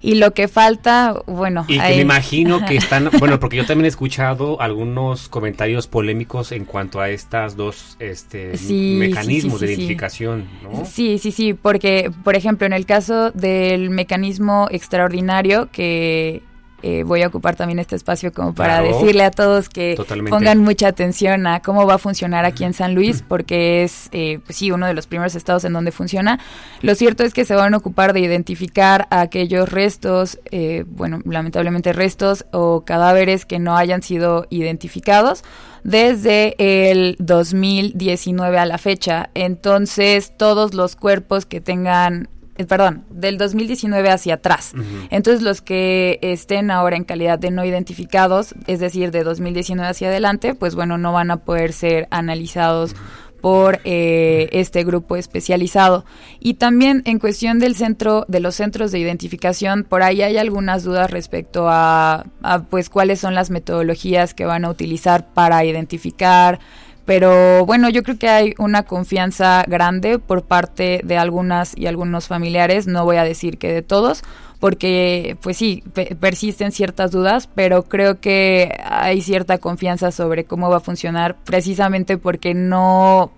Y 0.01 0.15
lo 0.15 0.33
que 0.33 0.49
falta, 0.49 1.15
bueno... 1.27 1.65
Y 1.69 1.79
que 1.79 1.95
me 1.95 2.01
imagino 2.01 2.65
que 2.65 2.75
están, 2.75 3.09
bueno, 3.19 3.39
porque 3.39 3.55
yo 3.55 3.65
también 3.65 3.85
he 3.85 3.87
escuchado 3.87 4.59
algunos 4.59 5.29
comentarios 5.29 5.87
polémicos 5.87 6.51
en 6.51 6.65
cuanto 6.65 6.99
a 6.99 7.09
estas 7.09 7.55
dos 7.55 7.95
este, 7.99 8.51
mecanismos 8.69 9.61
de 9.61 9.67
identificación, 9.67 10.45
¿no? 10.61 10.83
Sí, 10.85 11.19
sí, 11.19 11.31
sí, 11.31 11.53
porque, 11.53 12.11
por 12.25 12.35
ejemplo, 12.35 12.67
en 12.67 12.73
el 12.73 12.85
caso 12.85 13.31
del 13.31 13.89
mecanismo 13.91 14.67
extraordinario 14.71 15.69
que 15.71 16.43
eh, 16.83 17.03
voy 17.03 17.21
a 17.21 17.27
ocupar 17.27 17.55
también 17.55 17.79
este 17.79 17.95
espacio 17.95 18.33
como 18.33 18.53
para 18.53 18.81
decirle 18.81 19.23
a 19.23 19.31
todos 19.31 19.69
que 19.69 19.95
pongan 20.29 20.59
mucha 20.59 20.89
atención 20.89 21.47
a 21.47 21.61
cómo 21.61 21.87
va 21.87 21.95
a 21.95 21.97
funcionar 21.97 22.43
aquí 22.43 22.65
en 22.65 22.73
San 22.73 22.93
Luis, 22.93 23.23
porque 23.25 23.83
es, 23.83 24.09
eh, 24.11 24.39
pues 24.45 24.57
sí, 24.57 24.69
uno 24.69 24.85
de 24.85 24.93
los 24.93 25.07
primeros 25.07 25.33
estados 25.35 25.63
en 25.63 25.71
donde 25.71 25.93
funciona. 25.93 26.39
Lo 26.81 26.93
cierto 26.95 27.23
es 27.23 27.33
que 27.33 27.45
se 27.45 27.55
van 27.55 27.73
a 27.73 27.77
ocupar 27.77 28.11
de 28.11 28.19
identificar 28.19 29.07
aquellos 29.11 29.71
restos, 29.71 30.39
eh, 30.51 30.83
bueno, 30.87 31.21
lamentablemente 31.23 31.93
restos 31.93 32.45
o 32.51 32.83
cadáveres 32.85 33.45
que 33.45 33.59
no 33.59 33.77
hayan 33.77 34.01
sido 34.01 34.45
identificados 34.49 35.43
desde 35.83 36.55
el 36.91 37.15
2019 37.19 38.57
a 38.57 38.65
la 38.65 38.77
fecha. 38.77 39.29
Entonces, 39.35 40.33
todos 40.35 40.73
los 40.73 40.95
cuerpos 40.95 41.45
que 41.45 41.61
tengan 41.61 42.29
eh, 42.57 42.65
perdón, 42.65 43.05
del 43.09 43.37
2019 43.37 44.09
hacia 44.09 44.35
atrás. 44.35 44.73
Entonces 45.09 45.41
los 45.41 45.61
que 45.61 46.19
estén 46.21 46.69
ahora 46.69 46.95
en 46.95 47.03
calidad 47.03 47.39
de 47.39 47.49
no 47.51 47.65
identificados, 47.65 48.53
es 48.67 48.79
decir, 48.79 49.11
de 49.11 49.23
2019 49.23 49.89
hacia 49.89 50.09
adelante, 50.09 50.53
pues 50.53 50.75
bueno, 50.75 50.97
no 50.97 51.13
van 51.13 51.31
a 51.31 51.37
poder 51.37 51.73
ser 51.73 52.07
analizados 52.11 52.95
por 53.41 53.81
eh, 53.83 54.47
este 54.53 54.85
grupo 54.85 55.17
especializado. 55.17 56.05
Y 56.39 56.53
también 56.53 57.01
en 57.05 57.19
cuestión 57.19 57.59
del 57.59 57.75
centro, 57.75 58.23
de 58.29 58.39
los 58.39 58.55
centros 58.55 58.91
de 58.91 58.99
identificación, 58.99 59.83
por 59.83 60.01
ahí 60.01 60.21
hay 60.21 60.37
algunas 60.37 60.83
dudas 60.83 61.11
respecto 61.11 61.67
a, 61.67 62.25
a 62.41 62.63
pues 62.63 62.89
cuáles 62.89 63.19
son 63.19 63.35
las 63.35 63.49
metodologías 63.49 64.33
que 64.33 64.45
van 64.45 64.63
a 64.63 64.69
utilizar 64.69 65.33
para 65.33 65.65
identificar 65.65 66.59
pero 67.05 67.65
bueno, 67.65 67.89
yo 67.89 68.03
creo 68.03 68.17
que 68.17 68.29
hay 68.29 68.53
una 68.57 68.83
confianza 68.83 69.63
grande 69.67 70.19
por 70.19 70.43
parte 70.43 71.01
de 71.03 71.17
algunas 71.17 71.77
y 71.77 71.87
algunos 71.87 72.27
familiares, 72.27 72.87
no 72.87 73.03
voy 73.03 73.17
a 73.17 73.23
decir 73.23 73.57
que 73.57 73.73
de 73.73 73.81
todos, 73.81 74.23
porque 74.59 75.35
pues 75.41 75.57
sí, 75.57 75.83
persisten 76.19 76.71
ciertas 76.71 77.11
dudas, 77.11 77.49
pero 77.53 77.83
creo 77.83 78.21
que 78.21 78.73
hay 78.85 79.21
cierta 79.21 79.57
confianza 79.57 80.11
sobre 80.11 80.45
cómo 80.45 80.69
va 80.69 80.77
a 80.77 80.79
funcionar, 80.79 81.35
precisamente 81.43 82.17
porque 82.17 82.53
no, 82.53 83.31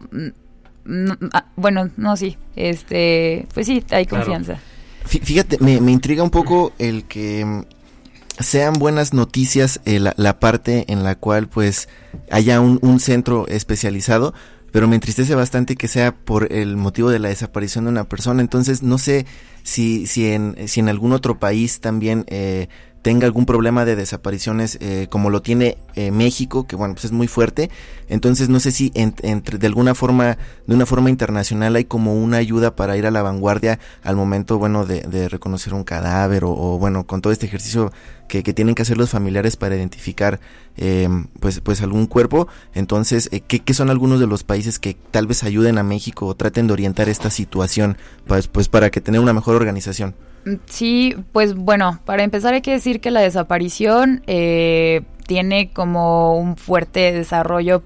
ah, 1.33 1.45
bueno, 1.55 1.89
no, 1.97 2.15
sí, 2.15 2.37
este, 2.55 3.47
pues 3.55 3.65
sí, 3.65 3.83
hay 3.89 4.05
confianza. 4.05 4.59
Fíjate, 5.05 5.57
me, 5.59 5.81
me 5.81 5.91
intriga 5.91 6.21
un 6.21 6.29
poco 6.31 6.73
el 6.77 7.05
que 7.05 7.65
sean 8.39 8.73
buenas 8.73 9.13
noticias 9.13 9.79
eh, 9.85 9.99
la, 9.99 10.39
parte 10.39 10.91
en 10.91 11.03
la 11.03 11.15
cual 11.15 11.47
pues 11.47 11.87
haya 12.29 12.59
un, 12.59 12.99
centro 12.99 13.47
especializado, 13.47 14.33
pero 14.71 14.87
me 14.87 14.95
entristece 14.95 15.35
bastante 15.35 15.75
que 15.75 15.87
sea 15.87 16.15
por 16.15 16.51
el 16.51 16.75
motivo 16.75 17.09
de 17.09 17.19
la 17.19 17.29
desaparición 17.29 17.85
de 17.85 17.91
una 17.91 18.03
persona. 18.05 18.41
Entonces 18.41 18.83
no 18.83 18.97
sé 18.97 19.25
si, 19.63 20.07
si, 20.07 20.31
en, 20.31 20.67
si 20.67 20.79
en 20.79 20.89
algún 20.89 21.13
otro 21.13 21.39
país 21.39 21.79
también 21.79 22.25
eh, 22.27 22.67
tenga 23.05 23.27
algún 23.27 23.45
problema 23.45 23.85
de 23.85 23.95
desapariciones 23.95 24.79
eh, 24.81 25.05
como 25.11 25.29
lo 25.29 25.43
tiene 25.43 25.77
eh, 25.93 26.09
México, 26.09 26.65
que 26.65 26.75
bueno, 26.75 26.95
pues 26.95 27.05
es 27.05 27.11
muy 27.11 27.27
fuerte. 27.27 27.69
Entonces 28.09 28.49
no 28.49 28.59
sé 28.59 28.71
si 28.71 28.91
entre 28.95 29.59
de 29.59 29.67
alguna 29.67 29.93
forma, 29.93 30.39
de 30.65 30.73
una 30.73 30.87
forma 30.87 31.11
internacional 31.11 31.75
hay 31.75 31.85
como 31.85 32.15
una 32.15 32.37
ayuda 32.37 32.75
para 32.75 32.97
ir 32.97 33.05
a 33.05 33.11
la 33.11 33.21
vanguardia 33.21 33.77
al 34.01 34.15
momento, 34.15 34.57
bueno, 34.57 34.87
de, 34.87 35.29
reconocer 35.29 35.75
un 35.75 35.83
cadáver 35.83 36.45
o, 36.45 36.79
bueno, 36.79 37.05
con 37.05 37.21
todo 37.21 37.31
este 37.31 37.45
ejercicio 37.45 37.93
que, 38.27 38.41
tienen 38.41 38.73
que 38.73 38.81
hacer 38.81 38.97
los 38.97 39.11
familiares 39.11 39.55
para 39.55 39.75
identificar 39.75 40.39
eh, 40.75 41.07
pues, 41.39 41.59
pues 41.59 41.83
algún 41.83 42.07
cuerpo. 42.07 42.47
Entonces, 42.73 43.29
¿qué, 43.47 43.59
¿qué, 43.59 43.73
son 43.75 43.91
algunos 43.91 44.19
de 44.19 44.25
los 44.25 44.43
países 44.43 44.79
que 44.79 44.97
tal 45.11 45.27
vez 45.27 45.43
ayuden 45.43 45.77
a 45.77 45.83
México 45.83 46.25
o 46.25 46.33
traten 46.33 46.65
de 46.65 46.73
orientar 46.73 47.07
esta 47.07 47.29
situación 47.29 47.97
pues, 48.25 48.47
pues 48.47 48.67
para 48.67 48.89
que 48.89 48.99
tener 48.99 49.21
una 49.21 49.33
mejor 49.33 49.55
organización? 49.55 50.15
Sí, 50.65 51.15
pues 51.31 51.55
bueno, 51.55 51.99
para 52.05 52.23
empezar 52.23 52.53
hay 52.53 52.61
que 52.61 52.71
decir 52.71 53.01
que 53.01 53.11
la 53.11 53.21
desaparición 53.21 54.21
eh, 54.27 55.01
tiene 55.25 55.71
como 55.71 56.37
un 56.37 56.55
fuerte 56.55 57.11
desarrollo 57.11 57.81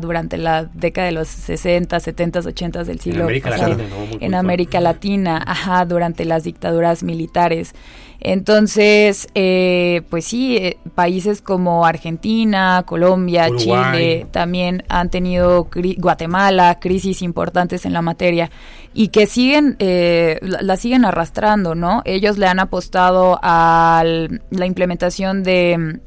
durante 0.00 0.36
la 0.36 0.64
década 0.64 1.06
de 1.06 1.12
los 1.12 1.28
60, 1.28 1.98
70, 2.00 2.40
80 2.40 2.84
del 2.84 3.00
siglo 3.00 3.20
en 3.20 3.24
América 3.24 3.50
Latina, 3.50 3.84
en 4.20 4.34
América 4.34 4.80
Latina, 4.80 5.44
ajá, 5.46 5.84
durante 5.84 6.24
las 6.24 6.44
dictaduras 6.44 7.02
militares. 7.02 7.74
Entonces, 8.20 9.28
eh, 9.34 10.02
pues 10.08 10.24
sí, 10.24 10.56
eh, 10.56 10.78
países 10.94 11.42
como 11.42 11.84
Argentina, 11.84 12.82
Colombia, 12.86 13.48
Chile, 13.56 14.26
también 14.30 14.84
han 14.88 15.10
tenido, 15.10 15.68
Guatemala, 15.98 16.78
crisis 16.80 17.22
importantes 17.22 17.84
en 17.84 17.92
la 17.92 18.02
materia 18.02 18.50
y 18.94 19.08
que 19.08 19.26
siguen, 19.26 19.76
eh, 19.78 20.38
la, 20.42 20.76
siguen 20.76 21.04
arrastrando, 21.04 21.74
¿no? 21.74 22.00
Ellos 22.06 22.38
le 22.38 22.46
han 22.46 22.58
apostado 22.58 23.38
a 23.42 24.02
la 24.04 24.66
implementación 24.66 25.42
de 25.42 26.00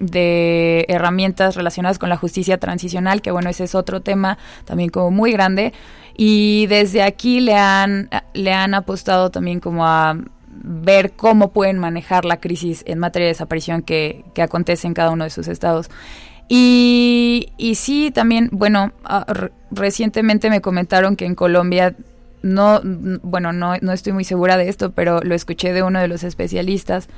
de 0.00 0.84
herramientas 0.88 1.56
relacionadas 1.56 1.98
con 1.98 2.08
la 2.08 2.16
justicia 2.16 2.58
transicional, 2.58 3.22
que 3.22 3.30
bueno, 3.30 3.50
ese 3.50 3.64
es 3.64 3.74
otro 3.74 4.00
tema 4.00 4.38
también 4.64 4.90
como 4.90 5.10
muy 5.10 5.32
grande. 5.32 5.72
Y 6.16 6.66
desde 6.66 7.02
aquí 7.02 7.40
le 7.40 7.54
han, 7.54 8.10
le 8.34 8.52
han 8.52 8.74
apostado 8.74 9.30
también 9.30 9.60
como 9.60 9.86
a 9.86 10.16
ver 10.62 11.12
cómo 11.12 11.52
pueden 11.52 11.78
manejar 11.78 12.24
la 12.24 12.38
crisis 12.38 12.82
en 12.86 12.98
materia 12.98 13.26
de 13.26 13.32
desaparición 13.32 13.82
que, 13.82 14.24
que 14.34 14.42
acontece 14.42 14.86
en 14.86 14.94
cada 14.94 15.10
uno 15.10 15.24
de 15.24 15.30
sus 15.30 15.48
estados. 15.48 15.88
Y, 16.48 17.52
y 17.56 17.76
sí, 17.76 18.10
también, 18.10 18.48
bueno, 18.52 18.92
ah, 19.04 19.24
recientemente 19.70 20.50
me 20.50 20.60
comentaron 20.60 21.14
que 21.16 21.24
en 21.24 21.36
Colombia 21.36 21.94
no, 22.42 22.80
bueno, 23.22 23.52
no, 23.52 23.76
no 23.80 23.92
estoy 23.92 24.12
muy 24.12 24.24
segura 24.24 24.56
de 24.56 24.68
esto, 24.68 24.92
pero 24.92 25.20
lo 25.20 25.34
escuché 25.34 25.72
de 25.72 25.82
uno 25.82 26.00
de 26.00 26.08
los 26.08 26.24
especialistas 26.24 27.08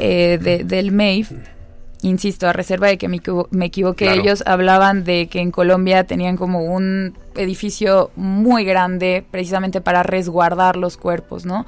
eh, 0.00 0.38
de, 0.42 0.64
del 0.64 0.92
MEIF, 0.92 1.32
insisto, 2.02 2.48
a 2.48 2.52
reserva 2.52 2.88
de 2.88 2.98
que 2.98 3.08
me, 3.08 3.20
me 3.50 3.66
equivoqué, 3.66 4.12
ellos 4.12 4.42
hablaban 4.46 5.04
de 5.04 5.28
que 5.28 5.40
en 5.40 5.50
Colombia 5.50 6.04
tenían 6.04 6.36
como 6.36 6.62
un 6.62 7.16
edificio 7.34 8.10
muy 8.16 8.64
grande 8.64 9.24
precisamente 9.30 9.80
para 9.80 10.02
resguardar 10.02 10.76
los 10.76 10.96
cuerpos, 10.96 11.44
¿no? 11.46 11.66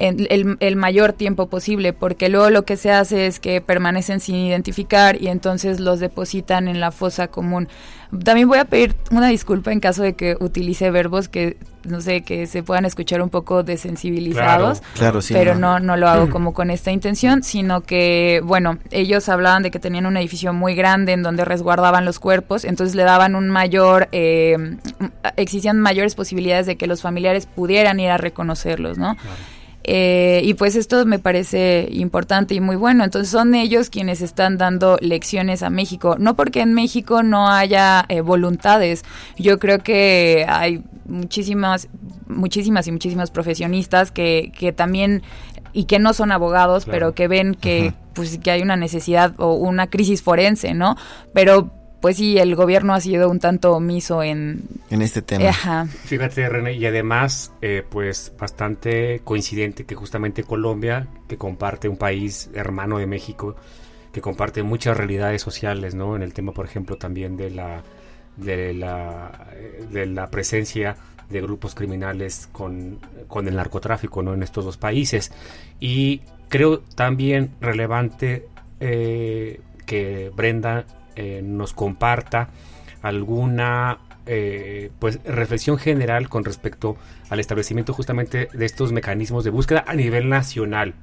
El, 0.00 0.56
el, 0.60 0.76
mayor 0.76 1.12
tiempo 1.12 1.48
posible, 1.48 1.92
porque 1.92 2.28
luego 2.28 2.50
lo 2.50 2.64
que 2.64 2.76
se 2.76 2.90
hace 2.90 3.26
es 3.26 3.38
que 3.38 3.60
permanecen 3.60 4.20
sin 4.20 4.36
identificar 4.36 5.20
y 5.20 5.28
entonces 5.28 5.78
los 5.78 6.00
depositan 6.00 6.68
en 6.68 6.80
la 6.80 6.90
fosa 6.90 7.28
común. 7.28 7.68
También 8.24 8.48
voy 8.48 8.58
a 8.58 8.64
pedir 8.64 8.96
una 9.10 9.28
disculpa 9.28 9.72
en 9.72 9.80
caso 9.80 10.02
de 10.02 10.14
que 10.14 10.36
utilice 10.40 10.90
verbos 10.90 11.28
que 11.28 11.58
no 11.84 12.00
sé, 12.00 12.22
que 12.22 12.46
se 12.46 12.62
puedan 12.62 12.84
escuchar 12.84 13.22
un 13.22 13.30
poco 13.30 13.62
desensibilizados, 13.62 14.82
claro, 14.94 15.22
sí, 15.22 15.32
pero 15.32 15.54
no. 15.54 15.80
no 15.80 15.96
lo 15.96 16.08
hago 16.08 16.28
como 16.30 16.52
con 16.52 16.70
esta 16.70 16.90
intención, 16.90 17.42
sino 17.42 17.80
que, 17.82 18.42
bueno, 18.44 18.78
ellos 18.90 19.28
hablaban 19.28 19.62
de 19.62 19.70
que 19.70 19.78
tenían 19.78 20.06
un 20.06 20.16
edificio 20.16 20.52
muy 20.52 20.74
grande 20.74 21.12
en 21.12 21.22
donde 21.22 21.44
resguardaban 21.44 22.04
los 22.04 22.18
cuerpos, 22.18 22.64
entonces 22.64 22.94
le 22.94 23.04
daban 23.04 23.34
un 23.34 23.48
mayor, 23.48 24.08
eh, 24.12 24.76
existían 25.36 25.80
mayores 25.80 26.14
posibilidades 26.14 26.66
de 26.66 26.76
que 26.76 26.86
los 26.86 27.00
familiares 27.00 27.46
pudieran 27.46 27.98
ir 28.00 28.10
a 28.10 28.18
reconocerlos, 28.18 28.98
¿no? 28.98 29.16
Eh, 29.84 30.42
y 30.44 30.54
pues 30.54 30.76
esto 30.76 31.04
me 31.06 31.18
parece 31.18 31.88
importante 31.90 32.54
y 32.54 32.60
muy 32.60 32.76
bueno. 32.76 33.04
Entonces 33.04 33.30
son 33.30 33.54
ellos 33.54 33.90
quienes 33.90 34.20
están 34.20 34.58
dando 34.58 34.98
lecciones 35.00 35.62
a 35.62 35.70
México. 35.70 36.16
No 36.18 36.36
porque 36.36 36.60
en 36.60 36.74
México 36.74 37.22
no 37.22 37.48
haya 37.48 38.04
eh, 38.08 38.20
voluntades. 38.20 39.04
Yo 39.38 39.58
creo 39.58 39.78
que 39.78 40.46
hay 40.48 40.82
muchísimas, 41.06 41.88
muchísimas 42.28 42.86
y 42.86 42.92
muchísimas 42.92 43.30
profesionistas 43.30 44.12
que, 44.12 44.52
que 44.56 44.72
también 44.72 45.22
y 45.72 45.84
que 45.84 45.98
no 45.98 46.12
son 46.12 46.32
abogados, 46.32 46.84
pero 46.84 47.14
que 47.14 47.28
ven 47.28 47.54
que 47.54 47.94
pues 48.12 48.38
que 48.38 48.50
hay 48.50 48.62
una 48.62 48.76
necesidad 48.76 49.34
o 49.38 49.54
una 49.54 49.88
crisis 49.88 50.22
forense, 50.22 50.74
¿no? 50.74 50.96
Pero 51.32 51.70
pues 52.00 52.16
sí, 52.16 52.38
el 52.38 52.54
gobierno 52.56 52.94
ha 52.94 53.00
sido 53.00 53.28
un 53.28 53.38
tanto 53.38 53.72
omiso 53.72 54.22
en... 54.22 54.62
En 54.88 55.02
este 55.02 55.22
tema. 55.22 55.50
Ajá. 55.50 55.86
Fíjate, 55.86 56.48
René, 56.48 56.72
y 56.74 56.86
además, 56.86 57.52
eh, 57.60 57.84
pues 57.88 58.32
bastante 58.38 59.20
coincidente 59.22 59.84
que 59.84 59.94
justamente 59.94 60.42
Colombia, 60.44 61.06
que 61.28 61.36
comparte 61.36 61.88
un 61.88 61.96
país 61.96 62.50
hermano 62.54 62.98
de 62.98 63.06
México, 63.06 63.54
que 64.12 64.20
comparte 64.20 64.62
muchas 64.62 64.96
realidades 64.96 65.42
sociales, 65.42 65.94
¿no? 65.94 66.16
En 66.16 66.22
el 66.22 66.32
tema, 66.32 66.52
por 66.52 66.64
ejemplo, 66.64 66.96
también 66.96 67.36
de 67.36 67.50
la, 67.50 67.82
de 68.36 68.74
la, 68.74 69.46
de 69.90 70.06
la 70.06 70.30
presencia 70.30 70.96
de 71.28 71.40
grupos 71.40 71.74
criminales 71.74 72.48
con, 72.50 72.98
con 73.28 73.46
el 73.46 73.54
narcotráfico, 73.56 74.22
¿no? 74.22 74.34
En 74.34 74.42
estos 74.42 74.64
dos 74.64 74.76
países. 74.76 75.32
Y 75.78 76.22
creo 76.48 76.80
también 76.80 77.52
relevante 77.60 78.48
eh, 78.80 79.60
que 79.86 80.30
Brenda 80.34 80.86
eh, 81.16 81.42
nos 81.42 81.72
comparta 81.72 82.48
alguna 83.02 83.98
eh, 84.26 84.90
pues 84.98 85.18
reflexión 85.24 85.78
general 85.78 86.28
con 86.28 86.44
respecto 86.44 86.96
al 87.30 87.40
establecimiento 87.40 87.92
justamente 87.92 88.48
de 88.52 88.66
estos 88.66 88.92
mecanismos 88.92 89.44
de 89.44 89.50
búsqueda 89.50 89.84
a 89.86 89.94
nivel 89.94 90.28
nacional 90.28 90.94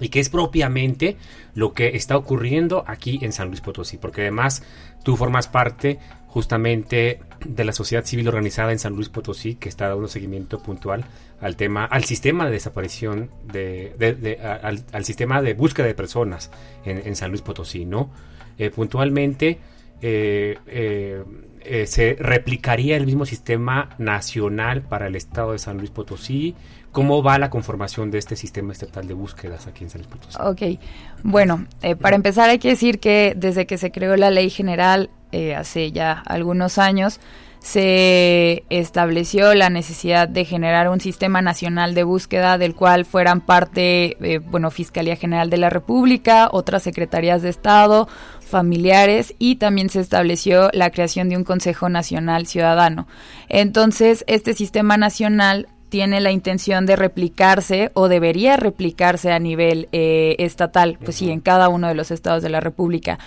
y 0.00 0.08
que 0.08 0.20
es 0.20 0.28
propiamente 0.28 1.16
lo 1.54 1.72
que 1.72 1.96
está 1.96 2.16
ocurriendo 2.16 2.84
aquí 2.86 3.18
en 3.22 3.32
San 3.32 3.48
Luis 3.48 3.60
Potosí, 3.60 3.96
porque 3.96 4.22
además 4.22 4.62
tú 5.04 5.16
formas 5.16 5.46
parte 5.46 5.98
justamente 6.26 7.20
de 7.44 7.64
la 7.64 7.72
sociedad 7.72 8.04
civil 8.04 8.26
organizada 8.26 8.72
en 8.72 8.78
San 8.78 8.94
Luis 8.94 9.08
Potosí 9.08 9.54
que 9.54 9.68
está 9.68 9.88
dando 9.88 10.08
seguimiento 10.08 10.60
puntual 10.60 11.04
al 11.40 11.56
tema, 11.56 11.84
al 11.84 12.04
sistema 12.04 12.46
de 12.46 12.52
desaparición, 12.52 13.30
de, 13.44 14.38
al, 14.92 15.04
sistema 15.04 15.42
de 15.42 15.54
búsqueda 15.54 15.86
de 15.86 15.94
personas 15.94 16.50
en, 16.84 17.06
en 17.06 17.14
San 17.14 17.30
Luis 17.30 17.42
Potosí, 17.42 17.84
¿no? 17.84 18.10
Eh, 18.58 18.70
puntualmente 18.70 19.58
eh, 20.00 20.58
eh, 20.66 21.86
se 21.86 22.16
replicaría 22.18 22.96
el 22.96 23.06
mismo 23.06 23.26
sistema 23.26 23.90
nacional 23.98 24.82
para 24.82 25.06
el 25.06 25.16
estado 25.16 25.52
de 25.52 25.58
San 25.58 25.78
Luis 25.78 25.90
Potosí. 25.90 26.54
¿Cómo 26.92 27.22
va 27.22 27.38
la 27.38 27.50
conformación 27.50 28.10
de 28.10 28.18
este 28.18 28.36
sistema 28.36 28.72
estatal 28.72 29.08
de 29.08 29.14
búsquedas 29.14 29.66
aquí 29.66 29.82
en 29.82 29.90
San 29.90 30.02
Luis 30.02 30.12
Potosí? 30.12 30.38
Ok, 30.40 30.78
bueno, 31.24 31.66
para 32.00 32.14
empezar 32.14 32.50
hay 32.50 32.58
que 32.58 32.68
decir 32.68 33.00
que 33.00 33.34
desde 33.36 33.66
que 33.66 33.78
se 33.78 33.90
creó 33.90 34.16
la 34.16 34.30
ley 34.30 34.50
general 34.50 35.10
hace 35.56 35.90
ya 35.90 36.12
algunos 36.12 36.78
años, 36.78 37.18
se 37.64 38.62
estableció 38.68 39.54
la 39.54 39.70
necesidad 39.70 40.28
de 40.28 40.44
generar 40.44 40.90
un 40.90 41.00
sistema 41.00 41.40
nacional 41.40 41.94
de 41.94 42.04
búsqueda 42.04 42.58
del 42.58 42.74
cual 42.74 43.06
fueran 43.06 43.40
parte, 43.40 44.18
eh, 44.20 44.38
bueno, 44.38 44.70
Fiscalía 44.70 45.16
General 45.16 45.48
de 45.48 45.56
la 45.56 45.70
República, 45.70 46.50
otras 46.52 46.82
secretarías 46.82 47.40
de 47.40 47.48
Estado, 47.48 48.06
familiares 48.44 49.34
y 49.38 49.56
también 49.56 49.90
se 49.90 50.00
estableció 50.00 50.70
la 50.72 50.90
creación 50.90 51.28
de 51.28 51.36
un 51.36 51.44
Consejo 51.44 51.88
Nacional 51.88 52.46
Ciudadano. 52.46 53.06
Entonces, 53.48 54.24
este 54.26 54.54
sistema 54.54 54.96
nacional 54.96 55.68
tiene 55.88 56.20
la 56.20 56.32
intención 56.32 56.86
de 56.86 56.96
replicarse 56.96 57.90
o 57.94 58.08
debería 58.08 58.56
replicarse 58.56 59.30
a 59.30 59.38
nivel 59.38 59.88
eh, 59.92 60.36
estatal, 60.40 60.98
pues 61.02 61.16
sí, 61.16 61.30
en 61.30 61.40
cada 61.40 61.68
uno 61.68 61.86
de 61.88 61.94
los 61.94 62.10
estados 62.10 62.42
de 62.42 62.48
la 62.48 62.60
República. 62.60 63.18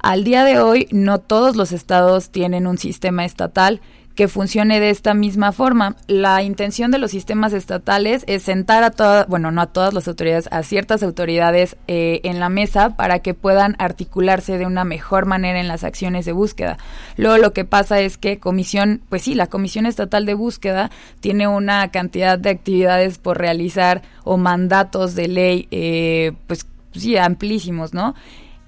Al 0.00 0.24
día 0.24 0.44
de 0.44 0.58
hoy, 0.60 0.88
no 0.90 1.18
todos 1.18 1.56
los 1.56 1.72
estados 1.72 2.30
tienen 2.30 2.66
un 2.66 2.78
sistema 2.78 3.24
estatal 3.24 3.80
que 4.18 4.26
funcione 4.26 4.80
de 4.80 4.90
esta 4.90 5.14
misma 5.14 5.52
forma. 5.52 5.94
La 6.08 6.42
intención 6.42 6.90
de 6.90 6.98
los 6.98 7.12
sistemas 7.12 7.52
estatales 7.52 8.24
es 8.26 8.42
sentar 8.42 8.82
a 8.82 8.90
todas, 8.90 9.28
bueno, 9.28 9.52
no 9.52 9.60
a 9.60 9.66
todas 9.66 9.94
las 9.94 10.08
autoridades, 10.08 10.48
a 10.50 10.64
ciertas 10.64 11.04
autoridades 11.04 11.76
eh, 11.86 12.20
en 12.24 12.40
la 12.40 12.48
mesa 12.48 12.96
para 12.96 13.20
que 13.20 13.34
puedan 13.34 13.76
articularse 13.78 14.58
de 14.58 14.66
una 14.66 14.82
mejor 14.82 15.26
manera 15.26 15.60
en 15.60 15.68
las 15.68 15.84
acciones 15.84 16.24
de 16.24 16.32
búsqueda. 16.32 16.78
Luego 17.16 17.38
lo 17.38 17.52
que 17.52 17.64
pasa 17.64 18.00
es 18.00 18.18
que 18.18 18.40
comisión, 18.40 19.02
pues 19.08 19.22
sí, 19.22 19.36
la 19.36 19.46
Comisión 19.46 19.86
Estatal 19.86 20.26
de 20.26 20.34
Búsqueda 20.34 20.90
tiene 21.20 21.46
una 21.46 21.92
cantidad 21.92 22.40
de 22.40 22.50
actividades 22.50 23.18
por 23.18 23.38
realizar 23.38 24.02
o 24.24 24.36
mandatos 24.36 25.14
de 25.14 25.28
ley, 25.28 25.68
eh, 25.70 26.32
pues 26.48 26.66
sí, 26.90 27.16
amplísimos, 27.16 27.94
¿no? 27.94 28.16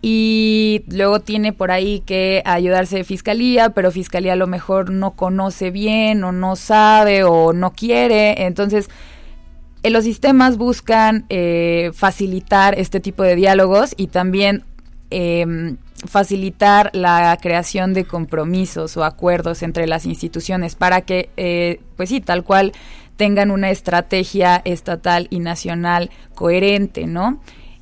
Y 0.02 0.84
luego 0.88 1.20
tiene 1.20 1.52
por 1.52 1.70
ahí 1.70 2.00
que 2.00 2.42
ayudarse 2.44 2.96
de 2.96 3.04
fiscalía, 3.04 3.70
pero 3.70 3.90
fiscalía 3.90 4.32
a 4.32 4.36
lo 4.36 4.46
mejor 4.46 4.90
no 4.90 5.12
conoce 5.12 5.70
bien 5.70 6.24
o 6.24 6.32
no 6.32 6.56
sabe 6.56 7.24
o 7.24 7.52
no 7.52 7.72
quiere, 7.72 8.46
entonces 8.46 8.88
eh, 9.82 9.90
los 9.90 10.04
sistemas 10.04 10.56
buscan 10.56 11.24
eh, 11.28 11.90
facilitar 11.94 12.78
este 12.78 13.00
tipo 13.00 13.22
de 13.22 13.34
diálogos 13.34 13.94
y 13.96 14.08
también 14.08 14.64
em, 15.10 15.78
facilitar 16.06 16.90
la 16.94 17.36
creación 17.40 17.94
de 17.94 18.04
compromisos 18.04 18.96
o 18.96 19.04
acuerdos 19.04 19.62
entre 19.62 19.86
las 19.86 20.06
instituciones 20.06 20.74
para 20.74 21.02
que, 21.02 21.30
eh, 21.36 21.80
pues 21.96 22.08
sí, 22.08 22.20
tal 22.20 22.44
cual 22.44 22.72
tengan 23.16 23.50
una 23.50 23.70
estrategia 23.70 24.62
estatal 24.64 25.28
y 25.30 25.40
nacional 25.40 26.10
coherente, 26.34 27.06
¿no? 27.06 27.40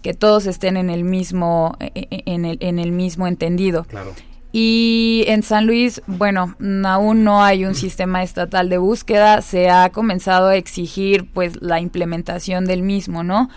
Que 0.08 0.14
todos 0.14 0.46
estén 0.46 0.78
en 0.78 0.88
el 0.88 1.04
mismo, 1.04 1.76
en 1.78 2.46
el, 2.46 2.56
en 2.62 2.78
el 2.78 2.92
mismo 2.92 3.26
entendido. 3.26 3.84
Claro. 3.84 4.14
Y 4.52 5.24
en 5.26 5.42
San 5.42 5.66
Luis, 5.66 6.00
bueno, 6.06 6.56
aún 6.86 7.24
no 7.24 7.44
hay 7.44 7.66
un 7.66 7.74
sistema 7.74 8.22
estatal 8.22 8.70
de 8.70 8.78
búsqueda, 8.78 9.42
se 9.42 9.68
ha 9.68 9.90
comenzado 9.90 10.48
a 10.48 10.56
exigir 10.56 11.30
pues 11.30 11.60
la 11.60 11.78
implementación 11.80 12.64
del 12.64 12.80
mismo, 12.80 13.22
¿no? 13.22 13.50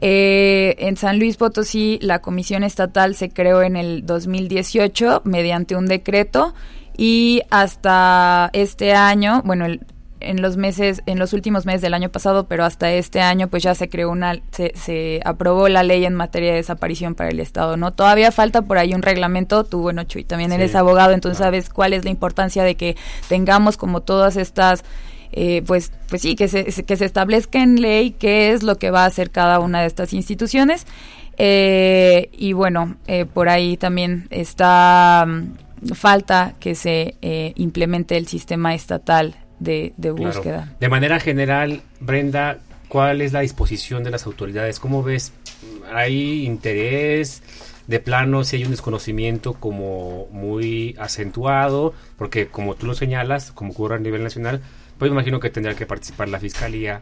Eh, 0.00 0.76
en 0.78 0.96
San 0.96 1.18
Luis 1.18 1.36
Potosí 1.36 1.98
la 2.00 2.20
comisión 2.20 2.64
estatal 2.64 3.14
se 3.14 3.28
creó 3.28 3.60
en 3.60 3.76
el 3.76 4.06
2018 4.06 5.20
mediante 5.26 5.76
un 5.76 5.84
decreto 5.84 6.54
y 6.96 7.42
hasta 7.50 8.48
este 8.54 8.94
año, 8.94 9.42
bueno, 9.44 9.66
el, 9.66 9.84
en 10.20 10.42
los 10.42 10.56
meses, 10.56 11.02
en 11.06 11.18
los 11.18 11.32
últimos 11.32 11.66
meses 11.66 11.80
del 11.80 11.94
año 11.94 12.08
pasado, 12.08 12.46
pero 12.46 12.64
hasta 12.64 12.92
este 12.92 13.20
año, 13.20 13.48
pues 13.48 13.62
ya 13.62 13.74
se 13.74 13.88
creó 13.88 14.10
una, 14.10 14.40
se, 14.50 14.72
se 14.74 15.20
aprobó 15.24 15.68
la 15.68 15.82
ley 15.82 16.04
en 16.04 16.14
materia 16.14 16.50
de 16.50 16.56
desaparición 16.56 17.14
para 17.14 17.30
el 17.30 17.40
Estado, 17.40 17.76
¿no? 17.76 17.92
Todavía 17.92 18.32
falta 18.32 18.62
por 18.62 18.78
ahí 18.78 18.94
un 18.94 19.02
reglamento, 19.02 19.64
tú, 19.64 19.80
bueno, 19.80 20.04
Chuy, 20.04 20.24
también 20.24 20.52
eres 20.52 20.74
abogado, 20.74 21.12
entonces 21.12 21.38
sabes 21.38 21.70
cuál 21.70 21.92
es 21.92 22.04
la 22.04 22.10
importancia 22.10 22.64
de 22.64 22.74
que 22.74 22.96
tengamos 23.28 23.76
como 23.76 24.00
todas 24.00 24.36
estas 24.36 24.84
eh, 25.32 25.62
pues, 25.66 25.92
pues 26.08 26.22
sí, 26.22 26.36
que 26.36 26.48
se, 26.48 26.64
que 26.64 26.96
se 26.96 27.04
establezca 27.04 27.62
en 27.62 27.80
ley 27.80 28.12
qué 28.12 28.52
es 28.52 28.62
lo 28.62 28.76
que 28.76 28.90
va 28.90 29.04
a 29.04 29.06
hacer 29.06 29.30
cada 29.30 29.60
una 29.60 29.82
de 29.82 29.86
estas 29.86 30.12
instituciones. 30.12 30.86
Eh, 31.36 32.30
y 32.32 32.52
bueno, 32.52 32.96
eh, 33.06 33.24
por 33.26 33.48
ahí 33.48 33.76
también 33.76 34.26
está 34.30 35.24
mm, 35.26 35.92
falta 35.94 36.54
que 36.58 36.74
se 36.74 37.14
implemente 37.56 38.16
el 38.16 38.26
sistema 38.26 38.74
estatal 38.74 39.36
de, 39.58 39.92
búsqueda. 40.12 40.74
De 40.80 40.88
manera 40.88 41.20
general, 41.20 41.82
Brenda, 42.00 42.58
¿cuál 42.88 43.20
es 43.20 43.32
la 43.32 43.40
disposición 43.40 44.04
de 44.04 44.10
las 44.10 44.26
autoridades? 44.26 44.80
¿Cómo 44.80 45.02
ves? 45.02 45.32
¿Hay 45.92 46.44
interés? 46.44 47.42
de 47.88 48.00
plano 48.00 48.44
si 48.44 48.56
hay 48.56 48.64
un 48.64 48.70
desconocimiento 48.70 49.54
como 49.54 50.26
muy 50.30 50.94
acentuado, 50.98 51.94
porque 52.16 52.48
como 52.48 52.74
tú 52.74 52.86
lo 52.86 52.94
señalas, 52.94 53.50
como 53.50 53.72
ocurre 53.72 53.96
a 53.96 53.98
nivel 53.98 54.22
nacional, 54.22 54.60
pues 54.98 55.10
me 55.10 55.14
imagino 55.14 55.40
que 55.40 55.48
tendrá 55.48 55.74
que 55.74 55.86
participar 55.86 56.28
la 56.28 56.38
Fiscalía 56.38 57.00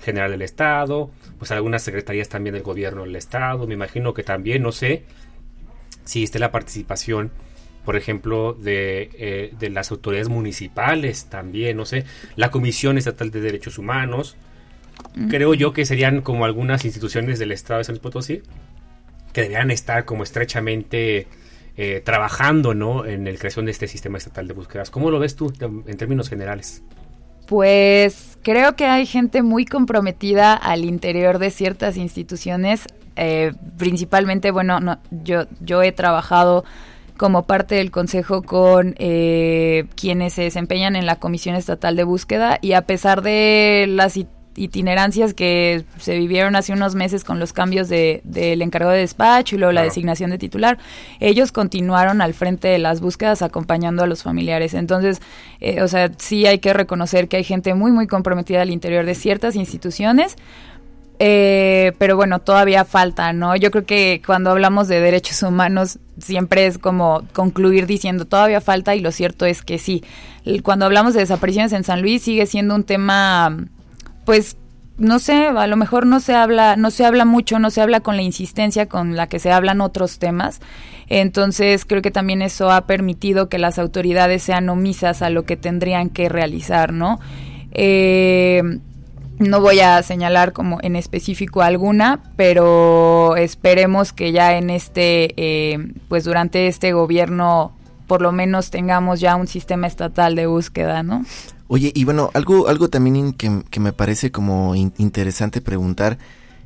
General 0.00 0.30
del 0.30 0.42
Estado, 0.42 1.10
pues 1.38 1.50
algunas 1.50 1.82
secretarías 1.82 2.28
también 2.28 2.54
del 2.54 2.62
gobierno 2.62 3.02
del 3.02 3.16
Estado, 3.16 3.66
me 3.66 3.74
imagino 3.74 4.14
que 4.14 4.22
también, 4.22 4.62
no 4.62 4.70
sé, 4.70 5.02
si 6.04 6.22
esté 6.22 6.38
la 6.38 6.52
participación 6.52 7.32
por 7.88 7.96
ejemplo, 7.96 8.52
de, 8.52 9.08
eh, 9.14 9.54
de, 9.58 9.70
las 9.70 9.90
autoridades 9.90 10.28
municipales 10.28 11.24
también, 11.30 11.78
no 11.78 11.86
sé, 11.86 12.04
la 12.36 12.50
Comisión 12.50 12.98
Estatal 12.98 13.30
de 13.30 13.40
Derechos 13.40 13.78
Humanos. 13.78 14.36
Creo 15.30 15.54
yo 15.54 15.72
que 15.72 15.86
serían 15.86 16.20
como 16.20 16.44
algunas 16.44 16.84
instituciones 16.84 17.38
del 17.38 17.50
Estado 17.50 17.78
de 17.78 17.84
San 17.84 17.94
Luis 17.94 18.02
Potosí 18.02 18.42
que 19.32 19.40
deberían 19.40 19.70
estar 19.70 20.04
como 20.04 20.22
estrechamente 20.22 21.28
eh, 21.78 22.02
trabajando 22.04 22.74
¿no? 22.74 23.06
en 23.06 23.26
el 23.26 23.38
creación 23.38 23.64
de 23.64 23.70
este 23.70 23.88
sistema 23.88 24.18
estatal 24.18 24.46
de 24.46 24.52
búsquedas. 24.52 24.90
¿Cómo 24.90 25.10
lo 25.10 25.18
ves 25.18 25.34
tú 25.34 25.50
en 25.58 25.96
términos 25.96 26.28
generales? 26.28 26.82
Pues 27.46 28.36
creo 28.42 28.76
que 28.76 28.84
hay 28.84 29.06
gente 29.06 29.42
muy 29.42 29.64
comprometida 29.64 30.52
al 30.52 30.84
interior 30.84 31.38
de 31.38 31.50
ciertas 31.50 31.96
instituciones, 31.96 32.84
eh, 33.16 33.54
principalmente, 33.78 34.50
bueno, 34.50 34.78
no, 34.78 34.98
yo, 35.10 35.46
yo 35.62 35.82
he 35.82 35.92
trabajado 35.92 36.66
como 37.18 37.42
parte 37.42 37.74
del 37.74 37.90
consejo 37.90 38.42
con 38.42 38.94
eh, 38.98 39.84
quienes 39.94 40.32
se 40.32 40.42
desempeñan 40.42 40.96
en 40.96 41.04
la 41.04 41.16
Comisión 41.16 41.54
Estatal 41.56 41.96
de 41.96 42.04
Búsqueda 42.04 42.58
y 42.62 42.72
a 42.72 42.82
pesar 42.82 43.20
de 43.20 43.84
las 43.88 44.16
itinerancias 44.58 45.34
que 45.34 45.84
se 45.98 46.18
vivieron 46.18 46.56
hace 46.56 46.72
unos 46.72 46.94
meses 46.94 47.24
con 47.24 47.38
los 47.38 47.52
cambios 47.52 47.88
del 47.88 48.22
de, 48.24 48.52
encargado 48.54 48.92
de 48.92 49.00
despacho 49.00 49.54
y 49.54 49.58
luego 49.58 49.72
la 49.72 49.82
designación 49.82 50.30
de 50.30 50.38
titular, 50.38 50.78
ellos 51.20 51.52
continuaron 51.52 52.20
al 52.20 52.34
frente 52.34 52.68
de 52.68 52.78
las 52.78 53.00
búsquedas 53.00 53.42
acompañando 53.42 54.02
a 54.02 54.06
los 54.06 54.22
familiares. 54.22 54.74
Entonces, 54.74 55.20
eh, 55.60 55.82
o 55.82 55.88
sea, 55.88 56.10
sí 56.16 56.46
hay 56.46 56.58
que 56.58 56.72
reconocer 56.72 57.28
que 57.28 57.36
hay 57.36 57.44
gente 57.44 57.74
muy, 57.74 57.92
muy 57.92 58.06
comprometida 58.06 58.62
al 58.62 58.70
interior 58.70 59.06
de 59.06 59.14
ciertas 59.14 59.54
instituciones, 59.54 60.36
eh, 61.18 61.92
pero 61.98 62.16
bueno, 62.16 62.38
todavía 62.38 62.84
falta, 62.84 63.32
¿no? 63.32 63.56
Yo 63.56 63.70
creo 63.70 63.84
que 63.84 64.22
cuando 64.24 64.50
hablamos 64.50 64.86
de 64.86 65.00
derechos 65.00 65.42
humanos 65.42 65.98
siempre 66.18 66.66
es 66.66 66.78
como 66.78 67.22
concluir 67.32 67.86
diciendo 67.86 68.24
todavía 68.24 68.60
falta 68.60 68.94
y 68.94 69.00
lo 69.00 69.10
cierto 69.10 69.44
es 69.44 69.62
que 69.62 69.78
sí. 69.78 70.04
Cuando 70.62 70.86
hablamos 70.86 71.14
de 71.14 71.20
desapariciones 71.20 71.72
en 71.72 71.84
San 71.84 72.02
Luis 72.02 72.22
sigue 72.22 72.46
siendo 72.46 72.74
un 72.74 72.84
tema, 72.84 73.56
pues 74.24 74.56
no 74.96 75.18
sé, 75.18 75.48
a 75.48 75.66
lo 75.66 75.76
mejor 75.76 76.06
no 76.06 76.20
se 76.20 76.34
habla, 76.34 76.76
no 76.76 76.90
se 76.90 77.04
habla 77.04 77.24
mucho, 77.24 77.58
no 77.58 77.70
se 77.70 77.80
habla 77.80 78.00
con 78.00 78.16
la 78.16 78.22
insistencia 78.22 78.86
con 78.86 79.16
la 79.16 79.26
que 79.26 79.38
se 79.38 79.50
hablan 79.50 79.80
otros 79.80 80.18
temas. 80.18 80.60
Entonces 81.08 81.84
creo 81.84 82.02
que 82.02 82.10
también 82.10 82.42
eso 82.42 82.70
ha 82.70 82.86
permitido 82.86 83.48
que 83.48 83.58
las 83.58 83.78
autoridades 83.78 84.42
sean 84.42 84.68
omisas 84.68 85.22
a 85.22 85.30
lo 85.30 85.44
que 85.44 85.56
tendrían 85.56 86.10
que 86.10 86.28
realizar, 86.28 86.92
¿no? 86.92 87.18
Eh, 87.72 88.62
no 89.38 89.60
voy 89.60 89.80
a 89.80 90.02
señalar 90.02 90.52
como 90.52 90.78
en 90.82 90.96
específico 90.96 91.62
alguna, 91.62 92.20
pero 92.36 93.36
esperemos 93.36 94.12
que 94.12 94.32
ya 94.32 94.56
en 94.56 94.70
este, 94.70 95.34
eh, 95.36 95.92
pues 96.08 96.24
durante 96.24 96.66
este 96.66 96.92
gobierno, 96.92 97.72
por 98.06 98.22
lo 98.22 98.32
menos 98.32 98.70
tengamos 98.70 99.20
ya 99.20 99.36
un 99.36 99.46
sistema 99.46 99.86
estatal 99.86 100.34
de 100.34 100.46
búsqueda, 100.46 101.02
¿no? 101.02 101.24
Oye, 101.68 101.92
y 101.94 102.04
bueno, 102.04 102.30
algo, 102.34 102.68
algo 102.68 102.88
también 102.88 103.32
que, 103.34 103.62
que 103.70 103.80
me 103.80 103.92
parece 103.92 104.30
como 104.30 104.74
interesante 104.74 105.60
preguntar 105.60 106.18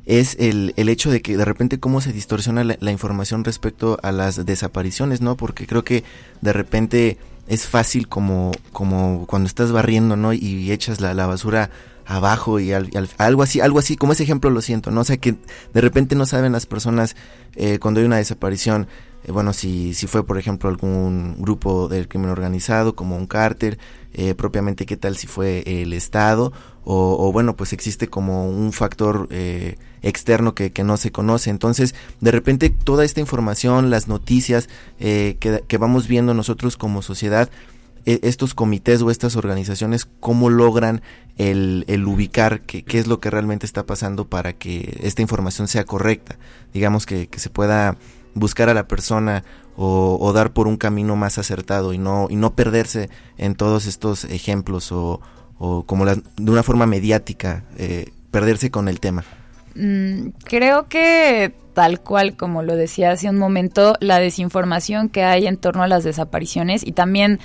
es 0.05 0.35
el, 0.39 0.73
el 0.75 0.89
hecho 0.89 1.11
de 1.11 1.21
que 1.21 1.37
de 1.37 1.45
repente 1.45 1.79
cómo 1.79 2.01
se 2.01 2.11
distorsiona 2.11 2.63
la, 2.63 2.91
información 2.91 3.43
respecto 3.43 3.97
a 4.03 4.11
las 4.11 4.45
desapariciones, 4.45 5.21
¿no? 5.21 5.35
Porque 5.35 5.65
creo 5.65 5.83
que 5.83 6.03
de 6.41 6.53
repente 6.53 7.17
es 7.47 7.67
fácil 7.67 8.07
como, 8.07 8.51
como 8.71 9.25
cuando 9.27 9.47
estás 9.47 9.71
barriendo, 9.71 10.15
¿no? 10.15 10.33
Y 10.33 10.71
echas 10.71 10.99
la, 10.99 11.13
la 11.13 11.27
basura 11.27 11.69
abajo 12.05 12.59
y 12.59 12.73
algo 12.73 13.43
así, 13.43 13.59
algo 13.59 13.79
así, 13.79 13.95
como 13.95 14.13
ese 14.13 14.23
ejemplo 14.23 14.49
lo 14.49 14.61
siento, 14.61 14.91
¿no? 14.91 15.01
O 15.01 15.03
sea 15.03 15.17
que 15.17 15.35
de 15.73 15.81
repente 15.81 16.15
no 16.15 16.25
saben 16.25 16.51
las 16.51 16.65
personas 16.65 17.15
eh, 17.55 17.79
cuando 17.79 17.99
hay 17.99 18.05
una 18.05 18.17
desaparición, 18.17 18.87
eh, 19.23 19.31
bueno, 19.31 19.53
si, 19.53 19.93
si 19.93 20.07
fue 20.07 20.25
por 20.25 20.37
ejemplo 20.37 20.69
algún 20.69 21.35
grupo 21.39 21.87
del 21.87 22.07
crimen 22.07 22.29
organizado, 22.29 22.95
como 22.95 23.15
un 23.15 23.27
cárter, 23.27 23.77
eh, 24.13 24.35
propiamente 24.35 24.85
qué 24.85 24.97
tal 24.97 25.17
si 25.17 25.27
fue 25.27 25.63
el 25.65 25.93
Estado, 25.93 26.51
o, 26.85 27.31
bueno, 27.31 27.55
pues 27.55 27.71
existe 27.71 28.09
como 28.09 28.49
un 28.49 28.73
factor 28.73 29.29
externo 30.01 30.53
que, 30.53 30.73
que, 30.73 30.83
no 30.83 30.97
se 30.97 31.13
conoce. 31.13 31.49
Entonces, 31.49 31.95
de 32.19 32.29
repente 32.29 32.69
toda 32.69 33.05
esta 33.05 33.21
información, 33.21 33.89
las 33.89 34.09
noticias 34.09 34.67
que, 34.99 35.63
que 35.65 35.77
vamos 35.77 36.09
viendo 36.09 36.33
nosotros 36.33 36.75
como 36.75 37.01
sociedad, 37.01 37.49
estos 38.05 38.53
comités 38.53 39.01
o 39.01 39.11
estas 39.11 39.35
organizaciones 39.35 40.07
cómo 40.19 40.49
logran 40.49 41.01
el, 41.37 41.85
el 41.87 42.05
ubicar 42.05 42.61
qué, 42.61 42.83
qué, 42.83 42.99
es 42.99 43.07
lo 43.07 43.19
que 43.19 43.29
realmente 43.29 43.65
está 43.65 43.85
pasando 43.85 44.27
para 44.27 44.53
que 44.53 44.99
esta 45.01 45.21
información 45.21 45.67
sea 45.67 45.85
correcta. 45.85 46.37
Digamos 46.73 47.05
que, 47.05 47.27
que 47.27 47.39
se 47.39 47.49
pueda 47.49 47.97
buscar 48.33 48.69
a 48.69 48.73
la 48.73 48.87
persona 48.87 49.43
o, 49.75 50.17
o, 50.19 50.33
dar 50.33 50.53
por 50.53 50.67
un 50.67 50.77
camino 50.77 51.15
más 51.15 51.37
acertado 51.37 51.93
y 51.93 51.97
no, 51.97 52.27
y 52.29 52.35
no 52.35 52.53
perderse 52.55 53.09
en 53.37 53.55
todos 53.55 53.85
estos 53.87 54.25
ejemplos 54.25 54.91
o, 54.91 55.19
o 55.57 55.83
como 55.83 56.05
de 56.05 56.21
una 56.37 56.63
forma 56.63 56.85
mediática, 56.85 57.63
eh, 57.77 58.11
perderse 58.31 58.69
con 58.69 58.87
el 58.87 58.99
tema. 58.99 59.23
Mm, 59.75 60.29
creo 60.43 60.87
que 60.87 61.55
tal 61.73 62.01
cual 62.01 62.35
como 62.35 62.61
lo 62.61 62.75
decía 62.75 63.11
hace 63.11 63.29
un 63.29 63.37
momento, 63.37 63.95
la 63.99 64.19
desinformación 64.19 65.09
que 65.09 65.23
hay 65.23 65.47
en 65.47 65.57
torno 65.57 65.81
a 65.81 65.87
las 65.87 66.03
desapariciones 66.03 66.85
y 66.85 66.91
también 66.91 67.39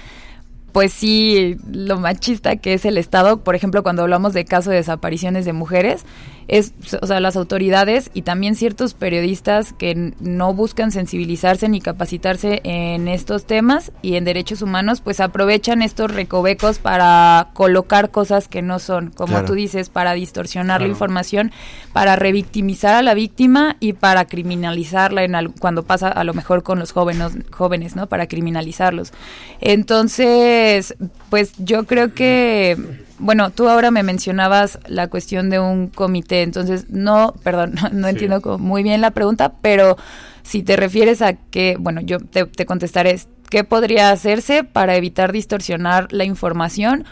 pues 0.72 0.92
sí, 0.92 1.56
lo 1.70 1.98
machista 1.98 2.56
que 2.56 2.74
es 2.74 2.84
el 2.84 2.98
Estado, 2.98 3.42
por 3.42 3.54
ejemplo, 3.54 3.82
cuando 3.82 4.02
hablamos 4.02 4.32
de 4.32 4.44
casos 4.44 4.70
de 4.70 4.76
desapariciones 4.76 5.44
de 5.44 5.52
mujeres, 5.52 6.04
es, 6.48 6.72
o 7.00 7.06
sea, 7.06 7.20
las 7.20 7.36
autoridades 7.36 8.10
y 8.14 8.22
también 8.22 8.54
ciertos 8.54 8.94
periodistas 8.94 9.74
que 9.74 10.14
no 10.18 10.54
buscan 10.54 10.90
sensibilizarse 10.90 11.68
ni 11.68 11.80
capacitarse 11.80 12.62
en 12.64 13.06
estos 13.06 13.44
temas 13.44 13.92
y 14.00 14.16
en 14.16 14.24
derechos 14.24 14.62
humanos, 14.62 15.02
pues 15.02 15.20
aprovechan 15.20 15.82
estos 15.82 16.10
recovecos 16.10 16.78
para 16.78 17.50
colocar 17.52 18.10
cosas 18.10 18.48
que 18.48 18.62
no 18.62 18.78
son, 18.78 19.10
como 19.10 19.44
tú 19.44 19.52
dices, 19.52 19.90
para 19.90 20.14
distorsionar 20.14 20.80
la 20.80 20.88
información, 20.88 21.52
para 21.92 22.16
revictimizar 22.16 22.94
a 22.94 23.02
la 23.02 23.12
víctima 23.12 23.76
y 23.78 23.92
para 23.92 24.24
criminalizarla 24.24 25.24
en 25.24 25.52
cuando 25.60 25.82
pasa 25.82 26.08
a 26.08 26.24
lo 26.24 26.32
mejor 26.32 26.62
con 26.62 26.78
los 26.78 26.92
jóvenes, 26.92 27.32
jóvenes, 27.50 27.94
¿no? 27.94 28.08
Para 28.08 28.26
criminalizarlos. 28.26 29.12
Entonces, 29.60 30.96
pues 31.28 31.52
yo 31.58 31.84
creo 31.84 32.14
que 32.14 33.06
bueno, 33.18 33.50
tú 33.50 33.68
ahora 33.68 33.90
me 33.90 34.02
mencionabas 34.02 34.78
la 34.86 35.08
cuestión 35.08 35.50
de 35.50 35.58
un 35.60 35.88
comité, 35.88 36.42
entonces 36.42 36.86
no, 36.90 37.34
perdón, 37.42 37.74
no, 37.92 38.08
entiendo 38.08 38.58
muy 38.58 38.82
bien 38.82 39.00
la 39.00 39.10
pregunta, 39.10 39.54
pero 39.60 39.96
si 40.42 40.62
te 40.62 40.76
refieres 40.76 41.22
a 41.22 41.34
que, 41.34 41.76
bueno, 41.78 42.00
yo 42.00 42.18
te, 42.18 42.46
te 42.46 42.66
contestaré, 42.66 43.18
¿qué 43.50 43.64
podría 43.64 44.10
hacerse 44.10 44.64
para 44.64 44.96
evitar 44.96 45.32
distorsionar 45.32 46.12
la 46.12 46.24
información? 46.24 47.04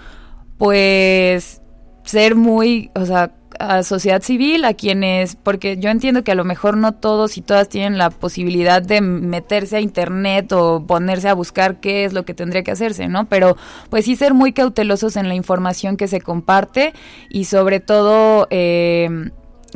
Pues 0.58 1.60
ser 2.04 2.34
muy, 2.34 2.90
o 2.94 3.04
sea, 3.04 3.32
a 3.58 3.82
sociedad 3.82 4.22
civil, 4.22 4.64
a 4.64 4.74
quienes, 4.74 5.36
porque 5.36 5.76
yo 5.78 5.90
entiendo 5.90 6.24
que 6.24 6.32
a 6.32 6.34
lo 6.34 6.44
mejor 6.44 6.76
no 6.76 6.92
todos 6.92 7.36
y 7.36 7.42
todas 7.42 7.68
tienen 7.68 7.98
la 7.98 8.10
posibilidad 8.10 8.82
de 8.82 9.00
meterse 9.00 9.76
a 9.76 9.80
internet 9.80 10.52
o 10.52 10.84
ponerse 10.86 11.28
a 11.28 11.34
buscar 11.34 11.80
qué 11.80 12.04
es 12.04 12.12
lo 12.12 12.24
que 12.24 12.34
tendría 12.34 12.62
que 12.62 12.70
hacerse, 12.70 13.08
¿no? 13.08 13.26
Pero 13.28 13.56
pues 13.90 14.04
sí 14.04 14.16
ser 14.16 14.34
muy 14.34 14.52
cautelosos 14.52 15.16
en 15.16 15.28
la 15.28 15.34
información 15.34 15.96
que 15.96 16.08
se 16.08 16.20
comparte 16.20 16.92
y 17.28 17.44
sobre 17.44 17.80
todo... 17.80 18.46
Eh, 18.50 19.30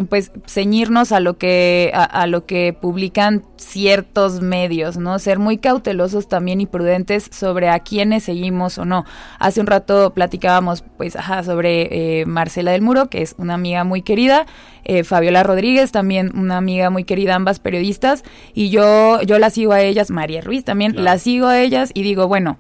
pues 0.08 0.32
ceñirnos 0.46 1.12
a 1.12 1.20
lo 1.20 1.36
que 1.36 1.90
a, 1.94 2.26
lo 2.26 2.46
que 2.46 2.72
publican 2.72 3.44
ciertos 3.56 4.40
medios, 4.40 4.96
¿no? 4.96 5.18
Ser 5.18 5.38
muy 5.38 5.58
cautelosos 5.58 6.28
también 6.28 6.60
y 6.60 6.66
prudentes 6.66 7.28
sobre 7.30 7.68
a 7.68 7.80
quiénes 7.80 8.24
seguimos 8.24 8.78
o 8.78 8.84
no. 8.84 9.04
Hace 9.38 9.60
un 9.60 9.66
rato 9.66 10.12
platicábamos, 10.14 10.84
pues, 10.96 11.16
ajá, 11.16 11.42
sobre 11.42 12.20
eh, 12.20 12.26
Marcela 12.26 12.72
del 12.72 12.82
Muro, 12.82 13.08
que 13.08 13.22
es 13.22 13.34
una 13.36 13.54
amiga 13.54 13.84
muy 13.84 14.02
querida, 14.02 14.46
eh, 14.84 15.04
Fabiola 15.04 15.42
Rodríguez, 15.42 15.92
también 15.92 16.30
una 16.34 16.56
amiga 16.56 16.90
muy 16.90 17.04
querida, 17.04 17.34
ambas 17.34 17.58
periodistas, 17.58 18.24
y 18.54 18.70
yo 18.70 19.20
yo 19.22 19.38
la 19.38 19.50
sigo 19.50 19.72
a 19.72 19.82
ellas, 19.82 20.10
María 20.10 20.40
Ruiz 20.40 20.64
también, 20.64 21.04
la 21.04 21.18
sigo 21.18 21.46
a 21.46 21.60
ellas 21.60 21.90
y 21.94 22.02
digo, 22.02 22.28
bueno, 22.28 22.58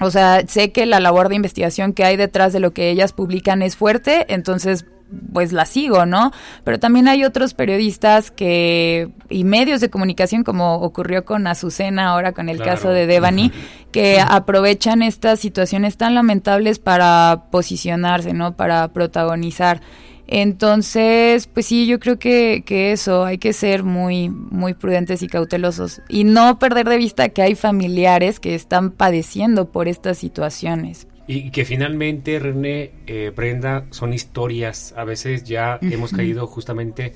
o 0.00 0.10
sea, 0.10 0.42
sé 0.46 0.72
que 0.72 0.84
la 0.84 1.00
labor 1.00 1.28
de 1.28 1.36
investigación 1.36 1.94
que 1.94 2.04
hay 2.04 2.16
detrás 2.16 2.52
de 2.52 2.60
lo 2.60 2.72
que 2.72 2.90
ellas 2.90 3.12
publican 3.12 3.62
es 3.62 3.76
fuerte, 3.76 4.26
entonces 4.28 4.84
pues 5.32 5.52
la 5.52 5.66
sigo, 5.66 6.06
¿no? 6.06 6.32
Pero 6.64 6.78
también 6.78 7.08
hay 7.08 7.24
otros 7.24 7.54
periodistas 7.54 8.30
que 8.30 9.10
y 9.28 9.44
medios 9.44 9.80
de 9.80 9.90
comunicación 9.90 10.44
como 10.44 10.76
ocurrió 10.76 11.24
con 11.24 11.46
Azucena 11.46 12.08
ahora 12.08 12.32
con 12.32 12.48
el 12.48 12.60
caso 12.60 12.90
de 12.90 13.06
Devani 13.06 13.52
que 13.92 14.20
aprovechan 14.20 15.02
estas 15.02 15.40
situaciones 15.40 15.96
tan 15.96 16.14
lamentables 16.14 16.78
para 16.78 17.44
posicionarse, 17.50 18.32
¿no? 18.32 18.56
Para 18.56 18.88
protagonizar. 18.88 19.80
Entonces, 20.28 21.46
pues 21.46 21.66
sí, 21.66 21.86
yo 21.86 22.00
creo 22.00 22.18
que, 22.18 22.64
que 22.66 22.90
eso, 22.90 23.24
hay 23.24 23.38
que 23.38 23.52
ser 23.52 23.84
muy, 23.84 24.28
muy 24.28 24.74
prudentes 24.74 25.22
y 25.22 25.28
cautelosos 25.28 26.02
y 26.08 26.24
no 26.24 26.58
perder 26.58 26.88
de 26.88 26.96
vista 26.96 27.28
que 27.28 27.42
hay 27.42 27.54
familiares 27.54 28.40
que 28.40 28.56
están 28.56 28.90
padeciendo 28.90 29.70
por 29.70 29.86
estas 29.86 30.18
situaciones. 30.18 31.06
Y 31.26 31.50
que 31.50 31.64
finalmente, 31.64 32.38
René, 32.38 32.92
eh, 33.06 33.32
Brenda, 33.34 33.86
son 33.90 34.12
historias. 34.12 34.94
A 34.96 35.04
veces 35.04 35.44
ya 35.44 35.78
hemos 35.82 36.12
caído 36.12 36.46
justamente 36.46 37.14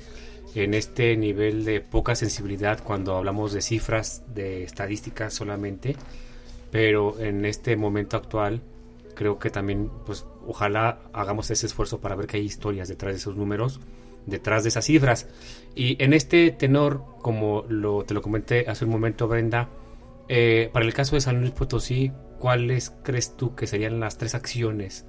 en 0.53 0.73
este 0.73 1.15
nivel 1.15 1.63
de 1.63 1.79
poca 1.79 2.15
sensibilidad 2.15 2.83
cuando 2.83 3.15
hablamos 3.15 3.53
de 3.53 3.61
cifras, 3.61 4.23
de 4.33 4.63
estadísticas 4.63 5.33
solamente. 5.33 5.95
Pero 6.71 7.19
en 7.19 7.45
este 7.45 7.75
momento 7.77 8.17
actual, 8.17 8.61
creo 9.15 9.39
que 9.39 9.49
también, 9.49 9.89
pues, 10.05 10.25
ojalá 10.45 10.99
hagamos 11.13 11.49
ese 11.51 11.65
esfuerzo 11.65 11.99
para 11.99 12.15
ver 12.15 12.27
que 12.27 12.37
hay 12.37 12.43
historias 12.43 12.87
detrás 12.87 13.13
de 13.13 13.17
esos 13.17 13.37
números, 13.37 13.79
detrás 14.25 14.63
de 14.63 14.69
esas 14.69 14.85
cifras. 14.85 15.27
Y 15.73 16.01
en 16.03 16.13
este 16.13 16.51
tenor, 16.51 17.03
como 17.21 17.63
lo, 17.69 18.03
te 18.03 18.13
lo 18.13 18.21
comenté 18.21 18.65
hace 18.67 18.85
un 18.85 18.91
momento, 18.91 19.27
Brenda, 19.27 19.69
eh, 20.27 20.69
para 20.73 20.85
el 20.85 20.93
caso 20.93 21.15
de 21.15 21.21
San 21.21 21.39
Luis 21.39 21.51
Potosí, 21.51 22.11
¿cuáles 22.41 22.91
crees 23.03 23.37
tú 23.37 23.53
que 23.53 23.67
serían 23.67 23.99
las 23.99 24.17
tres 24.17 24.33
acciones 24.33 25.05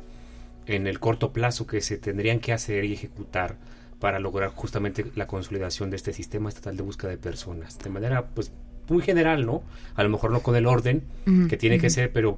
en 0.66 0.86
el 0.86 1.00
corto 1.00 1.32
plazo 1.32 1.66
que 1.66 1.80
se 1.80 1.96
tendrían 1.96 2.40
que 2.40 2.52
hacer 2.52 2.84
y 2.84 2.92
ejecutar 2.92 3.56
para 3.98 4.20
lograr 4.20 4.50
justamente 4.50 5.06
la 5.14 5.26
consolidación 5.26 5.88
de 5.88 5.96
este 5.96 6.12
sistema 6.12 6.50
estatal 6.50 6.76
de 6.76 6.82
búsqueda 6.82 7.10
de 7.10 7.16
personas? 7.16 7.78
De 7.78 7.88
manera, 7.88 8.26
pues, 8.26 8.52
muy 8.90 9.00
general, 9.02 9.46
¿no? 9.46 9.62
A 9.94 10.02
lo 10.02 10.10
mejor 10.10 10.30
no 10.30 10.42
con 10.42 10.56
el 10.56 10.66
orden 10.66 11.04
que 11.48 11.56
tiene 11.56 11.78
que 11.78 11.88
ser, 11.88 12.12
pero 12.12 12.36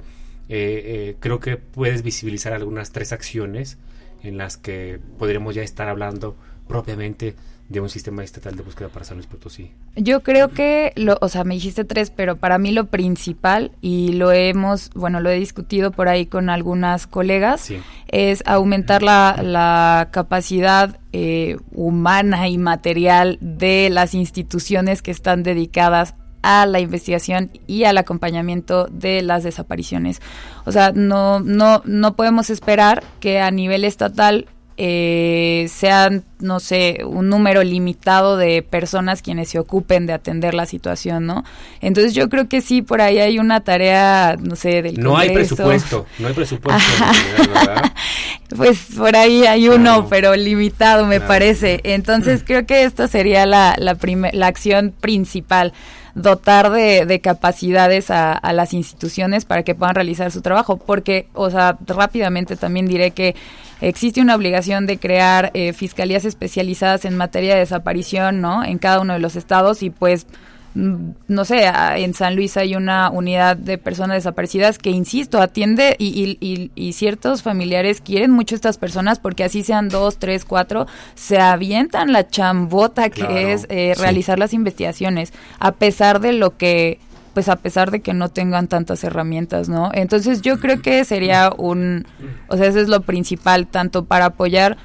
eh, 0.49 0.83
eh, 0.87 1.17
creo 1.19 1.41
que 1.41 1.57
puedes 1.57 2.05
visibilizar 2.05 2.53
algunas 2.53 2.93
tres 2.93 3.11
acciones 3.13 3.79
en 4.23 4.39
las 4.39 4.57
que 4.57 5.01
podríamos 5.19 5.57
ya 5.57 5.65
estar 5.65 5.89
hablando 5.89 6.37
propiamente 6.69 7.35
de 7.69 7.81
un 7.81 7.89
sistema 7.89 8.23
estatal 8.23 8.57
de 8.57 8.63
búsqueda 8.63 8.89
para 8.89 9.05
San 9.05 9.17
Luis 9.17 9.27
Potosí? 9.27 9.73
Yo 9.97 10.21
creo 10.21 10.51
que, 10.51 10.93
lo, 10.97 11.17
o 11.21 11.29
sea, 11.29 11.45
me 11.45 11.55
dijiste 11.55 11.85
tres, 11.85 12.11
pero 12.11 12.37
para 12.37 12.59
mí 12.59 12.73
lo 12.73 12.87
principal, 12.87 13.73
y 13.81 14.13
lo 14.13 14.33
hemos, 14.33 14.91
bueno, 14.95 15.21
lo 15.21 15.31
he 15.31 15.39
discutido 15.39 15.91
por 15.91 16.09
ahí 16.09 16.27
con 16.27 16.51
algunas 16.51 17.07
colegas, 17.07 17.71
es 18.09 18.43
aumentar 18.47 19.03
la, 19.03 19.41
la 19.43 20.09
capacidad 20.11 20.99
eh, 21.13 21.57
humana 21.73 22.49
y 22.49 22.59
material 22.59 23.39
de 23.41 23.89
las 23.91 24.15
instituciones 24.15 25.01
que 25.01 25.11
están 25.11 25.43
dedicadas 25.43 26.15
a 26.43 26.67
la 26.67 26.79
investigación 26.79 27.51
y 27.67 27.85
al 27.85 27.97
acompañamiento 27.97 28.87
de 28.87 29.23
las 29.23 29.45
desapariciones. 29.45 30.21
O 30.67 30.73
sea, 30.73 30.93
no, 30.93 31.41
no, 31.41 31.81
no 31.87 32.17
podemos 32.17 32.51
esperar 32.51 33.03
que 33.19 33.41
a 33.41 33.51
nivel 33.51 33.85
estatal 33.85 34.47
eh, 34.77 35.67
sean, 35.69 36.25
no 36.41 36.59
sé, 36.59 36.99
un 37.07 37.29
número 37.29 37.63
limitado 37.63 38.37
de 38.37 38.63
personas 38.63 39.23
quienes 39.23 39.49
se 39.49 39.59
ocupen 39.59 40.07
de 40.07 40.13
atender 40.13 40.55
la 40.55 40.67
situación, 40.67 41.27
¿no? 41.27 41.45
Entonces 41.81 42.15
yo 42.15 42.29
creo 42.29 42.49
que 42.49 42.61
sí, 42.61 42.83
por 42.83 43.01
ahí 43.01 43.19
hay 43.21 43.39
una 43.39 43.61
tarea, 43.61 44.37
no 44.41 44.57
sé, 44.57 44.83
del 44.83 44.99
No 44.99 45.17
hay 45.17 45.31
presupuesto, 45.31 46.07
no 46.19 46.29
hay 46.29 46.35
presupuesto. 46.35 46.83
pues 48.57 48.87
por 48.97 49.15
ahí 49.15 49.47
hay 49.47 49.69
uno, 49.69 50.09
pero 50.09 50.35
limitado 50.35 51.07
me 51.07 51.21
parece. 51.21 51.81
Entonces 51.85 52.43
creo 52.45 52.67
que 52.67 52.83
esta 52.83 53.07
sería 53.07 53.47
la, 53.47 53.77
la, 53.79 53.97
la 54.33 54.47
acción 54.47 54.93
principal 55.01 55.73
dotar 56.15 56.71
de, 56.71 57.07
de 57.07 57.21
capacidades 57.21 58.11
a, 58.11 58.33
a, 58.33 58.53
las 58.53 58.73
instituciones 58.73 59.45
para 59.45 59.63
que 59.63 59.75
puedan 59.75 59.95
realizar 59.95 60.31
su 60.31 60.43
trabajo. 60.43 60.77
Porque, 60.77 61.29
o 61.35 61.51
sea, 61.51 61.77
rápidamente 61.87 62.57
también 62.57 62.87
diré 62.87 63.11
que 63.11 63.35
existe 63.81 64.21
una 64.21 64.35
obligación 64.35 64.87
de 64.87 64.99
crear 64.99 65.51
eh, 65.55 65.73
fiscalías 65.73 66.25
especializadas 66.25 67.05
en 67.05 67.17
materia 67.17 67.55
de 67.55 67.61
desaparición, 67.61 68.41
¿no? 68.41 68.65
En 68.65 68.79
cada 68.79 69.01
uno 69.01 69.15
de 69.15 69.19
los 69.19 69.37
estados 69.37 69.83
y 69.83 69.91
pues 69.91 70.27
no 70.75 71.45
sé, 71.45 71.71
en 71.97 72.15
San 72.15 72.35
Luis 72.35 72.57
hay 72.57 72.75
una 72.75 73.09
unidad 73.11 73.57
de 73.57 73.79
personas 73.79 74.17
desaparecidas 74.17 74.79
que, 74.79 74.91
insisto, 74.91 75.41
atiende 75.41 75.95
y, 75.99 76.37
y, 76.41 76.71
y, 76.75 76.93
ciertos 76.95 77.43
familiares 77.43 78.01
quieren 78.01 78.33
mucho 78.33 78.57
estas 78.57 78.77
personas 78.77 79.21
porque 79.21 79.45
así 79.45 79.63
sean 79.63 79.89
dos, 79.89 80.19
tres, 80.19 80.45
cuatro, 80.45 80.87
se 81.15 81.39
avientan 81.39 82.13
la 82.13 82.27
chambota 82.27 83.11
que 83.11 83.53
es 83.53 83.67
eh, 83.69 83.95
realizar 83.97 84.39
las 84.39 84.53
investigaciones, 84.53 85.33
a 85.61 85.73
pesar 85.73 86.21
de 86.21 86.33
lo 86.33 86.57
que 86.57 86.99
pues 87.35 87.49
a 87.49 87.57
pesar 87.57 87.91
de 87.91 88.01
que 88.01 88.15
no 88.15 88.29
tengan 88.29 88.69
tantas 88.69 89.03
herramientas, 89.03 89.69
¿no? 89.69 89.91
Entonces 89.93 90.41
yo 90.41 90.61
creo 90.61 90.81
que 90.81 91.05
sería 91.05 91.53
un, 91.57 92.07
o 92.47 92.57
sea, 92.57 92.69
eso 92.69 92.79
es 92.79 92.89
lo 92.89 93.01
principal, 93.01 93.67
tanto 93.67 94.05
para 94.05 94.27
apoyar, 94.27 94.77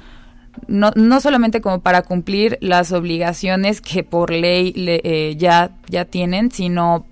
no, 0.68 0.90
no 0.94 1.20
solamente 1.20 1.60
como 1.60 1.80
para 1.80 2.02
cumplir 2.02 2.58
las 2.60 2.92
obligaciones 2.92 3.80
que 3.80 4.02
por 4.02 4.30
ley 4.30 4.72
eh, 4.76 5.34
ya, 5.38 5.70
ya 5.88 6.04
tienen, 6.04 6.50
sino 6.50 7.06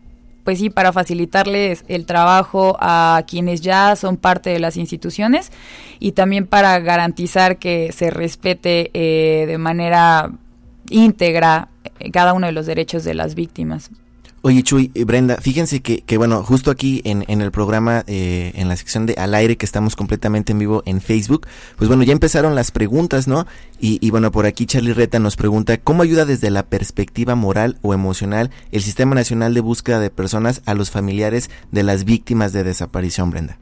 pues 0.49 0.61
sí, 0.61 0.71
para 0.71 0.95
facilitarles 0.95 1.85
el 1.89 2.07
trabajo 2.07 2.79
a 2.81 3.23
quienes 3.27 3.61
ya 3.61 3.95
son 3.97 4.17
parte 4.17 4.49
de 4.49 4.59
las 4.59 4.79
instituciones 4.79 5.53
y 5.99 6.13
también 6.13 6.47
para 6.47 6.79
garantizar 6.79 7.59
que 7.59 7.93
se 7.93 8.09
respete 8.09 8.91
eh, 8.95 9.45
de 9.47 9.59
manera 9.59 10.33
íntegra 10.89 11.69
eh, 12.01 12.11
cada 12.11 12.33
uno 12.33 12.47
de 12.47 12.53
los 12.53 12.65
derechos 12.65 13.05
de 13.05 13.13
las 13.13 13.35
víctimas. 13.35 13.91
Oye, 14.43 14.63
Chuy, 14.63 14.93
eh, 14.95 15.05
Brenda, 15.05 15.37
fíjense 15.39 15.81
que, 15.81 16.03
que 16.03 16.17
bueno, 16.17 16.45
justo 16.45 16.71
aquí 16.71 17.03
en, 17.05 17.25
en 17.27 17.41
el 17.41 17.51
programa, 17.51 18.05
eh, 18.07 18.53
en 18.55 18.69
la 18.69 18.77
sección 18.77 19.05
de 19.05 19.15
Al 19.15 19.35
aire, 19.35 19.57
que 19.57 19.67
estamos 19.67 19.97
completamente 19.97 20.53
en 20.53 20.61
vivo 20.61 20.83
en 20.87 21.01
Facebook, 21.01 21.47
pues 21.77 21.89
bueno, 21.89 22.05
ya 22.05 22.13
empezaron 22.13 22.55
las 22.55 22.71
preguntas, 22.71 23.27
¿no? 23.27 23.47
Y, 23.81 23.99
y 24.01 24.11
bueno, 24.11 24.31
por 24.31 24.47
aquí 24.47 24.65
Charlie 24.67 24.93
Reta 24.93 25.19
nos 25.19 25.35
pregunta, 25.35 25.77
¿cómo 25.79 26.03
ayuda 26.03 26.25
desde 26.25 26.51
la 26.51 26.65
perspectiva 26.65 27.35
moral 27.35 27.79
o 27.83 27.95
emocional 27.95 28.51
el 28.71 28.83
Sistema 28.83 29.17
Nacional 29.17 29.55
de 29.55 29.61
Búsqueda 29.61 29.99
de 29.99 30.11
Personas 30.11 30.63
a 30.67 30.75
los 30.75 30.91
familiares 30.91 31.51
de 31.73 31.83
las 31.83 32.05
víctimas 32.05 32.53
de 32.53 32.63
desaparición, 32.63 33.31
Brenda? 33.31 33.59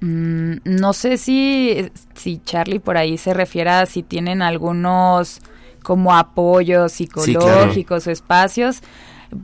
Mm, 0.00 0.58
no 0.64 0.92
sé 0.94 1.18
si, 1.18 1.90
si 2.14 2.40
Charlie 2.44 2.80
por 2.80 2.96
ahí 2.96 3.18
se 3.18 3.34
refiere 3.34 3.70
a 3.70 3.86
si 3.86 4.02
tienen 4.02 4.40
algunos 4.40 5.40
como 5.82 6.14
apoyos 6.14 6.92
psicológicos 6.92 8.06
o 8.06 8.10
espacios. 8.10 8.80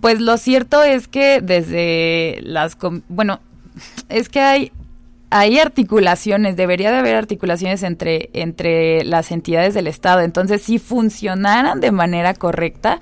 Pues 0.01 0.21
lo 0.21 0.37
cierto 0.37 0.83
es 0.83 1.09
que 1.09 1.41
desde 1.41 2.41
las, 2.43 2.77
bueno, 3.09 3.41
es 4.09 4.29
que 4.29 4.41
hay 4.41 4.73
hay 5.31 5.59
articulaciones, 5.59 6.55
debería 6.55 6.93
de 6.93 6.99
haber 6.99 7.17
articulaciones 7.17 7.83
entre, 7.83 8.31
entre 8.35 9.03
las 9.05 9.33
entidades 9.33 9.75
del 9.75 9.89
Estado. 9.89 10.21
Entonces, 10.21 10.63
si 10.63 10.79
funcionaran 10.79 11.81
de 11.81 11.91
manera 11.91 12.35
correcta, 12.35 13.01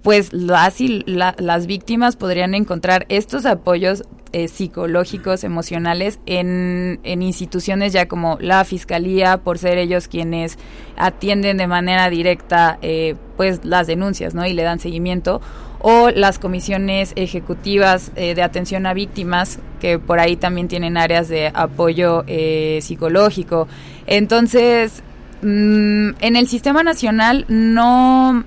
pues 0.00 0.32
las, 0.32 0.76
las 1.06 1.66
víctimas 1.66 2.16
podrían 2.16 2.54
encontrar 2.54 3.04
estos 3.10 3.44
apoyos 3.44 4.02
eh, 4.32 4.48
psicológicos, 4.48 5.44
emocionales 5.44 6.20
en, 6.24 7.00
en, 7.04 7.20
instituciones 7.20 7.92
ya 7.92 8.08
como 8.08 8.38
la 8.40 8.64
fiscalía, 8.64 9.36
por 9.38 9.58
ser 9.58 9.76
ellos 9.76 10.08
quienes 10.08 10.58
atienden 10.96 11.58
de 11.58 11.66
manera 11.66 12.08
directa 12.08 12.78
eh, 12.80 13.14
pues 13.36 13.64
las 13.64 13.86
denuncias, 13.86 14.34
¿no? 14.34 14.46
Y 14.46 14.54
le 14.54 14.62
dan 14.62 14.78
seguimiento 14.78 15.40
o 15.86 16.08
las 16.08 16.38
comisiones 16.38 17.12
ejecutivas 17.14 18.10
eh, 18.16 18.34
de 18.34 18.42
atención 18.42 18.86
a 18.86 18.94
víctimas, 18.94 19.58
que 19.80 19.98
por 19.98 20.18
ahí 20.18 20.34
también 20.34 20.66
tienen 20.66 20.96
áreas 20.96 21.28
de 21.28 21.52
apoyo 21.52 22.24
eh, 22.26 22.78
psicológico. 22.80 23.68
Entonces, 24.06 25.02
mm, 25.42 26.12
en 26.20 26.36
el 26.36 26.48
sistema 26.48 26.82
nacional 26.82 27.44
no, 27.48 28.44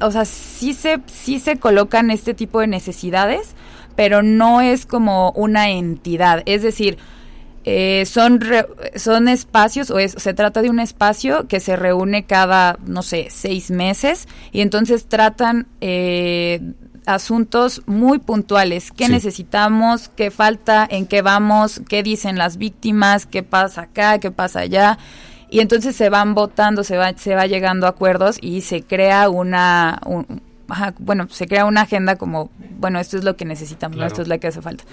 o 0.00 0.10
sea, 0.10 0.24
sí 0.24 0.72
se, 0.72 1.00
sí 1.08 1.40
se 1.40 1.58
colocan 1.58 2.10
este 2.10 2.32
tipo 2.32 2.60
de 2.60 2.68
necesidades, 2.68 3.54
pero 3.94 4.22
no 4.22 4.62
es 4.62 4.86
como 4.86 5.32
una 5.32 5.68
entidad. 5.68 6.42
Es 6.46 6.62
decir, 6.62 6.96
eh, 7.70 8.06
son, 8.06 8.40
son 8.96 9.28
espacios, 9.28 9.90
o 9.90 9.98
se 9.98 10.32
trata 10.32 10.62
de 10.62 10.70
un 10.70 10.80
espacio 10.80 11.46
que 11.48 11.60
se 11.60 11.76
reúne 11.76 12.24
cada, 12.24 12.78
no 12.86 13.02
sé, 13.02 13.28
seis 13.30 13.70
meses 13.70 14.26
y 14.52 14.62
entonces 14.62 15.06
tratan 15.06 15.66
eh, 15.82 16.62
asuntos 17.04 17.82
muy 17.84 18.20
puntuales. 18.20 18.90
¿Qué 18.90 19.10
necesitamos? 19.10 20.08
¿Qué 20.08 20.30
falta? 20.30 20.88
¿En 20.90 21.06
qué 21.06 21.20
vamos? 21.20 21.82
¿Qué 21.86 22.02
dicen 22.02 22.38
las 22.38 22.56
víctimas? 22.56 23.26
¿Qué 23.26 23.42
pasa 23.42 23.82
acá? 23.82 24.18
¿Qué 24.18 24.30
pasa 24.30 24.60
allá? 24.60 24.98
Y 25.50 25.60
entonces 25.60 25.94
se 25.94 26.08
van 26.08 26.34
votando, 26.34 26.84
se 26.84 26.96
va, 26.96 27.12
se 27.18 27.34
va 27.34 27.46
llegando 27.46 27.86
a 27.86 27.90
acuerdos 27.90 28.38
y 28.40 28.62
se 28.62 28.82
crea 28.82 29.28
una... 29.28 30.00
bueno, 31.00 31.28
se 31.30 31.46
crea 31.46 31.66
una 31.66 31.82
agenda 31.82 32.16
como, 32.16 32.50
bueno, 32.78 32.98
esto 32.98 33.18
es 33.18 33.24
lo 33.24 33.36
que 33.36 33.44
necesitamos, 33.44 34.00
esto 34.06 34.22
es 34.22 34.28
lo 34.28 34.40
que 34.40 34.46
hace 34.46 34.62
falta. 34.62 34.84